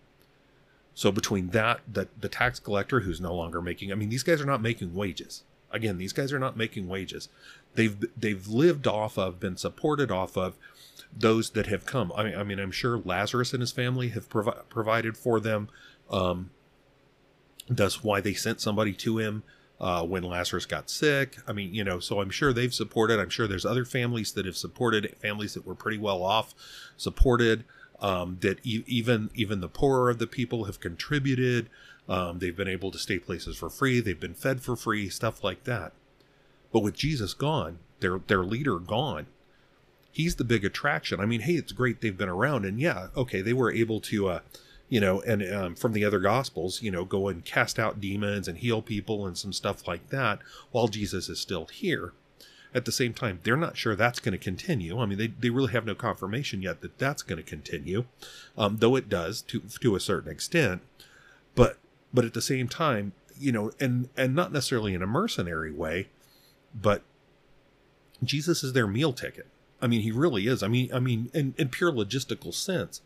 So 0.94 1.12
between 1.12 1.50
that, 1.50 1.82
the 1.92 2.08
the 2.20 2.30
tax 2.30 2.60
collector 2.60 3.02
who's 3.02 3.20
no 3.20 3.36
longer 3.36 3.62
making, 3.62 3.92
I 3.92 3.96
mean, 3.96 4.10
these 4.10 4.24
guys 4.24 4.42
are 4.42 4.46
not 4.46 4.62
making 4.62 4.94
wages. 4.94 5.44
Again, 5.74 5.98
these 5.98 6.14
guys 6.14 6.32
are 6.32 6.40
not 6.40 6.56
making 6.56 6.88
wages. 6.88 7.30
They've 7.76 8.06
they've 8.16 8.48
lived 8.48 8.88
off 8.88 9.18
of, 9.18 9.40
been 9.40 9.58
supported 9.58 10.12
off 10.12 10.38
of 10.38 10.56
those 11.16 11.52
that 11.52 11.68
have 11.68 11.86
come. 11.86 12.12
I 12.16 12.24
mean, 12.24 12.36
I 12.36 12.44
mean, 12.44 12.60
I'm 12.60 12.72
sure 12.72 12.98
Lazarus 12.98 13.54
and 13.54 13.62
his 13.62 13.72
family 13.72 14.10
have 14.10 14.30
provi- 14.30 14.62
provided 14.70 15.18
for 15.18 15.40
them. 15.40 15.70
Um, 16.10 16.52
that's 17.70 18.04
why 18.04 18.22
they 18.22 18.34
sent 18.34 18.62
somebody 18.62 18.94
to 18.94 19.18
him 19.18 19.44
uh, 19.80 20.06
when 20.06 20.24
Lazarus 20.24 20.66
got 20.66 20.90
sick. 20.90 21.38
I 21.48 21.54
mean, 21.54 21.74
you 21.74 21.84
know, 21.84 22.00
so 22.00 22.22
I'm 22.22 22.30
sure 22.30 22.54
they've 22.54 22.74
supported. 22.74 23.20
I'm 23.20 23.30
sure 23.30 23.48
there's 23.48 23.66
other 23.66 23.86
families 23.86 24.34
that 24.34 24.46
have 24.46 24.58
supported, 24.58 25.16
families 25.22 25.54
that 25.54 25.66
were 25.66 25.76
pretty 25.76 25.98
well 25.98 26.24
off, 26.24 26.54
supported. 26.98 27.66
Um, 28.00 28.38
that 28.42 28.60
e- 28.64 28.84
even 28.86 29.30
even 29.34 29.62
the 29.62 29.70
poorer 29.70 30.10
of 30.10 30.20
the 30.20 30.28
people 30.28 30.66
have 30.66 30.80
contributed. 30.80 31.70
Um, 32.10 32.40
they've 32.40 32.56
been 32.56 32.68
able 32.68 32.92
to 32.92 33.00
stay 33.00 33.20
places 33.20 33.58
for 33.58 33.70
free. 33.70 34.00
They've 34.00 34.20
been 34.20 34.34
fed 34.34 34.62
for 34.62 34.76
free, 34.76 35.10
stuff 35.10 35.44
like 35.44 35.64
that. 35.64 35.94
But 36.72 36.82
with 36.82 36.96
Jesus 36.96 37.34
gone, 37.34 37.80
their 38.00 38.20
their 38.20 38.44
leader 38.44 38.80
gone, 38.80 39.28
he's 40.12 40.36
the 40.36 40.44
big 40.44 40.66
attraction. 40.66 41.20
I 41.20 41.26
mean, 41.26 41.42
hey, 41.42 41.54
it's 41.54 41.72
great 41.72 42.02
they've 42.02 42.18
been 42.18 42.30
around, 42.30 42.66
and 42.66 42.80
yeah, 42.80 43.08
okay, 43.16 43.42
they 43.42 43.54
were 43.54 43.72
able 43.72 44.02
to, 44.02 44.28
uh, 44.28 44.40
you 44.90 45.00
know, 45.00 45.22
and 45.22 45.44
um, 45.54 45.76
from 45.76 45.94
the 45.94 46.04
other 46.04 46.20
gospels, 46.20 46.82
you 46.82 46.92
know, 46.92 47.06
go 47.06 47.28
and 47.28 47.46
cast 47.46 47.80
out 47.80 48.02
demons 48.02 48.48
and 48.48 48.58
heal 48.58 48.82
people 48.82 49.26
and 49.26 49.38
some 49.38 49.54
stuff 49.54 49.88
like 49.88 50.10
that 50.10 50.40
while 50.72 50.88
Jesus 50.88 51.30
is 51.30 51.40
still 51.40 51.66
here. 51.66 52.14
At 52.76 52.86
the 52.86 52.92
same 52.92 53.14
time, 53.14 53.40
they're 53.44 53.56
not 53.56 53.78
sure 53.78 53.96
that's 53.96 54.20
going 54.20 54.32
to 54.32 54.44
continue. 54.44 55.00
I 55.00 55.06
mean, 55.06 55.20
they, 55.20 55.28
they 55.28 55.52
really 55.52 55.72
have 55.74 55.86
no 55.86 55.94
confirmation 55.94 56.64
yet 56.64 56.82
that 56.82 56.98
that's 56.98 57.22
going 57.22 57.38
to 57.38 57.48
continue, 57.48 58.06
um, 58.58 58.78
though 58.78 58.96
it 58.96 59.10
does 59.10 59.44
to 59.44 59.62
to 59.82 59.96
a 59.96 60.00
certain 60.00 60.32
extent. 60.32 60.82
But 61.54 61.78
but 62.14 62.26
at 62.26 62.34
the 62.34 62.42
same 62.42 62.68
time, 62.68 63.14
you 63.38 63.52
know, 63.52 63.72
and 63.80 64.10
and 64.16 64.36
not 64.36 64.52
necessarily 64.52 64.94
in 64.94 65.02
a 65.02 65.08
mercenary 65.08 65.72
way, 65.72 66.10
but 66.74 67.02
Jesus 68.24 68.64
is 68.64 68.74
their 68.74 68.88
meal 68.88 69.14
ticket. 69.14 69.48
I 69.82 69.88
mean, 69.88 70.02
he 70.02 70.12
really 70.12 70.48
is. 70.48 70.64
I 70.64 70.68
mean, 70.70 70.90
I 70.94 71.00
mean, 71.00 71.30
in, 71.34 71.54
in 71.58 71.70
pure 71.70 71.92
logistical 71.92 72.54
sense. 72.54 73.02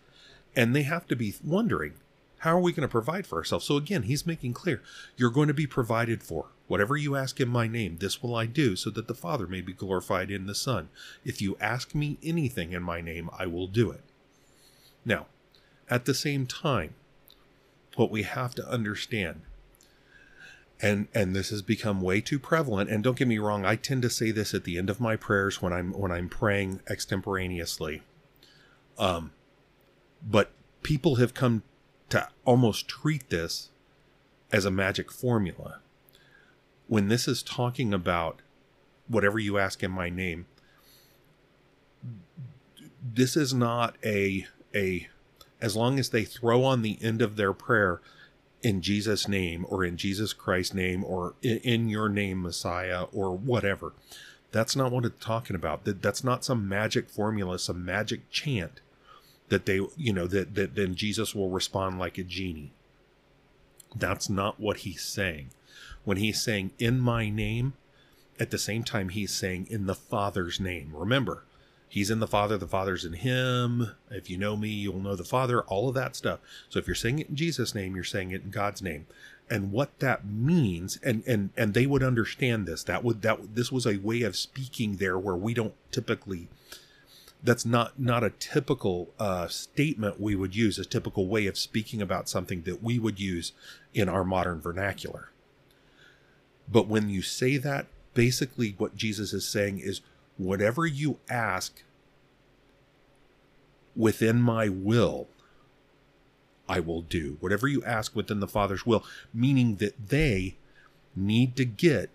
And 0.55 0.75
they 0.75 0.83
have 0.83 1.07
to 1.07 1.15
be 1.15 1.35
wondering, 1.43 1.93
how 2.39 2.55
are 2.55 2.59
we 2.59 2.71
going 2.71 2.87
to 2.87 2.91
provide 2.91 3.25
for 3.25 3.37
ourselves? 3.37 3.65
So 3.65 3.77
again, 3.77 4.03
he's 4.03 4.25
making 4.25 4.53
clear, 4.53 4.81
you're 5.15 5.31
going 5.31 5.47
to 5.47 5.53
be 5.53 5.67
provided 5.67 6.23
for. 6.23 6.47
Whatever 6.67 6.97
you 6.97 7.15
ask 7.15 7.39
in 7.39 7.47
my 7.47 7.67
name, 7.67 7.97
this 7.97 8.21
will 8.21 8.35
I 8.35 8.45
do, 8.45 8.75
so 8.75 8.89
that 8.91 9.07
the 9.07 9.15
Father 9.15 9.47
may 9.47 9.61
be 9.61 9.73
glorified 9.73 10.29
in 10.29 10.45
the 10.45 10.55
Son. 10.55 10.89
If 11.23 11.41
you 11.41 11.57
ask 11.59 11.95
me 11.95 12.17
anything 12.21 12.73
in 12.73 12.83
my 12.83 13.01
name, 13.01 13.29
I 13.37 13.45
will 13.45 13.67
do 13.67 13.89
it. 13.89 14.01
Now, 15.05 15.27
at 15.89 16.05
the 16.05 16.13
same 16.13 16.45
time, 16.45 16.93
what 17.97 18.11
we 18.11 18.23
have 18.23 18.55
to 18.55 18.67
understand. 18.67 19.41
And 20.81 21.07
and 21.13 21.35
this 21.35 21.49
has 21.49 21.61
become 21.61 22.01
way 22.01 22.21
too 22.21 22.39
prevalent. 22.39 22.89
And 22.89 23.03
don't 23.03 23.17
get 23.17 23.27
me 23.27 23.39
wrong 23.39 23.65
i 23.65 23.75
tend 23.75 24.03
to 24.03 24.09
say 24.09 24.31
this 24.31 24.53
at 24.53 24.63
the 24.63 24.77
end 24.77 24.89
of 24.89 25.01
my 25.01 25.15
prayers 25.15 25.61
when 25.61 25.73
i'm 25.73 25.91
when 25.93 26.11
i'm 26.11 26.29
praying 26.29 26.81
extemporaneously. 26.89 28.03
Um 28.97 29.31
but 30.27 30.51
people 30.83 31.15
have 31.15 31.33
come 31.33 31.63
to 32.09 32.27
almost 32.45 32.87
treat 32.87 33.29
this 33.29 33.69
as 34.51 34.65
a 34.65 34.71
magic 34.71 35.11
formula. 35.11 35.79
When 36.87 37.09
this 37.09 37.27
is 37.27 37.43
talking 37.43 37.93
about 37.93 38.41
whatever 39.07 39.39
you 39.39 39.57
ask 39.57 39.83
in 39.83 39.91
my 39.91 40.09
name 40.09 40.45
this 43.13 43.35
is 43.37 43.53
not 43.53 43.95
a 44.03 44.47
a 44.75 45.07
as 45.61 45.75
long 45.75 45.99
as 45.99 46.09
they 46.09 46.23
throw 46.23 46.63
on 46.63 46.81
the 46.81 46.97
end 47.01 47.21
of 47.21 47.35
their 47.35 47.53
prayer 47.53 48.01
in 48.61 48.81
Jesus' 48.81 49.27
name 49.27 49.65
or 49.69 49.83
in 49.83 49.97
Jesus 49.97 50.33
Christ's 50.33 50.73
name 50.73 51.03
or 51.03 51.35
in 51.41 51.89
your 51.89 52.09
name, 52.09 52.41
Messiah, 52.41 53.03
or 53.13 53.35
whatever. 53.35 53.93
That's 54.51 54.75
not 54.75 54.91
what 54.91 55.05
it's 55.05 55.23
talking 55.23 55.55
about. 55.55 55.83
That 55.83 56.01
that's 56.01 56.23
not 56.23 56.45
some 56.45 56.67
magic 56.67 57.09
formula, 57.09 57.59
some 57.59 57.83
magic 57.83 58.29
chant 58.29 58.81
that 59.49 59.65
they, 59.65 59.79
you 59.95 60.13
know, 60.13 60.27
that, 60.27 60.55
that 60.55 60.75
then 60.75 60.95
Jesus 60.95 61.33
will 61.33 61.49
respond 61.49 61.99
like 61.99 62.17
a 62.17 62.23
genie. 62.23 62.71
That's 63.95 64.29
not 64.29 64.59
what 64.59 64.77
he's 64.77 65.03
saying. 65.03 65.49
When 66.03 66.17
he's 66.17 66.41
saying 66.41 66.71
in 66.79 66.99
my 66.99 67.29
name, 67.29 67.73
at 68.39 68.51
the 68.51 68.57
same 68.57 68.83
time 68.83 69.09
he's 69.09 69.33
saying 69.33 69.67
in 69.69 69.85
the 69.85 69.95
Father's 69.95 70.59
name. 70.59 70.91
Remember, 70.93 71.43
He's 71.89 72.11
in 72.11 72.19
the 72.19 72.27
Father, 72.27 72.57
the 72.57 72.67
Father's 72.67 73.05
in 73.05 73.13
him. 73.13 73.91
If 74.11 74.29
you 74.29 74.37
know 74.37 74.57
me, 74.57 74.69
you'll 74.69 74.99
know 74.99 75.15
the 75.15 75.23
Father, 75.23 75.61
all 75.63 75.87
of 75.87 75.95
that 75.95 76.15
stuff. 76.15 76.39
So 76.69 76.79
if 76.79 76.87
you're 76.87 76.95
saying 76.95 77.19
it 77.19 77.29
in 77.29 77.35
Jesus' 77.35 77.73
name, 77.73 77.95
you're 77.95 78.03
saying 78.03 78.31
it 78.31 78.43
in 78.43 78.49
God's 78.49 78.81
name. 78.81 79.07
And 79.49 79.71
what 79.71 79.99
that 79.99 80.25
means, 80.25 80.99
and 81.01 81.23
and 81.25 81.51
and 81.55 81.73
they 81.73 81.85
would 81.85 82.03
understand 82.03 82.65
this. 82.65 82.83
That 82.83 83.03
would 83.05 83.21
that 83.21 83.55
this 83.55 83.71
was 83.71 83.87
a 83.87 83.97
way 83.97 84.23
of 84.23 84.35
speaking 84.35 84.97
there 84.97 85.17
where 85.17 85.37
we 85.37 85.53
don't 85.53 85.73
typically 85.89 86.49
that's 87.41 87.65
not 87.65 87.97
not 87.97 88.25
a 88.25 88.31
typical 88.31 89.13
uh, 89.19 89.47
statement 89.47 90.19
we 90.19 90.35
would 90.35 90.55
use, 90.55 90.77
a 90.77 90.85
typical 90.85 91.27
way 91.27 91.47
of 91.47 91.57
speaking 91.57 92.01
about 92.01 92.27
something 92.27 92.63
that 92.63 92.83
we 92.83 92.99
would 92.99 93.19
use 93.21 93.53
in 93.93 94.09
our 94.09 94.25
modern 94.25 94.59
vernacular. 94.59 95.29
But 96.69 96.87
when 96.87 97.09
you 97.09 97.21
say 97.21 97.55
that, 97.55 97.85
basically 98.13 98.75
what 98.77 98.97
Jesus 98.97 99.31
is 99.31 99.47
saying 99.47 99.79
is 99.79 100.01
whatever 100.37 100.85
you 100.85 101.19
ask 101.29 101.83
within 103.95 104.41
my 104.41 104.69
will, 104.69 105.27
I 106.69 106.79
will 106.79 107.01
do. 107.01 107.37
Whatever 107.39 107.67
you 107.67 107.83
ask 107.83 108.15
within 108.15 108.39
the 108.39 108.47
Father's 108.47 108.85
will, 108.85 109.03
meaning 109.33 109.77
that 109.77 110.09
they 110.09 110.55
need 111.15 111.55
to 111.55 111.65
get 111.65 112.09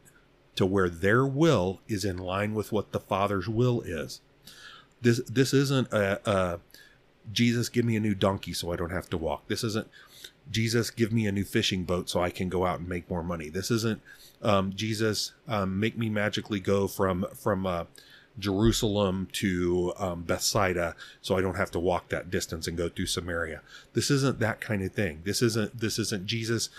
to 0.54 0.66
where 0.66 0.88
their 0.88 1.26
will 1.26 1.80
is 1.88 2.04
in 2.04 2.18
line 2.18 2.54
with 2.54 2.72
what 2.72 2.92
the 2.92 3.00
Father's 3.00 3.48
will 3.48 3.80
is. 3.82 4.20
This 5.00 5.20
this 5.28 5.52
isn't 5.52 5.92
a, 5.92 6.20
a 6.30 6.60
Jesus 7.32 7.68
give 7.68 7.84
me 7.84 7.96
a 7.96 8.00
new 8.00 8.14
donkey 8.14 8.52
so 8.52 8.72
I 8.72 8.76
don't 8.76 8.90
have 8.90 9.10
to 9.10 9.16
walk. 9.16 9.48
This 9.48 9.64
isn't 9.64 9.88
Jesus 10.50 10.90
give 10.90 11.12
me 11.12 11.26
a 11.26 11.32
new 11.32 11.44
fishing 11.44 11.84
boat 11.84 12.08
so 12.08 12.20
I 12.20 12.30
can 12.30 12.48
go 12.48 12.66
out 12.66 12.80
and 12.80 12.88
make 12.88 13.08
more 13.08 13.22
money. 13.22 13.48
This 13.48 13.70
isn't 13.70 14.00
um, 14.42 14.72
Jesus 14.74 15.32
um, 15.48 15.80
make 15.80 15.96
me 15.96 16.08
magically 16.08 16.60
go 16.60 16.86
from 16.86 17.26
from 17.34 17.66
uh, 17.66 17.84
Jerusalem 18.38 19.28
to 19.32 19.92
um, 19.98 20.22
Bethsaida, 20.22 20.96
so 21.20 21.36
I 21.36 21.40
don't 21.40 21.56
have 21.56 21.70
to 21.72 21.78
walk 21.78 22.08
that 22.08 22.30
distance 22.30 22.66
and 22.66 22.76
go 22.76 22.88
through 22.88 23.06
Samaria. 23.06 23.60
This 23.92 24.10
isn't 24.10 24.38
that 24.40 24.60
kind 24.60 24.82
of 24.82 24.92
thing. 24.92 25.20
This 25.24 25.42
isn't 25.42 25.78
this 25.78 25.98
isn't 25.98 26.26
Jesus. 26.26 26.70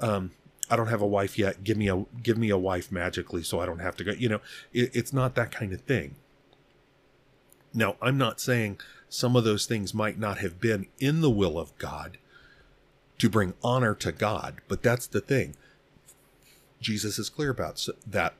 Um, 0.00 0.32
I 0.70 0.76
don't 0.76 0.88
have 0.88 1.00
a 1.00 1.06
wife 1.06 1.38
yet. 1.38 1.64
Give 1.64 1.76
me 1.76 1.88
a 1.88 2.04
give 2.22 2.36
me 2.36 2.50
a 2.50 2.58
wife 2.58 2.92
magically, 2.92 3.42
so 3.42 3.60
I 3.60 3.66
don't 3.66 3.78
have 3.80 3.96
to 3.96 4.04
go. 4.04 4.12
You 4.12 4.28
know, 4.28 4.40
it, 4.72 4.94
it's 4.94 5.12
not 5.12 5.34
that 5.34 5.50
kind 5.50 5.72
of 5.72 5.80
thing. 5.82 6.16
Now, 7.72 7.96
I'm 8.00 8.18
not 8.18 8.40
saying 8.40 8.80
some 9.08 9.36
of 9.36 9.44
those 9.44 9.66
things 9.66 9.94
might 9.94 10.18
not 10.18 10.38
have 10.38 10.60
been 10.60 10.86
in 10.98 11.20
the 11.20 11.30
will 11.30 11.58
of 11.58 11.76
God 11.78 12.18
to 13.18 13.28
bring 13.28 13.54
honor 13.62 13.94
to 13.96 14.12
God, 14.12 14.56
but 14.68 14.82
that's 14.82 15.06
the 15.06 15.20
thing. 15.20 15.54
Jesus 16.80 17.18
is 17.18 17.28
clear 17.28 17.50
about 17.50 17.84
that 18.06 18.34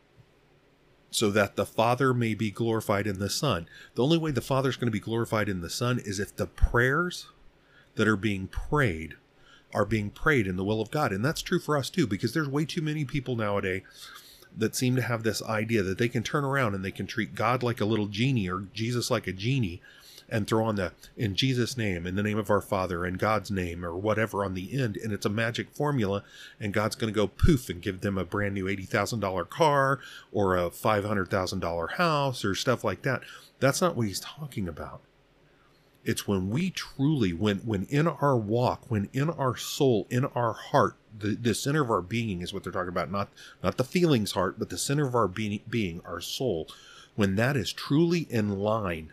so 1.11 1.31
that 1.31 1.57
the 1.57 1.67
Father 1.67 2.13
may 2.13 2.35
be 2.35 2.51
glorified 2.51 3.07
in 3.07 3.19
the 3.19 3.31
Son. 3.31 3.67
The 3.95 4.03
only 4.03 4.19
way 4.19 4.31
the 4.31 4.41
Father 4.41 4.69
is 4.69 4.77
going 4.77 4.89
to 4.89 4.93
be 4.93 5.01
glorified 5.01 5.49
in 5.49 5.61
the 5.61 5.71
Son 5.71 5.99
is 5.99 6.21
if 6.21 6.37
the 6.37 6.47
prayers 6.47 7.29
that 7.95 8.09
are 8.09 8.17
being 8.17 8.49
prayed 8.49 9.15
are 9.75 9.85
being 9.85 10.11
prayed 10.11 10.47
in 10.47 10.57
the 10.57 10.65
will 10.65 10.81
of 10.81 10.91
God. 10.91 11.13
And 11.13 11.25
that's 11.25 11.43
true 11.43 11.59
for 11.59 11.77
us 11.77 11.91
too, 11.91 12.07
because 12.07 12.33
there's 12.33 12.49
way 12.49 12.65
too 12.65 12.83
many 12.83 13.05
people 13.05 13.37
nowadays 13.37 13.83
that 14.57 14.75
seem 14.75 14.97
to 14.97 15.03
have 15.03 15.23
this 15.23 15.43
idea 15.43 15.83
that 15.83 15.99
they 15.99 16.09
can 16.09 16.23
turn 16.23 16.45
around 16.45 16.75
and 16.75 16.85
they 16.85 16.91
can 16.91 17.07
treat 17.07 17.35
God 17.35 17.63
like 17.63 17.81
a 17.81 17.85
little 17.85 18.07
genie 18.07 18.49
or 18.49 18.65
Jesus 18.73 19.11
like 19.11 19.27
a 19.27 19.33
genie 19.33 19.83
and 20.29 20.47
throw 20.47 20.65
on 20.65 20.77
the 20.77 20.93
in 21.17 21.35
Jesus' 21.35 21.77
name, 21.77 22.07
in 22.07 22.15
the 22.17 22.23
name 22.23 22.39
of 22.39 22.51
our 22.51 22.61
Father, 22.61 23.07
in 23.07 23.15
God's 23.15 23.51
name, 23.51 23.85
or 23.85 23.97
whatever 23.97 24.45
on 24.45 24.55
the 24.55 24.79
end, 24.81 24.97
and 24.97 25.13
it's 25.13 25.27
a 25.27 25.31
magic 25.31 25.71
formula, 25.71 26.23
and 26.61 26.75
God's 26.75 26.97
going 26.97 27.13
to 27.13 27.17
go 27.17 27.27
poof 27.27 27.69
and 27.69 27.83
give 27.83 28.01
them 28.01 28.19
a 28.19 28.25
brand 28.25 28.55
new 28.55 28.67
$80,000 28.67 29.49
car 29.49 30.01
or 30.33 30.57
a 30.57 30.71
$500,000 30.71 31.93
house 31.93 32.45
or 32.45 32.55
stuff 32.55 32.85
like 32.85 33.03
that. 33.03 33.23
That's 33.61 33.81
not 33.81 33.97
what 33.97 34.07
he's 34.07 34.21
talking 34.21 34.69
about. 34.69 35.01
It's 36.05 36.27
when 36.27 36.49
we 36.49 36.71
truly, 36.71 37.33
when 37.33 37.59
when 37.59 37.85
in 37.91 38.07
our 38.07 38.37
walk, 38.37 38.85
when 38.89 39.11
in 39.13 39.29
our 39.29 39.57
soul, 39.57 40.07
in 40.09 40.25
our 40.27 40.55
heart, 40.55 40.97
the, 41.19 41.35
the 41.35 41.55
center 41.55 41.83
of 41.83 41.91
our 41.91 42.01
being 42.01 42.41
is 42.41 42.53
what 42.53 42.63
they're 42.63 42.73
talking 42.73 42.89
about, 42.89 43.11
not 43.11 43.29
not 43.63 43.77
the 43.77 43.85
feelings 43.85 44.33
heart, 44.33 44.59
but 44.59 44.71
the 44.71 44.79
center 44.79 45.07
of 45.07 45.15
our 45.15 45.29
being, 45.29 45.61
being 45.69 46.01
our 46.07 46.21
soul. 46.21 46.69
When 47.15 47.35
that 47.35 47.57
is 47.57 47.73
truly 47.73 48.21
in 48.31 48.59
line 48.61 49.13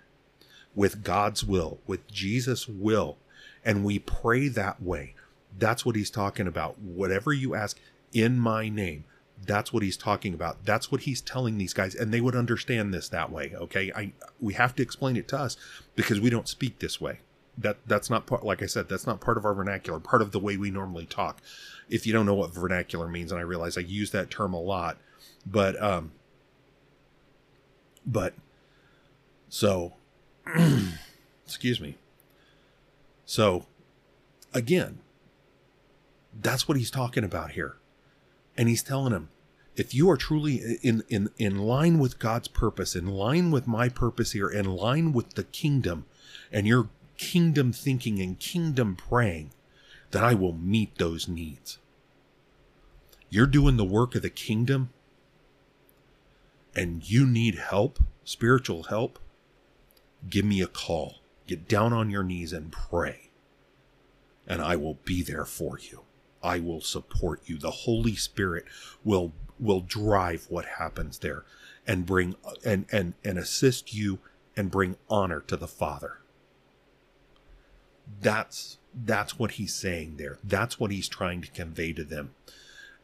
with 0.75 1.03
God's 1.03 1.43
will, 1.43 1.79
with 1.87 2.07
Jesus' 2.11 2.67
will, 2.67 3.17
and 3.63 3.83
we 3.85 3.97
pray 3.99 4.47
that 4.49 4.81
way. 4.83 5.15
That's 5.57 5.85
what 5.85 5.95
he's 5.95 6.09
talking 6.11 6.47
about. 6.47 6.77
Whatever 6.79 7.31
you 7.33 7.55
ask 7.55 7.79
in 8.13 8.37
my 8.37 8.69
name, 8.69 9.05
That's 9.43 9.73
what 9.73 9.83
he's 9.83 9.97
talking 9.97 10.33
about. 10.33 10.65
That's 10.65 10.91
what 10.91 11.01
he's 11.01 11.21
telling 11.21 11.57
these 11.57 11.73
guys, 11.73 11.93
and 11.93 12.13
they 12.13 12.21
would 12.21 12.35
understand 12.35 12.93
this 12.93 13.09
that 13.09 13.31
way. 13.31 13.53
Okay, 13.55 13.91
I 13.95 14.13
we 14.39 14.53
have 14.53 14.75
to 14.75 14.83
explain 14.83 15.17
it 15.17 15.27
to 15.29 15.37
us 15.37 15.57
because 15.95 16.19
we 16.19 16.29
don't 16.29 16.47
speak 16.47 16.79
this 16.79 17.01
way. 17.01 17.19
That 17.57 17.77
that's 17.85 18.09
not 18.09 18.25
part. 18.27 18.43
Like 18.45 18.63
I 18.63 18.65
said, 18.65 18.87
that's 18.89 19.05
not 19.05 19.19
part 19.19 19.37
of 19.37 19.45
our 19.45 19.53
vernacular. 19.53 19.99
Part 19.99 20.21
of 20.21 20.31
the 20.31 20.39
way 20.39 20.57
we 20.57 20.71
normally 20.71 21.05
talk. 21.05 21.41
If 21.89 22.07
you 22.07 22.13
don't 22.13 22.25
know 22.25 22.33
what 22.33 22.53
vernacular 22.53 23.07
means, 23.07 23.31
and 23.31 23.39
I 23.39 23.43
realize 23.43 23.77
I 23.77 23.81
use 23.81 24.11
that 24.11 24.29
term 24.31 24.53
a 24.53 24.59
lot, 24.59 24.97
but 25.45 25.81
um, 25.81 26.11
but 28.05 28.33
so, 29.49 29.93
excuse 31.45 31.79
me. 31.79 31.97
So, 33.25 33.65
again, 34.53 34.99
that's 36.39 36.67
what 36.67 36.77
he's 36.77 36.91
talking 36.91 37.23
about 37.23 37.51
here. 37.51 37.77
And 38.57 38.69
he's 38.69 38.83
telling 38.83 39.13
him, 39.13 39.29
if 39.75 39.93
you 39.93 40.09
are 40.09 40.17
truly 40.17 40.77
in, 40.81 41.03
in, 41.09 41.29
in 41.37 41.57
line 41.59 41.99
with 41.99 42.19
God's 42.19 42.47
purpose, 42.47 42.95
in 42.95 43.07
line 43.07 43.51
with 43.51 43.67
my 43.67 43.89
purpose 43.89 44.31
here, 44.31 44.49
in 44.49 44.65
line 44.65 45.11
with 45.11 45.33
the 45.33 45.43
kingdom, 45.43 46.05
and 46.51 46.65
you're 46.65 46.89
kingdom 47.17 47.73
thinking 47.73 48.19
and 48.21 48.39
kingdom 48.39 48.95
praying, 48.95 49.51
then 50.11 50.23
I 50.23 50.33
will 50.33 50.53
meet 50.53 50.97
those 50.97 51.27
needs. 51.27 51.77
You're 53.29 53.47
doing 53.47 53.75
the 53.75 53.83
work 53.83 54.15
of 54.15 54.21
the 54.21 54.29
kingdom 54.29 54.91
and 56.75 57.09
you 57.09 57.25
need 57.25 57.55
help, 57.55 57.99
spiritual 58.23 58.83
help, 58.83 59.19
give 60.29 60.45
me 60.45 60.61
a 60.61 60.67
call. 60.67 61.15
Get 61.47 61.67
down 61.67 61.93
on 61.93 62.09
your 62.09 62.23
knees 62.23 62.53
and 62.53 62.71
pray. 62.71 63.29
And 64.47 64.61
I 64.61 64.75
will 64.75 64.99
be 65.05 65.21
there 65.21 65.45
for 65.45 65.79
you. 65.79 66.01
I 66.43 66.59
will 66.59 66.81
support 66.81 67.41
you. 67.45 67.57
The 67.57 67.71
Holy 67.71 68.15
Spirit 68.15 68.65
will 69.03 69.33
will 69.59 69.81
drive 69.81 70.45
what 70.49 70.65
happens 70.65 71.19
there 71.19 71.45
and 71.87 72.05
bring 72.05 72.35
and 72.63 72.85
and 72.91 73.13
and 73.23 73.37
assist 73.37 73.93
you 73.93 74.19
and 74.55 74.69
bring 74.69 74.97
honor 75.09 75.39
to 75.41 75.57
the 75.57 75.67
Father. 75.67 76.19
That's 78.21 78.77
that's 78.93 79.39
what 79.39 79.51
he's 79.51 79.73
saying 79.73 80.17
there. 80.17 80.37
That's 80.43 80.79
what 80.79 80.91
he's 80.91 81.09
trying 81.09 81.41
to 81.41 81.51
convey 81.51 81.93
to 81.93 82.03
them. 82.03 82.35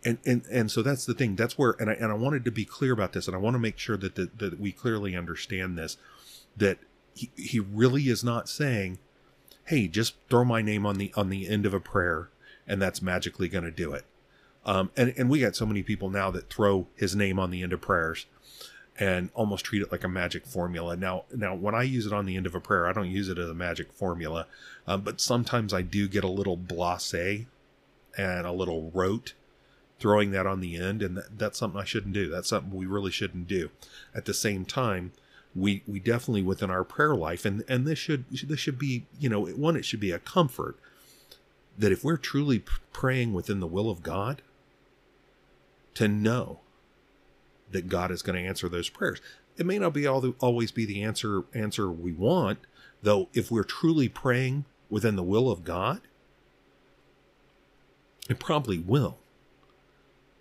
And 0.06 0.20
and 0.26 0.44
and 0.52 0.70
so 0.72 0.84
that's 0.84 1.06
the 1.06 1.16
thing. 1.16 1.36
That's 1.36 1.58
where 1.58 1.76
and 1.80 1.90
I 1.90 1.94
and 1.94 2.12
I 2.12 2.16
wanted 2.16 2.46
to 2.46 2.52
be 2.52 2.66
clear 2.66 2.94
about 2.94 3.14
this 3.14 3.28
and 3.28 3.36
I 3.36 3.40
want 3.40 3.56
to 3.56 3.60
make 3.60 3.80
sure 3.80 3.98
that 3.98 4.16
the, 4.16 4.30
that 4.38 4.60
we 4.60 4.72
clearly 4.72 5.16
understand 5.16 5.78
this 5.78 5.98
that 6.56 6.78
he, 7.14 7.32
he 7.36 7.60
really 7.60 8.04
is 8.04 8.24
not 8.24 8.50
saying, 8.50 9.00
"Hey, 9.66 9.88
just 9.88 10.16
throw 10.30 10.44
my 10.44 10.62
name 10.62 10.86
on 10.86 10.98
the 10.98 11.12
on 11.16 11.30
the 11.30 11.48
end 11.48 11.66
of 11.66 11.74
a 11.74 11.80
prayer 11.80 12.30
and 12.72 12.82
that's 12.82 13.02
magically 13.02 13.50
going 13.50 13.64
to 13.64 13.72
do 13.72 13.94
it. 13.94 14.06
Um, 14.66 14.92
and, 14.96 15.14
and 15.18 15.30
we 15.30 15.42
got 15.42 15.56
so 15.56 15.66
many 15.66 15.84
people 15.84 16.10
now 16.10 16.32
that 16.32 16.50
throw 16.50 16.88
his 16.96 17.16
name 17.16 17.38
on 17.38 17.52
the 17.52 17.64
end 17.64 17.74
of 17.74 17.82
prayers 17.82 18.28
and 18.98 19.30
almost 19.34 19.66
treat 19.66 19.82
it 19.82 19.92
like 19.92 20.04
a 20.04 20.10
magic 20.10 20.46
formula. 20.46 20.96
Now, 20.96 21.26
now 21.36 21.54
when 21.54 21.74
I 21.76 21.84
use 21.84 22.06
it 22.06 22.14
on 22.14 22.26
the 22.26 22.38
end 22.38 22.46
of 22.46 22.56
a 22.56 22.62
prayer, 22.62 22.88
I 22.88 22.94
don't 22.94 23.10
use 23.10 23.28
it 23.28 23.38
as 23.38 23.50
a 23.50 23.54
magic 23.56 23.92
formula, 23.92 24.48
um, 24.88 25.02
but 25.02 25.20
sometimes 25.20 25.74
I 25.74 25.82
do 25.82 26.08
get 26.08 26.24
a 26.24 26.30
little 26.30 26.58
blasé 26.58 27.48
and 28.18 28.46
a 28.46 28.52
little 28.52 28.92
rote 28.94 29.34
throwing 30.00 30.32
that 30.32 30.48
on 30.48 30.62
the 30.62 30.78
end, 30.78 31.02
and 31.02 31.18
that, 31.18 31.38
that's 31.38 31.60
something 31.60 31.80
I 31.80 31.86
shouldn't 31.86 32.14
do. 32.14 32.30
That's 32.30 32.50
something 32.50 32.74
we 32.74 32.86
really 32.86 33.12
shouldn't 33.12 33.48
do. 33.48 33.70
At 34.16 34.26
the 34.26 34.34
same 34.34 34.66
time, 34.66 35.12
we 35.56 35.84
we 35.88 36.00
definitely 36.00 36.44
within 36.44 36.70
our 36.70 36.84
prayer 36.84 37.16
life, 37.16 37.46
and 37.46 37.64
and 37.68 37.86
this 37.86 38.00
should 38.00 38.26
this 38.30 38.60
should 38.60 38.80
be 38.80 39.06
you 39.20 39.30
know 39.30 39.46
one 39.46 39.76
it 39.76 39.86
should 39.86 40.00
be 40.00 40.12
a 40.12 40.20
comfort 40.20 40.78
that 41.78 41.92
if 41.92 42.04
we're 42.04 42.18
truly 42.18 42.64
praying 42.94 43.34
within 43.34 43.60
the 43.60 43.68
will 43.68 43.90
of 43.90 44.04
God, 44.04 44.42
to 45.96 46.08
know 46.08 46.60
that 47.72 47.90
God 47.90 48.12
is 48.12 48.22
going 48.22 48.42
to 48.42 48.48
answer 48.48 48.70
those 48.70 48.90
prayers. 48.90 49.22
It 49.58 49.66
may 49.66 49.80
not 49.80 49.94
be 49.94 50.08
all 50.08 50.22
the, 50.22 50.34
always 50.40 50.72
be 50.72 50.86
the 50.86 51.04
answer 51.04 51.44
answer 51.54 51.90
we 51.90 52.12
want, 52.12 52.60
though. 53.02 53.30
If 53.34 53.52
we're 53.52 53.64
truly 53.64 54.10
praying 54.10 54.66
within 54.90 55.16
the 55.16 55.24
will 55.24 55.50
of 55.50 55.64
God, 55.64 56.02
it 58.30 58.40
probably 58.40 58.78
will. 58.78 59.18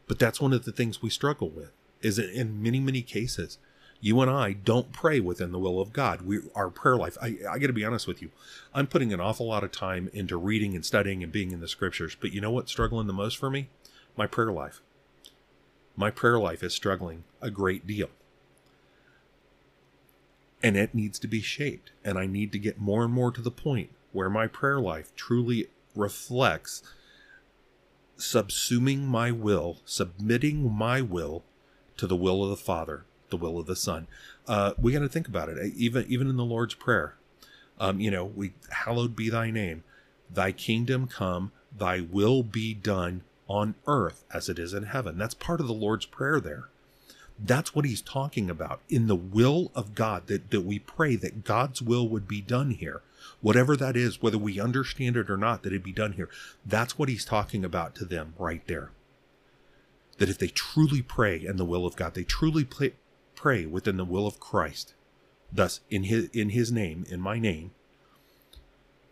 But 0.06 0.18
that's 0.18 0.40
one 0.40 0.52
of 0.52 0.64
the 0.64 0.72
things 0.72 1.02
we 1.02 1.10
struggle 1.10 1.48
with. 1.48 1.70
Is 2.02 2.18
in 2.18 2.62
many 2.62 2.80
many 2.80 3.02
cases, 3.02 3.58
you 4.00 4.20
and 4.20 4.30
I 4.30 4.52
don't 4.52 4.92
pray 4.92 5.20
within 5.20 5.52
the 5.52 5.58
will 5.58 5.80
of 5.80 5.92
God. 5.92 6.22
We 6.22 6.40
our 6.54 6.70
prayer 6.70 6.96
life. 6.96 7.18
I, 7.20 7.36
I 7.48 7.58
got 7.58 7.66
to 7.66 7.72
be 7.72 7.84
honest 7.84 8.06
with 8.06 8.22
you. 8.22 8.30
I'm 8.74 8.86
putting 8.86 9.12
an 9.12 9.20
awful 9.20 9.46
lot 9.46 9.62
of 9.62 9.72
time 9.72 10.10
into 10.12 10.36
reading 10.36 10.74
and 10.74 10.84
studying 10.84 11.22
and 11.22 11.30
being 11.30 11.52
in 11.52 11.60
the 11.60 11.68
scriptures. 11.68 12.16
But 12.18 12.32
you 12.32 12.40
know 12.40 12.50
what's 12.50 12.72
struggling 12.72 13.06
the 13.06 13.12
most 13.12 13.36
for 13.36 13.50
me? 13.50 13.68
My 14.16 14.26
prayer 14.26 14.52
life. 14.52 14.80
My 15.96 16.10
prayer 16.10 16.38
life 16.38 16.62
is 16.62 16.74
struggling 16.74 17.24
a 17.42 17.50
great 17.50 17.86
deal. 17.86 18.08
And 20.62 20.76
it 20.76 20.94
needs 20.94 21.18
to 21.18 21.28
be 21.28 21.42
shaped. 21.42 21.90
And 22.02 22.18
I 22.18 22.26
need 22.26 22.52
to 22.52 22.58
get 22.58 22.80
more 22.80 23.04
and 23.04 23.12
more 23.12 23.30
to 23.30 23.42
the 23.42 23.50
point 23.50 23.90
where 24.12 24.30
my 24.30 24.46
prayer 24.46 24.80
life 24.80 25.14
truly 25.14 25.68
reflects 25.94 26.82
subsuming 28.18 29.00
my 29.00 29.30
will, 29.30 29.78
submitting 29.84 30.70
my 30.72 31.02
will 31.02 31.42
to 31.98 32.06
the 32.06 32.16
will 32.16 32.42
of 32.42 32.50
the 32.50 32.56
Father 32.56 33.04
the 33.30 33.36
will 33.36 33.58
of 33.58 33.66
the 33.66 33.76
Son. 33.76 34.06
Uh, 34.46 34.72
we 34.78 34.92
got 34.92 35.00
to 35.00 35.08
think 35.08 35.28
about 35.28 35.48
it. 35.48 35.72
Even 35.76 36.04
even 36.08 36.28
in 36.28 36.36
the 36.36 36.44
Lord's 36.44 36.74
Prayer, 36.74 37.14
um, 37.78 38.00
you 38.00 38.10
know, 38.10 38.24
we 38.24 38.52
hallowed 38.70 39.16
be 39.16 39.30
Thy 39.30 39.50
name, 39.50 39.84
Thy 40.32 40.52
kingdom 40.52 41.06
come, 41.06 41.52
Thy 41.76 42.00
will 42.00 42.42
be 42.42 42.74
done 42.74 43.22
on 43.48 43.74
earth 43.86 44.24
as 44.32 44.48
it 44.48 44.58
is 44.58 44.72
in 44.72 44.84
heaven. 44.84 45.18
That's 45.18 45.34
part 45.34 45.60
of 45.60 45.66
the 45.66 45.72
Lord's 45.72 46.06
Prayer 46.06 46.40
there. 46.40 46.68
That's 47.42 47.74
what 47.74 47.86
he's 47.86 48.02
talking 48.02 48.50
about 48.50 48.80
in 48.90 49.06
the 49.06 49.16
will 49.16 49.72
of 49.74 49.94
God, 49.94 50.26
that, 50.26 50.50
that 50.50 50.60
we 50.60 50.78
pray 50.78 51.16
that 51.16 51.42
God's 51.42 51.80
will 51.80 52.06
would 52.08 52.28
be 52.28 52.42
done 52.42 52.72
here. 52.72 53.02
Whatever 53.40 53.76
that 53.76 53.96
is, 53.96 54.20
whether 54.20 54.36
we 54.36 54.60
understand 54.60 55.16
it 55.16 55.30
or 55.30 55.38
not, 55.38 55.62
that 55.62 55.72
it 55.72 55.82
be 55.82 55.92
done 55.92 56.12
here. 56.12 56.28
That's 56.66 56.98
what 56.98 57.08
he's 57.08 57.24
talking 57.24 57.64
about 57.64 57.94
to 57.96 58.04
them 58.04 58.34
right 58.38 58.66
there. 58.66 58.90
That 60.18 60.28
if 60.28 60.38
they 60.38 60.48
truly 60.48 61.00
pray 61.00 61.42
in 61.42 61.56
the 61.56 61.64
will 61.64 61.86
of 61.86 61.96
God, 61.96 62.14
they 62.14 62.24
truly 62.24 62.64
pray, 62.64 62.92
pray 63.40 63.64
within 63.64 63.96
the 63.96 64.04
will 64.04 64.26
of 64.26 64.38
Christ, 64.38 64.92
thus 65.50 65.80
in 65.88 66.04
his 66.04 66.28
in 66.30 66.50
his 66.50 66.70
name, 66.70 67.06
in 67.08 67.20
my 67.20 67.38
name, 67.38 67.70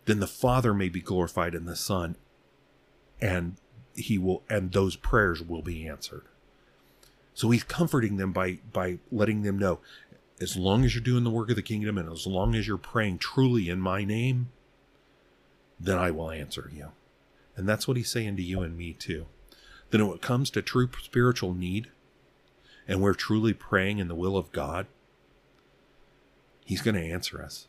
then 0.05 0.19
the 0.19 0.27
Father 0.27 0.71
may 0.71 0.87
be 0.87 1.01
glorified 1.01 1.55
in 1.55 1.65
the 1.65 1.75
Son, 1.75 2.15
and 3.19 3.55
he 3.95 4.19
will 4.19 4.43
and 4.47 4.71
those 4.71 4.95
prayers 4.95 5.41
will 5.41 5.63
be 5.63 5.87
answered. 5.87 6.25
So 7.33 7.49
he's 7.49 7.63
comforting 7.63 8.17
them 8.17 8.31
by 8.31 8.59
by 8.71 8.99
letting 9.11 9.41
them 9.41 9.57
know 9.57 9.79
as 10.39 10.55
long 10.55 10.85
as 10.85 10.93
you're 10.93 11.03
doing 11.03 11.23
the 11.23 11.31
work 11.31 11.49
of 11.49 11.55
the 11.55 11.63
kingdom 11.63 11.97
and 11.97 12.11
as 12.11 12.27
long 12.27 12.53
as 12.53 12.67
you're 12.67 12.77
praying 12.77 13.17
truly 13.17 13.67
in 13.67 13.81
my 13.81 14.05
name, 14.05 14.49
then 15.79 15.97
I 15.97 16.11
will 16.11 16.29
answer 16.29 16.69
you. 16.71 16.91
And 17.55 17.67
that's 17.67 17.87
what 17.87 17.97
he's 17.97 18.11
saying 18.11 18.37
to 18.37 18.43
you 18.43 18.61
and 18.61 18.77
me 18.77 18.93
too. 18.93 19.25
Then 19.89 20.05
when 20.05 20.15
it 20.15 20.21
comes 20.21 20.51
to 20.51 20.61
true 20.61 20.87
spiritual 21.01 21.55
need, 21.55 21.89
and 22.89 23.01
we're 23.01 23.13
truly 23.13 23.53
praying 23.53 23.99
in 23.99 24.07
the 24.07 24.15
will 24.15 24.35
of 24.35 24.51
God, 24.51 24.87
He's 26.65 26.81
going 26.81 26.95
to 26.95 27.05
answer 27.05 27.41
us. 27.41 27.67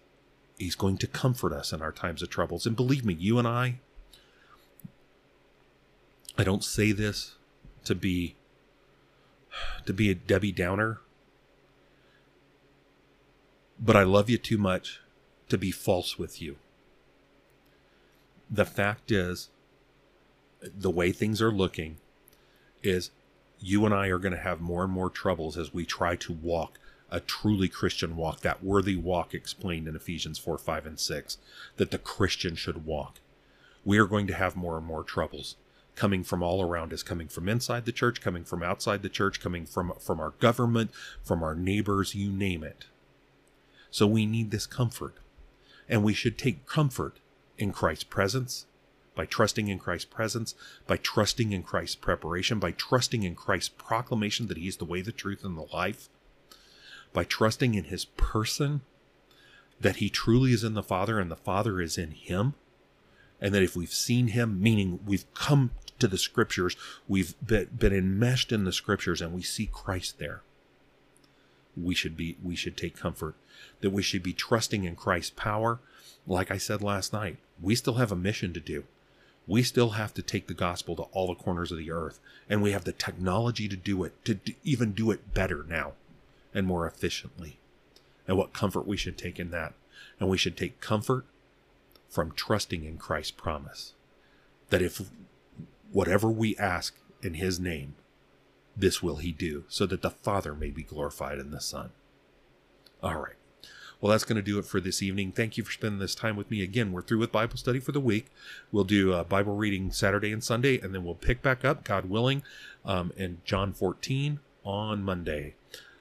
He's 0.59 0.75
going 0.75 0.97
to 0.99 1.07
comfort 1.07 1.53
us 1.53 1.73
in 1.73 1.83
our 1.83 1.93
times 1.93 2.23
of 2.23 2.31
troubles. 2.31 2.67
And 2.67 2.75
believe 2.75 3.05
me, 3.05 3.15
you 3.15 3.39
and 3.39 3.47
I, 3.47 3.77
I 6.37 6.45
don't 6.45 6.65
say 6.65 6.93
this 6.93 7.35
to 7.85 7.95
be 7.95 8.35
to 9.85 9.93
be 9.93 10.11
a 10.11 10.15
Debbie 10.15 10.53
Downer, 10.53 11.01
but 13.79 13.97
I 13.97 14.05
love 14.05 14.31
you 14.31 14.39
too 14.39 14.59
much 14.59 15.01
to 15.49 15.59
be 15.59 15.71
false 15.71 16.19
with 16.19 16.41
you. 16.41 16.57
The 18.51 18.65
fact 18.65 19.11
is, 19.11 19.49
the 20.63 20.91
way 20.91 21.13
things 21.13 21.43
are 21.43 21.53
looking 21.53 21.97
is 22.83 23.11
you 23.61 23.85
and 23.85 23.95
I 23.95 24.09
are 24.09 24.19
going 24.19 24.35
to 24.35 24.41
have 24.41 24.61
more 24.61 24.85
and 24.85 24.93
more 24.93 25.11
troubles 25.11 25.57
as 25.57 25.75
we 25.75 25.85
try 25.85 26.17
to 26.17 26.33
walk 26.33 26.79
a 27.11 27.21
truly 27.21 27.69
Christian 27.69 28.17
walk, 28.17 28.41
that 28.41 28.63
worthy 28.63 28.97
walk 28.97 29.35
explained 29.35 29.89
in 29.89 29.97
Ephesians 29.97 30.39
4, 30.39 30.59
5, 30.59 30.87
and 30.87 30.99
6, 30.99 31.39
that 31.77 31.91
the 31.91 31.99
Christian 31.99 32.55
should 32.55 32.87
walk. 32.87 33.19
We 33.85 33.99
are 33.99 34.07
going 34.07 34.27
to 34.29 34.35
have 34.35 34.57
more 34.57 34.79
and 34.79 34.87
more 34.87 35.03
troubles 35.03 35.57
coming 35.97 36.23
from 36.23 36.43
all 36.43 36.63
around 36.63 36.93
us, 36.93 37.03
coming 37.03 37.29
from 37.29 37.49
inside 37.49 37.85
the 37.85 37.93
church, 37.93 38.21
coming 38.21 38.45
from 38.45 38.63
outside 38.63 39.03
the 39.03 39.09
church, 39.09 39.41
coming 39.41 39.67
from, 39.67 39.93
from 39.99 40.21
our 40.21 40.31
government, 40.31 40.91
from 41.23 41.43
our 41.43 41.55
neighbors, 41.55 42.15
you 42.15 42.31
name 42.31 42.63
it. 42.63 42.87
So 43.91 44.07
we 44.07 44.25
need 44.25 44.51
this 44.51 44.67
comfort. 44.67 45.15
And 45.89 46.05
we 46.05 46.15
should 46.15 46.39
take 46.39 46.67
comfort 46.67 47.19
in 47.59 47.73
Christ's 47.73 48.05
presence, 48.05 48.67
by 49.21 49.27
trusting 49.27 49.69
in 49.69 49.79
Christ's 49.79 50.07
presence, 50.07 50.55
by 50.87 50.97
trusting 50.97 51.53
in 51.53 51.63
Christ's 51.63 51.95
preparation, 51.95 52.59
by 52.59 52.71
trusting 52.71 53.23
in 53.23 53.35
Christ's 53.35 53.69
proclamation 53.69 54.47
that 54.47 54.57
He 54.57 54.67
is 54.67 54.79
the 54.79 54.87
way, 54.87 55.03
the 55.03 55.13
truth, 55.13 55.45
and 55.45 55.59
the 55.59 55.67
life, 55.75 56.09
by 57.13 57.25
trusting 57.25 57.75
in 57.75 57.85
His 57.85 58.07
person, 58.07 58.81
that 59.79 59.97
He 59.97 60.09
truly 60.09 60.55
is 60.55 60.65
in 60.65 60.73
the 60.73 60.83
Father 60.83 61.21
and 61.21 61.31
the 61.31 61.37
Father 61.37 61.83
is 61.83 61.99
in 61.99 62.13
Him, 62.13 62.55
and 63.43 63.55
that 63.55 63.63
if 63.63 63.77
we've 63.77 63.93
seen 63.93 64.29
Him, 64.29 64.59
meaning 64.59 65.01
we've 65.05 65.31
come 65.35 65.73
to 65.99 66.09
the 66.09 66.17
scriptures, 66.17 66.75
we've 67.07 67.35
been, 67.47 67.69
enmeshed 67.93 68.53
in 68.53 68.65
the 68.65 68.73
scriptures, 68.73 69.21
and 69.21 69.35
we 69.35 69.43
see 69.43 69.69
Christ 69.71 70.19
there. 70.19 70.41
We 71.77 71.95
should 71.95 72.17
be 72.17 72.39
we 72.43 72.57
should 72.57 72.79
take 72.79 72.97
comfort 72.97 73.35
that 73.83 73.91
we 73.91 74.03
should 74.03 74.23
be 74.23 74.33
trusting 74.33 74.85
in 74.85 74.97
Christ's 74.97 75.35
power. 75.37 75.79
Like 76.27 76.51
I 76.51 76.57
said 76.57 76.81
last 76.81 77.13
night, 77.13 77.37
we 77.61 77.75
still 77.75 77.97
have 77.97 78.11
a 78.11 78.17
mission 78.17 78.55
to 78.55 78.61
do. 78.61 78.85
We 79.51 79.65
still 79.65 79.91
have 79.91 80.15
to 80.15 80.23
take 80.23 80.47
the 80.47 80.55
gospel 80.55 80.95
to 80.95 81.03
all 81.11 81.27
the 81.27 81.35
corners 81.35 81.73
of 81.73 81.79
the 81.79 81.91
earth, 81.91 82.21
and 82.49 82.63
we 82.63 82.71
have 82.71 82.85
the 82.85 82.93
technology 82.93 83.69
to 83.69 83.75
do 83.75 84.05
it, 84.05 84.25
to 84.25 84.39
even 84.63 84.93
do 84.93 85.11
it 85.11 85.35
better 85.35 85.67
now 85.69 85.95
and 86.55 86.69
more 86.69 86.87
efficiently. 86.87 87.59
And 88.29 88.37
what 88.37 88.53
comfort 88.53 88.87
we 88.87 88.97
should 88.97 89.19
take 89.19 89.41
in 89.41 89.51
that. 89.51 89.75
And 90.21 90.29
we 90.29 90.39
should 90.39 90.57
take 90.57 90.81
comfort 90.81 91.25
from 92.09 92.31
trusting 92.31 92.85
in 92.85 92.97
Christ's 92.97 93.33
promise 93.33 93.95
that 94.69 94.83
if 94.83 95.11
whatever 95.91 96.31
we 96.31 96.57
ask 96.57 96.95
in 97.21 97.35
his 97.35 97.59
name, 97.59 97.97
this 98.77 99.03
will 99.03 99.17
he 99.17 99.33
do, 99.33 99.65
so 99.69 99.85
that 99.87 100.03
the 100.03 100.11
Father 100.11 100.55
may 100.55 100.71
be 100.71 100.85
glorified 100.85 101.41
in 101.41 101.51
the 101.51 101.61
Son. 101.61 101.91
All 103.03 103.17
right. 103.17 103.40
Well, 104.01 104.11
that's 104.11 104.25
going 104.25 104.37
to 104.37 104.43
do 104.43 104.59
it 104.59 104.65
for 104.65 104.81
this 104.81 105.03
evening. 105.03 105.33
Thank 105.33 105.59
you 105.59 105.65
for 105.65 105.73
spending 105.73 105.99
this 105.99 106.15
time 106.15 106.35
with 106.37 106.51
me. 106.51 106.63
Again, 106.63 106.91
we're 106.91 107.03
through 107.03 107.19
with 107.19 107.33
Bible 107.33 107.59
study 107.59 107.81
for 107.81 107.93
the 107.93 108.01
week. 108.01 108.27
We'll 108.73 108.85
do 108.85 109.13
a 109.13 109.25
Bible 109.25 109.57
reading 109.57 109.91
Saturday 109.91 110.33
and 110.33 110.43
Sunday, 110.43 110.81
and 110.81 110.95
then 110.95 111.05
we'll 111.05 111.15
pick 111.15 111.43
back 111.43 111.65
up, 111.67 111.85
God 111.85 112.07
willing, 112.07 112.43
um, 112.85 113.13
in 113.17 113.43
John 113.45 113.75
14 113.75 114.41
on 114.65 115.03
Monday. 115.03 115.55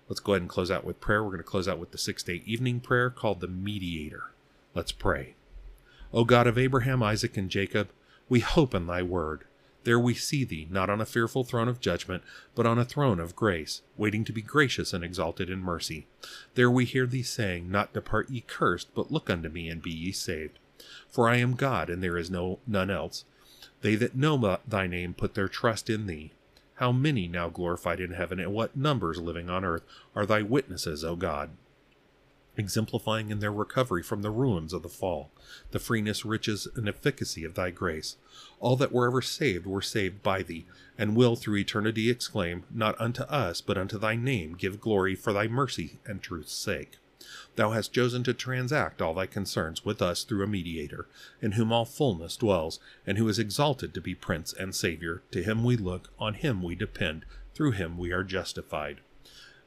Let's 0.08 0.22
go 0.22 0.32
ahead 0.32 0.44
and 0.44 0.50
close 0.50 0.72
out 0.72 0.86
with 0.86 1.02
prayer. 1.02 1.24
We're 1.24 1.32
going 1.32 1.40
to 1.40 1.44
close 1.44 1.68
out 1.68 1.78
with 1.78 1.92
the 1.92 1.98
six 1.98 2.24
day 2.24 2.42
evening 2.46 2.80
prayer 2.80 3.10
called 3.10 3.42
the 3.42 3.48
Mediator. 3.48 4.32
Let's 4.74 4.94
pray. 4.94 5.36
O 6.14 6.24
God 6.24 6.48
of 6.48 6.58
Abraham, 6.58 7.04
Isaac, 7.04 7.36
and 7.38 7.50
Jacob, 7.50 7.90
we 8.30 8.40
hope 8.40 8.74
in 8.74 8.88
thy 8.88 9.04
word. 9.04 9.44
There 9.90 10.00
we 10.00 10.14
see 10.14 10.44
thee, 10.44 10.68
not 10.70 10.92
on 10.92 11.02
a 11.02 11.06
fearful 11.08 11.44
throne 11.44 11.68
of 11.68 11.80
judgment, 11.80 12.22
but 12.54 12.68
on 12.68 12.78
a 12.78 12.86
throne 12.86 13.20
of 13.20 13.36
grace, 13.36 13.82
waiting 13.98 14.24
to 14.26 14.32
be 14.32 14.44
gracious 14.44 14.94
and 14.94 15.04
exalted 15.04 15.50
in 15.50 15.62
mercy. 15.62 16.06
There 16.54 16.70
we 16.70 16.86
hear 16.86 17.08
thee 17.08 17.24
saying, 17.24 17.72
Not 17.72 17.94
depart 17.94 18.30
ye 18.30 18.42
cursed, 18.42 18.94
but 18.94 19.12
look 19.12 19.32
unto 19.32 19.50
me, 19.50 19.68
and 19.68 19.82
be 19.82 19.90
ye 19.90 20.12
saved. 20.12 20.60
For 21.08 21.28
I 21.28 21.38
am 21.38 21.56
God, 21.56 21.90
and 21.90 22.04
there 22.04 22.20
is 22.20 22.30
no 22.30 22.60
none 22.68 22.92
else. 22.92 23.26
They 23.82 23.96
that 23.96 24.16
know 24.16 24.60
thy 24.68 24.86
name 24.86 25.16
put 25.16 25.34
their 25.34 25.48
trust 25.48 25.90
in 25.90 26.06
thee. 26.06 26.34
How 26.76 26.92
many 26.92 27.28
now 27.28 27.50
glorified 27.50 28.00
in 28.00 28.12
heaven, 28.12 28.40
and 28.40 28.54
what 28.54 28.78
numbers 28.78 29.20
living 29.20 29.50
on 29.50 29.66
earth 29.66 29.86
are 30.16 30.28
thy 30.28 30.44
witnesses, 30.44 31.04
O 31.04 31.16
God? 31.16 31.50
Exemplifying 32.60 33.30
in 33.30 33.40
their 33.40 33.52
recovery 33.52 34.04
from 34.04 34.22
the 34.22 34.30
ruins 34.30 34.74
of 34.74 34.84
the 34.84 34.90
fall, 34.90 35.32
the 35.72 35.80
freeness, 35.80 36.26
riches, 36.26 36.68
and 36.76 36.88
efficacy 36.88 37.44
of 37.44 37.56
thy 37.56 37.72
grace. 37.72 38.18
All 38.60 38.76
that 38.76 38.92
were 38.92 39.08
ever 39.08 39.22
saved 39.22 39.66
were 39.66 39.82
saved 39.82 40.22
by 40.22 40.44
thee, 40.44 40.66
and 40.98 41.16
will 41.16 41.36
through 41.36 41.58
eternity 41.58 42.10
exclaim, 42.10 42.64
Not 42.70 43.00
unto 43.00 43.24
us, 43.24 43.62
but 43.62 43.78
unto 43.78 43.98
thy 43.98 44.16
name 44.16 44.54
give 44.54 44.82
glory 44.82 45.16
for 45.16 45.34
thy 45.34 45.48
mercy 45.48 46.00
and 46.06 46.22
truth's 46.22 46.54
sake. 46.54 46.98
Thou 47.56 47.72
hast 47.72 47.94
chosen 47.94 48.24
to 48.24 48.34
transact 48.34 49.02
all 49.02 49.14
thy 49.14 49.26
concerns 49.26 49.84
with 49.84 50.02
us 50.02 50.24
through 50.24 50.44
a 50.44 50.48
mediator, 50.48 51.08
in 51.42 51.54
whom 51.54 51.72
all 51.72 51.86
fullness 51.86 52.38
dwells, 52.38 52.80
and 53.06 53.18
who 53.18 53.28
is 53.28 53.40
exalted 53.40 53.94
to 53.94 54.02
be 54.02 54.16
Prince 54.16 54.54
and 54.54 54.74
Saviour. 54.74 55.22
To 55.32 55.44
him 55.44 55.64
we 55.64 55.76
look, 55.76 56.12
on 56.18 56.36
him 56.36 56.64
we 56.64 56.76
depend, 56.76 57.26
through 57.54 57.72
him 57.72 57.98
we 57.98 58.12
are 58.12 58.24
justified. 58.24 59.02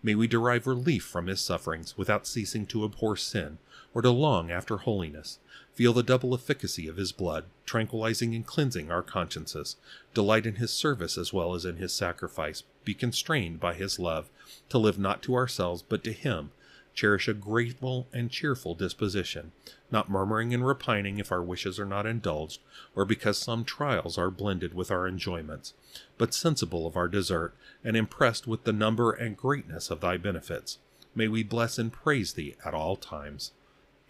May 0.03 0.15
we 0.17 0.27
derive 0.27 0.67
relief 0.67 1.05
from 1.05 1.29
his 1.29 1.41
sufferings 1.41 1.97
without 1.97 2.27
ceasing 2.27 2.67
to 2.67 2.85
abhor 2.85 3.17
sin 3.17 3.59
or 3.95 4.03
to 4.03 4.11
long 4.11 4.51
after 4.51 4.79
holiness. 4.79 5.39
Feel 5.75 5.93
the 5.93 6.03
double 6.03 6.35
efficacy 6.35 6.89
of 6.89 6.97
his 6.97 7.13
blood, 7.13 7.45
tranquilizing 7.67 8.35
and 8.35 8.47
cleansing 8.47 8.91
our 8.91 9.03
consciences. 9.03 9.77
Delight 10.13 10.45
in 10.45 10.57
his 10.57 10.73
service 10.73 11.17
as 11.17 11.33
well 11.33 11.55
as 11.55 11.65
in 11.65 11.77
his 11.77 11.93
sacrifice. 11.93 12.65
Be 12.85 12.95
constrained 12.95 13.61
by 13.61 13.75
his 13.75 13.99
love 13.99 14.29
to 14.71 14.79
live 14.79 14.99
not 14.99 15.23
to 15.23 15.35
ourselves 15.35 15.83
but 15.83 16.03
to 16.05 16.13
him. 16.13 16.51
Cherish 16.95 17.28
a 17.28 17.34
grateful 17.34 18.07
and 18.12 18.30
cheerful 18.30 18.74
disposition, 18.74 19.53
not 19.90 20.11
murmuring 20.11 20.53
and 20.53 20.66
repining 20.66 21.18
if 21.18 21.32
our 21.32 21.43
wishes 21.43 21.80
are 21.80 21.86
not 21.86 22.07
indulged, 22.07 22.61
or 22.95 23.05
because 23.05 23.38
some 23.38 23.64
trials 23.64 24.18
are 24.18 24.30
blended 24.30 24.74
with 24.74 24.90
our 24.90 25.09
enjoyments, 25.09 25.72
but 26.18 26.34
sensible 26.34 26.86
of 26.86 26.97
our 26.97 27.09
desert, 27.09 27.55
and 27.82 27.97
impressed 27.97 28.47
with 28.47 28.64
the 28.64 28.72
number 28.72 29.12
and 29.12 29.36
greatness 29.36 29.90
of 29.90 30.01
thy 30.01 30.16
benefits. 30.16 30.78
May 31.14 31.28
we 31.28 31.43
bless 31.43 31.78
and 31.78 31.93
praise 31.93 32.34
thee 32.34 32.57
at 32.64 32.74
all 32.74 32.97
times. 32.97 33.53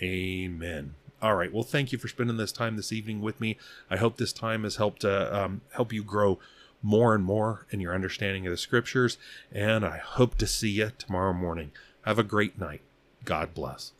Amen. 0.00 0.94
All 1.20 1.36
right. 1.36 1.52
Well, 1.52 1.62
thank 1.62 1.92
you 1.92 1.98
for 1.98 2.08
spending 2.08 2.36
this 2.36 2.50
time 2.50 2.76
this 2.76 2.92
evening 2.92 3.20
with 3.20 3.40
me. 3.40 3.56
I 3.88 3.96
hope 3.96 4.16
this 4.16 4.32
time 4.32 4.64
has 4.64 4.76
helped 4.76 5.04
uh, 5.04 5.28
um, 5.32 5.60
help 5.70 5.92
you 5.92 6.02
grow 6.02 6.40
more 6.82 7.14
and 7.14 7.22
more 7.22 7.66
in 7.70 7.78
your 7.78 7.94
understanding 7.94 8.44
of 8.44 8.50
the 8.50 8.56
scriptures. 8.56 9.18
And 9.52 9.84
I 9.84 9.98
hope 9.98 10.36
to 10.38 10.48
see 10.48 10.70
you 10.70 10.90
tomorrow 10.98 11.32
morning. 11.32 11.70
Have 12.02 12.18
a 12.18 12.24
great 12.24 12.58
night. 12.58 12.80
God 13.24 13.54
bless. 13.54 13.92